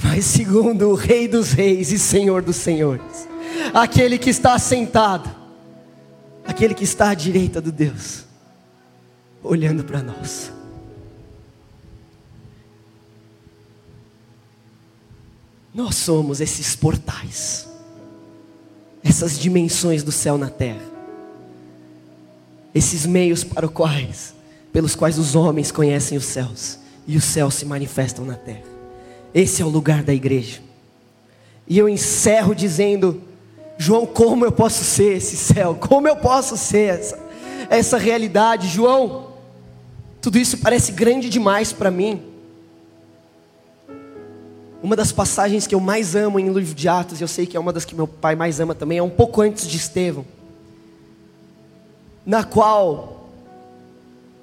mas 0.00 0.24
segundo 0.24 0.88
o 0.88 0.94
Rei 0.94 1.26
dos 1.26 1.50
Reis 1.50 1.90
e 1.90 1.98
Senhor 1.98 2.42
dos 2.42 2.54
Senhores, 2.54 3.26
aquele 3.74 4.16
que 4.16 4.30
está 4.30 4.56
sentado, 4.56 5.28
aquele 6.46 6.74
que 6.74 6.84
está 6.84 7.10
à 7.10 7.14
direita 7.14 7.60
do 7.60 7.72
Deus, 7.72 8.22
olhando 9.42 9.82
para 9.82 10.00
nós. 10.00 10.55
Nós 15.76 15.96
somos 15.96 16.40
esses 16.40 16.74
portais, 16.74 17.68
essas 19.04 19.38
dimensões 19.38 20.02
do 20.02 20.10
céu 20.10 20.38
na 20.38 20.48
terra, 20.48 20.80
esses 22.74 23.04
meios 23.04 23.44
para 23.44 23.66
os 23.66 23.72
quais, 23.72 24.34
pelos 24.72 24.94
quais 24.94 25.18
os 25.18 25.34
homens 25.34 25.70
conhecem 25.70 26.16
os 26.16 26.24
céus 26.24 26.78
e 27.06 27.14
os 27.14 27.24
céus 27.24 27.56
se 27.56 27.66
manifestam 27.66 28.24
na 28.24 28.36
terra. 28.36 28.64
Esse 29.34 29.60
é 29.60 29.66
o 29.66 29.68
lugar 29.68 30.02
da 30.02 30.14
igreja. 30.14 30.62
E 31.68 31.76
eu 31.76 31.90
encerro 31.90 32.54
dizendo, 32.54 33.20
João, 33.76 34.06
como 34.06 34.46
eu 34.46 34.52
posso 34.52 34.82
ser 34.82 35.18
esse 35.18 35.36
céu? 35.36 35.74
Como 35.74 36.08
eu 36.08 36.16
posso 36.16 36.56
ser 36.56 37.00
essa, 37.00 37.18
essa 37.68 37.98
realidade? 37.98 38.68
João, 38.68 39.32
tudo 40.22 40.38
isso 40.38 40.56
parece 40.56 40.92
grande 40.92 41.28
demais 41.28 41.70
para 41.70 41.90
mim. 41.90 42.35
Uma 44.86 44.94
das 44.94 45.10
passagens 45.10 45.66
que 45.66 45.74
eu 45.74 45.80
mais 45.80 46.14
amo 46.14 46.38
em 46.38 46.48
livro 46.48 46.72
de 46.72 46.88
Atos, 46.88 47.18
e 47.18 47.24
eu 47.24 47.26
sei 47.26 47.44
que 47.44 47.56
é 47.56 47.60
uma 47.60 47.72
das 47.72 47.84
que 47.84 47.92
meu 47.92 48.06
pai 48.06 48.36
mais 48.36 48.60
ama 48.60 48.72
também, 48.72 48.98
é 48.98 49.02
um 49.02 49.10
pouco 49.10 49.40
antes 49.40 49.66
de 49.66 49.76
Estevão, 49.76 50.24
na 52.24 52.44
qual 52.44 53.28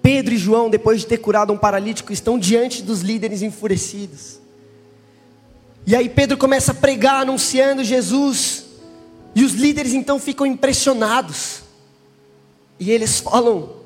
Pedro 0.01 0.33
e 0.33 0.37
João, 0.37 0.69
depois 0.69 0.99
de 0.99 1.07
ter 1.07 1.19
curado 1.19 1.53
um 1.53 1.57
paralítico, 1.57 2.11
estão 2.11 2.37
diante 2.37 2.83
dos 2.83 2.99
líderes 2.99 3.41
enfurecidos. 3.41 4.37
E 5.87 5.95
aí 5.95 6.09
Pedro 6.09 6.37
começa 6.37 6.73
a 6.73 6.75
pregar 6.75 7.21
anunciando 7.21 7.81
Jesus, 7.81 8.65
e 9.33 9.45
os 9.45 9.53
líderes 9.53 9.93
então 9.93 10.19
ficam 10.19 10.45
impressionados. 10.45 11.61
E 12.77 12.91
eles 12.91 13.21
falam: 13.21 13.77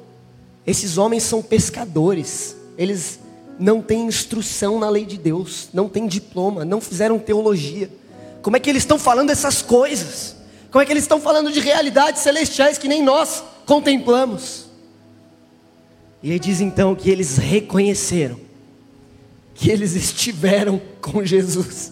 esses 0.66 0.98
homens 0.98 1.22
são 1.22 1.40
pescadores, 1.40 2.56
eles 2.80 3.20
não 3.60 3.82
têm 3.82 4.06
instrução 4.06 4.80
na 4.80 4.90
lei 4.90 5.06
de 5.06 5.18
Deus, 5.18 5.70
não 5.74 5.90
têm 5.90 6.08
diploma, 6.08 6.64
não 6.64 6.80
fizeram 6.80 7.18
teologia. 7.18 7.90
Como 8.42 8.56
é 8.56 8.60
que 8.60 8.70
eles 8.70 8.84
estão 8.84 9.00
falando 9.00 9.30
essas 9.30 9.62
coisas? 9.62 10.36
Como 10.72 10.82
é 10.82 10.86
que 10.86 10.92
eles 10.92 11.04
estão 11.04 11.20
falando 11.20 11.52
de 11.52 11.60
realidades 11.60 12.22
celestiais 12.22 12.78
que 12.78 12.88
nem 12.88 13.04
nós 13.04 13.44
contemplamos. 13.68 14.66
E 16.24 16.32
aí 16.32 16.40
diz 16.40 16.62
então 16.62 16.96
que 16.96 17.12
eles 17.12 17.38
reconheceram 17.38 18.40
que 19.54 19.70
eles 19.70 19.94
estiveram 19.94 20.82
com 21.02 21.24
Jesus. 21.24 21.92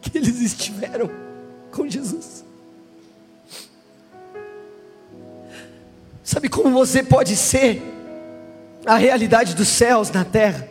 Que 0.00 0.18
eles 0.18 0.40
estiveram 0.40 1.10
com 1.70 1.88
Jesus. 1.88 2.44
Sabe 6.22 6.48
como 6.48 6.70
você 6.70 7.02
pode 7.02 7.36
ser 7.36 7.82
a 8.84 8.96
realidade 8.96 9.54
dos 9.54 9.68
céus 9.68 10.10
na 10.10 10.24
terra? 10.24 10.68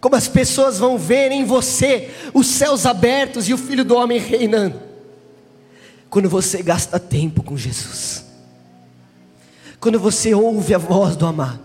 Como 0.00 0.14
as 0.14 0.28
pessoas 0.28 0.78
vão 0.78 0.96
ver 0.96 1.32
em 1.32 1.44
você 1.44 2.10
os 2.32 2.46
céus 2.46 2.86
abertos 2.86 3.48
e 3.48 3.54
o 3.54 3.58
Filho 3.58 3.84
do 3.84 3.96
Homem 3.96 4.18
reinando? 4.18 4.80
Quando 6.08 6.28
você 6.28 6.62
gasta 6.62 6.98
tempo 6.98 7.42
com 7.42 7.56
Jesus, 7.56 8.24
quando 9.80 9.98
você 9.98 10.34
ouve 10.34 10.74
a 10.74 10.78
voz 10.78 11.16
do 11.16 11.26
amado, 11.26 11.60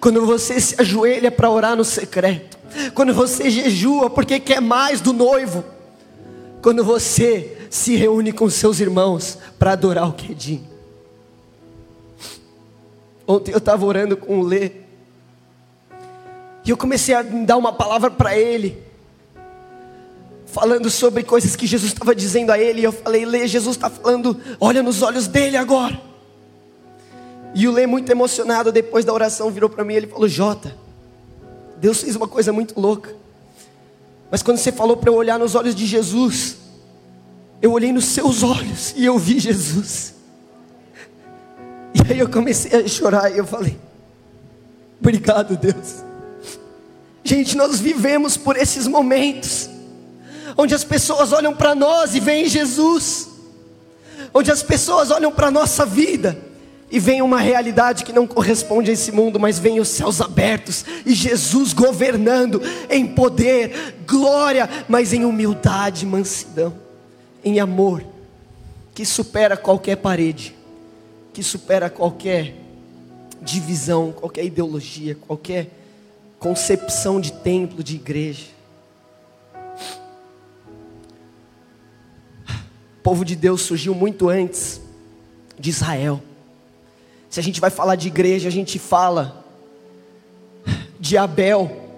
quando 0.00 0.24
você 0.24 0.60
se 0.60 0.80
ajoelha 0.80 1.30
para 1.30 1.50
orar 1.50 1.76
no 1.76 1.84
secreto, 1.84 2.58
quando 2.94 3.12
você 3.12 3.50
jejua 3.50 4.08
porque 4.08 4.38
quer 4.38 4.60
mais 4.60 5.00
do 5.00 5.12
noivo, 5.12 5.64
quando 6.60 6.84
você 6.84 7.66
se 7.70 7.96
reúne 7.96 8.32
com 8.32 8.48
seus 8.48 8.78
irmãos 8.80 9.38
para 9.58 9.72
adorar 9.72 10.08
o 10.08 10.12
Quedim. 10.12 10.71
Ontem 13.32 13.50
eu 13.50 13.58
estava 13.58 13.86
orando 13.86 14.14
com 14.14 14.40
o 14.40 14.42
Lê, 14.42 14.72
e 16.64 16.70
eu 16.70 16.76
comecei 16.76 17.14
a 17.14 17.22
dar 17.22 17.56
uma 17.56 17.72
palavra 17.72 18.10
para 18.10 18.36
ele, 18.36 18.80
falando 20.46 20.90
sobre 20.90 21.22
coisas 21.22 21.56
que 21.56 21.66
Jesus 21.66 21.92
estava 21.92 22.14
dizendo 22.14 22.50
a 22.50 22.58
ele. 22.58 22.82
E 22.82 22.84
eu 22.84 22.92
falei, 22.92 23.24
Lê, 23.24 23.48
Jesus 23.48 23.74
está 23.74 23.88
falando, 23.88 24.38
olha 24.60 24.82
nos 24.82 25.00
olhos 25.00 25.26
dele 25.26 25.56
agora. 25.56 25.98
E 27.54 27.66
o 27.66 27.72
Lê, 27.72 27.86
muito 27.86 28.10
emocionado, 28.10 28.70
depois 28.70 29.04
da 29.04 29.14
oração, 29.14 29.50
virou 29.50 29.70
para 29.70 29.82
mim 29.82 29.94
e 29.94 29.96
ele 29.96 30.06
falou: 30.06 30.28
Jota, 30.28 30.76
Deus 31.78 32.02
fez 32.02 32.14
uma 32.14 32.28
coisa 32.28 32.52
muito 32.52 32.78
louca. 32.78 33.16
Mas 34.30 34.42
quando 34.42 34.58
você 34.58 34.70
falou 34.70 34.96
para 34.96 35.10
eu 35.10 35.14
olhar 35.14 35.38
nos 35.38 35.54
olhos 35.54 35.74
de 35.74 35.86
Jesus, 35.86 36.58
eu 37.62 37.72
olhei 37.72 37.92
nos 37.92 38.04
seus 38.04 38.42
olhos 38.42 38.92
e 38.94 39.04
eu 39.06 39.18
vi 39.18 39.40
Jesus. 39.40 40.14
E 41.94 42.12
aí 42.12 42.18
eu 42.18 42.28
comecei 42.28 42.84
a 42.84 42.88
chorar 42.88 43.30
e 43.32 43.38
eu 43.38 43.46
falei: 43.46 43.78
Obrigado, 45.00 45.56
Deus. 45.56 46.02
Gente, 47.24 47.56
nós 47.56 47.80
vivemos 47.80 48.36
por 48.36 48.56
esses 48.56 48.86
momentos, 48.86 49.68
onde 50.56 50.74
as 50.74 50.84
pessoas 50.84 51.32
olham 51.32 51.54
para 51.54 51.74
nós 51.74 52.14
e 52.14 52.20
veem 52.20 52.48
Jesus, 52.48 53.28
onde 54.34 54.50
as 54.50 54.62
pessoas 54.62 55.10
olham 55.10 55.30
para 55.30 55.48
a 55.48 55.50
nossa 55.50 55.86
vida 55.86 56.36
e 56.92 56.98
veem 57.00 57.22
uma 57.22 57.40
realidade 57.40 58.04
que 58.04 58.12
não 58.12 58.26
corresponde 58.26 58.90
a 58.90 58.92
esse 58.92 59.10
mundo, 59.10 59.40
mas 59.40 59.58
veem 59.58 59.80
os 59.80 59.88
céus 59.88 60.20
abertos 60.20 60.84
e 61.06 61.14
Jesus 61.14 61.72
governando 61.72 62.60
em 62.90 63.06
poder, 63.06 63.96
glória, 64.06 64.68
mas 64.88 65.14
em 65.14 65.24
humildade, 65.24 66.04
mansidão, 66.04 66.74
em 67.42 67.58
amor, 67.58 68.04
que 68.94 69.06
supera 69.06 69.56
qualquer 69.56 69.96
parede, 69.96 70.54
que 71.32 71.42
supera 71.42 71.88
qualquer 71.88 72.54
divisão, 73.40 74.12
qualquer 74.12 74.44
ideologia, 74.44 75.14
qualquer 75.14 75.68
concepção 76.38 77.20
de 77.20 77.32
templo, 77.32 77.82
de 77.82 77.96
igreja. 77.96 78.46
O 82.98 83.02
povo 83.02 83.24
de 83.24 83.34
Deus 83.34 83.62
surgiu 83.62 83.94
muito 83.94 84.28
antes 84.28 84.80
de 85.58 85.70
Israel. 85.70 86.22
Se 87.28 87.40
a 87.40 87.42
gente 87.42 87.60
vai 87.60 87.70
falar 87.70 87.96
de 87.96 88.08
igreja, 88.08 88.48
a 88.48 88.52
gente 88.52 88.78
fala 88.78 89.44
de 91.00 91.16
Abel, 91.16 91.90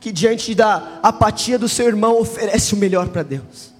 que 0.00 0.10
diante 0.10 0.54
da 0.54 0.98
apatia 1.02 1.58
do 1.58 1.68
seu 1.68 1.86
irmão 1.86 2.18
oferece 2.18 2.74
o 2.74 2.76
melhor 2.76 3.08
para 3.08 3.22
Deus. 3.22 3.72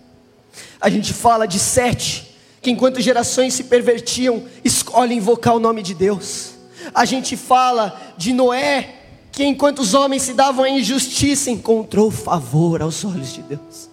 A 0.80 0.88
gente 0.88 1.12
fala 1.12 1.46
de 1.46 1.58
Sete, 1.58 2.29
que 2.62 2.70
enquanto 2.70 3.00
gerações 3.00 3.54
se 3.54 3.64
pervertiam, 3.64 4.44
escolhe 4.64 5.14
invocar 5.14 5.54
o 5.54 5.60
nome 5.60 5.82
de 5.82 5.94
Deus. 5.94 6.52
A 6.94 7.04
gente 7.04 7.36
fala 7.36 8.14
de 8.18 8.32
Noé, 8.32 8.96
que 9.32 9.44
enquanto 9.44 9.80
os 9.80 9.94
homens 9.94 10.22
se 10.22 10.34
davam 10.34 10.64
a 10.64 10.70
injustiça, 10.70 11.50
encontrou 11.50 12.10
favor 12.10 12.82
aos 12.82 13.04
olhos 13.04 13.32
de 13.32 13.42
Deus. 13.42 13.88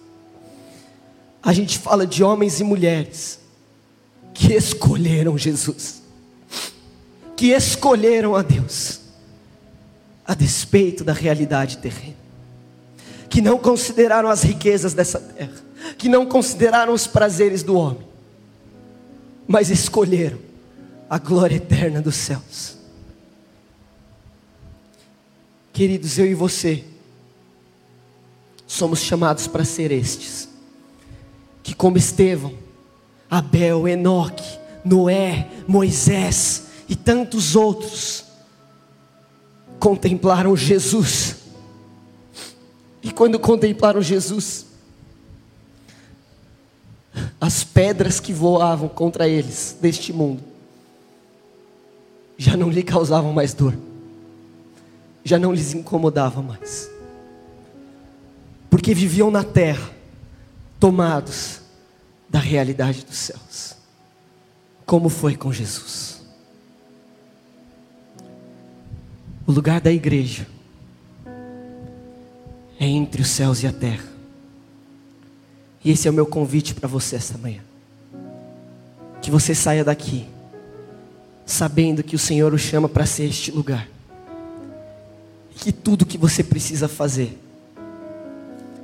A 1.42 1.52
gente 1.52 1.78
fala 1.78 2.06
de 2.06 2.22
homens 2.22 2.60
e 2.60 2.64
mulheres 2.64 3.38
que 4.34 4.52
escolheram 4.52 5.38
Jesus, 5.38 6.02
que 7.36 7.52
escolheram 7.52 8.36
a 8.36 8.42
Deus, 8.42 9.00
a 10.26 10.34
despeito 10.34 11.04
da 11.04 11.12
realidade 11.12 11.78
terrena, 11.78 12.16
que 13.30 13.40
não 13.40 13.56
consideraram 13.56 14.28
as 14.28 14.42
riquezas 14.42 14.92
dessa 14.92 15.18
terra, 15.18 15.64
que 15.96 16.08
não 16.08 16.26
consideraram 16.26 16.92
os 16.92 17.06
prazeres 17.06 17.62
do 17.62 17.76
homem, 17.76 18.07
mas 19.48 19.70
escolheram 19.70 20.38
a 21.10 21.18
glória 21.18 21.56
eterna 21.56 22.00
dos 22.00 22.14
céus 22.14 22.78
Queridos, 25.78 26.18
eu 26.18 26.26
e 26.26 26.34
você 26.34 26.82
somos 28.66 28.98
chamados 28.98 29.46
para 29.46 29.64
ser 29.64 29.92
estes, 29.92 30.48
que 31.62 31.72
como 31.72 31.96
Estevão, 31.96 32.52
Abel, 33.30 33.86
Enoque, 33.86 34.42
Noé, 34.84 35.48
Moisés 35.68 36.64
e 36.88 36.96
tantos 36.96 37.54
outros, 37.54 38.24
contemplaram 39.78 40.56
Jesus. 40.56 41.36
E 43.00 43.12
quando 43.12 43.38
contemplaram 43.38 44.02
Jesus, 44.02 44.66
as 47.48 47.64
pedras 47.64 48.20
que 48.20 48.30
voavam 48.30 48.90
contra 48.90 49.26
eles 49.26 49.78
deste 49.80 50.12
mundo 50.12 50.42
já 52.36 52.58
não 52.58 52.68
lhe 52.68 52.82
causavam 52.82 53.32
mais 53.32 53.54
dor 53.54 53.74
já 55.28 55.38
não 55.38 55.52
lhes 55.52 55.74
incomodava 55.74 56.40
mais. 56.40 56.90
Porque 58.70 58.94
viviam 58.94 59.30
na 59.30 59.44
terra, 59.44 59.90
tomados 60.80 61.60
da 62.28 62.38
realidade 62.38 63.04
dos 63.04 63.16
céus. 63.16 63.76
Como 64.86 65.08
foi 65.08 65.36
com 65.36 65.52
Jesus? 65.52 66.22
O 69.46 69.52
lugar 69.52 69.80
da 69.80 69.92
igreja 69.92 70.46
é 72.80 72.86
entre 72.86 73.22
os 73.22 73.28
céus 73.28 73.62
e 73.62 73.66
a 73.66 73.72
terra. 73.72 74.17
E 75.88 75.92
esse 75.92 76.06
é 76.06 76.10
o 76.10 76.12
meu 76.12 76.26
convite 76.26 76.74
para 76.74 76.86
você 76.86 77.16
esta 77.16 77.38
manhã. 77.38 77.62
Que 79.22 79.30
você 79.30 79.54
saia 79.54 79.82
daqui, 79.82 80.28
sabendo 81.46 82.02
que 82.02 82.14
o 82.14 82.18
Senhor 82.18 82.52
o 82.52 82.58
chama 82.58 82.90
para 82.90 83.06
ser 83.06 83.24
este 83.24 83.50
lugar 83.50 83.88
que 85.58 85.72
tudo 85.72 86.04
que 86.04 86.18
você 86.18 86.44
precisa 86.44 86.88
fazer 86.88 87.38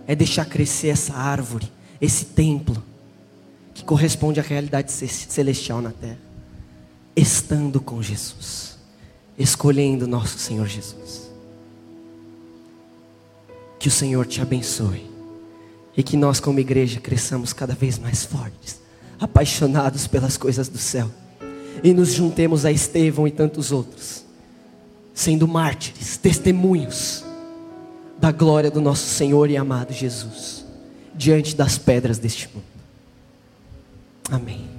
é 0.07 0.15
deixar 0.15 0.47
crescer 0.47 0.89
essa 0.89 1.15
árvore, 1.15 1.71
esse 2.01 2.25
templo, 2.25 2.83
que 3.75 3.85
corresponde 3.85 4.41
à 4.41 4.43
realidade 4.43 4.91
celestial 4.91 5.83
na 5.83 5.91
terra, 5.91 6.19
estando 7.15 7.83
com 7.83 8.03
Jesus, 8.03 8.79
escolhendo 9.39 10.07
nosso 10.07 10.39
Senhor 10.39 10.67
Jesus. 10.67 11.31
Que 13.79 13.89
o 13.89 13.91
Senhor 13.91 14.25
te 14.25 14.41
abençoe 14.41 15.14
e 15.97 16.03
que 16.03 16.17
nós, 16.17 16.41
como 16.41 16.61
igreja, 16.61 17.01
cresçamos 17.01 17.53
cada 17.53 17.75
vez 17.75 17.99
mais 17.99 18.25
fortes, 18.25 18.81
apaixonados 19.19 20.07
pelas 20.07 20.37
coisas 20.37 20.69
do 20.69 20.79
céu 20.79 21.11
e 21.83 21.93
nos 21.93 22.13
juntemos 22.13 22.65
a 22.65 22.73
Estevão 22.73 23.27
e 23.27 23.31
tantos 23.31 23.71
outros 23.71 24.25
sendo 25.15 25.47
mártires, 25.47 26.17
testemunhos 26.17 27.25
da 28.19 28.33
glória 28.33 28.71
do 28.71 28.81
nosso 28.81 29.07
Senhor 29.07 29.49
e 29.49 29.57
amado 29.57 29.93
Jesus, 29.93 30.65
diante 31.15 31.55
das 31.55 31.79
pedras 31.79 32.19
deste 32.19 32.49
mundo. 32.53 32.65
Amém. 34.29 34.74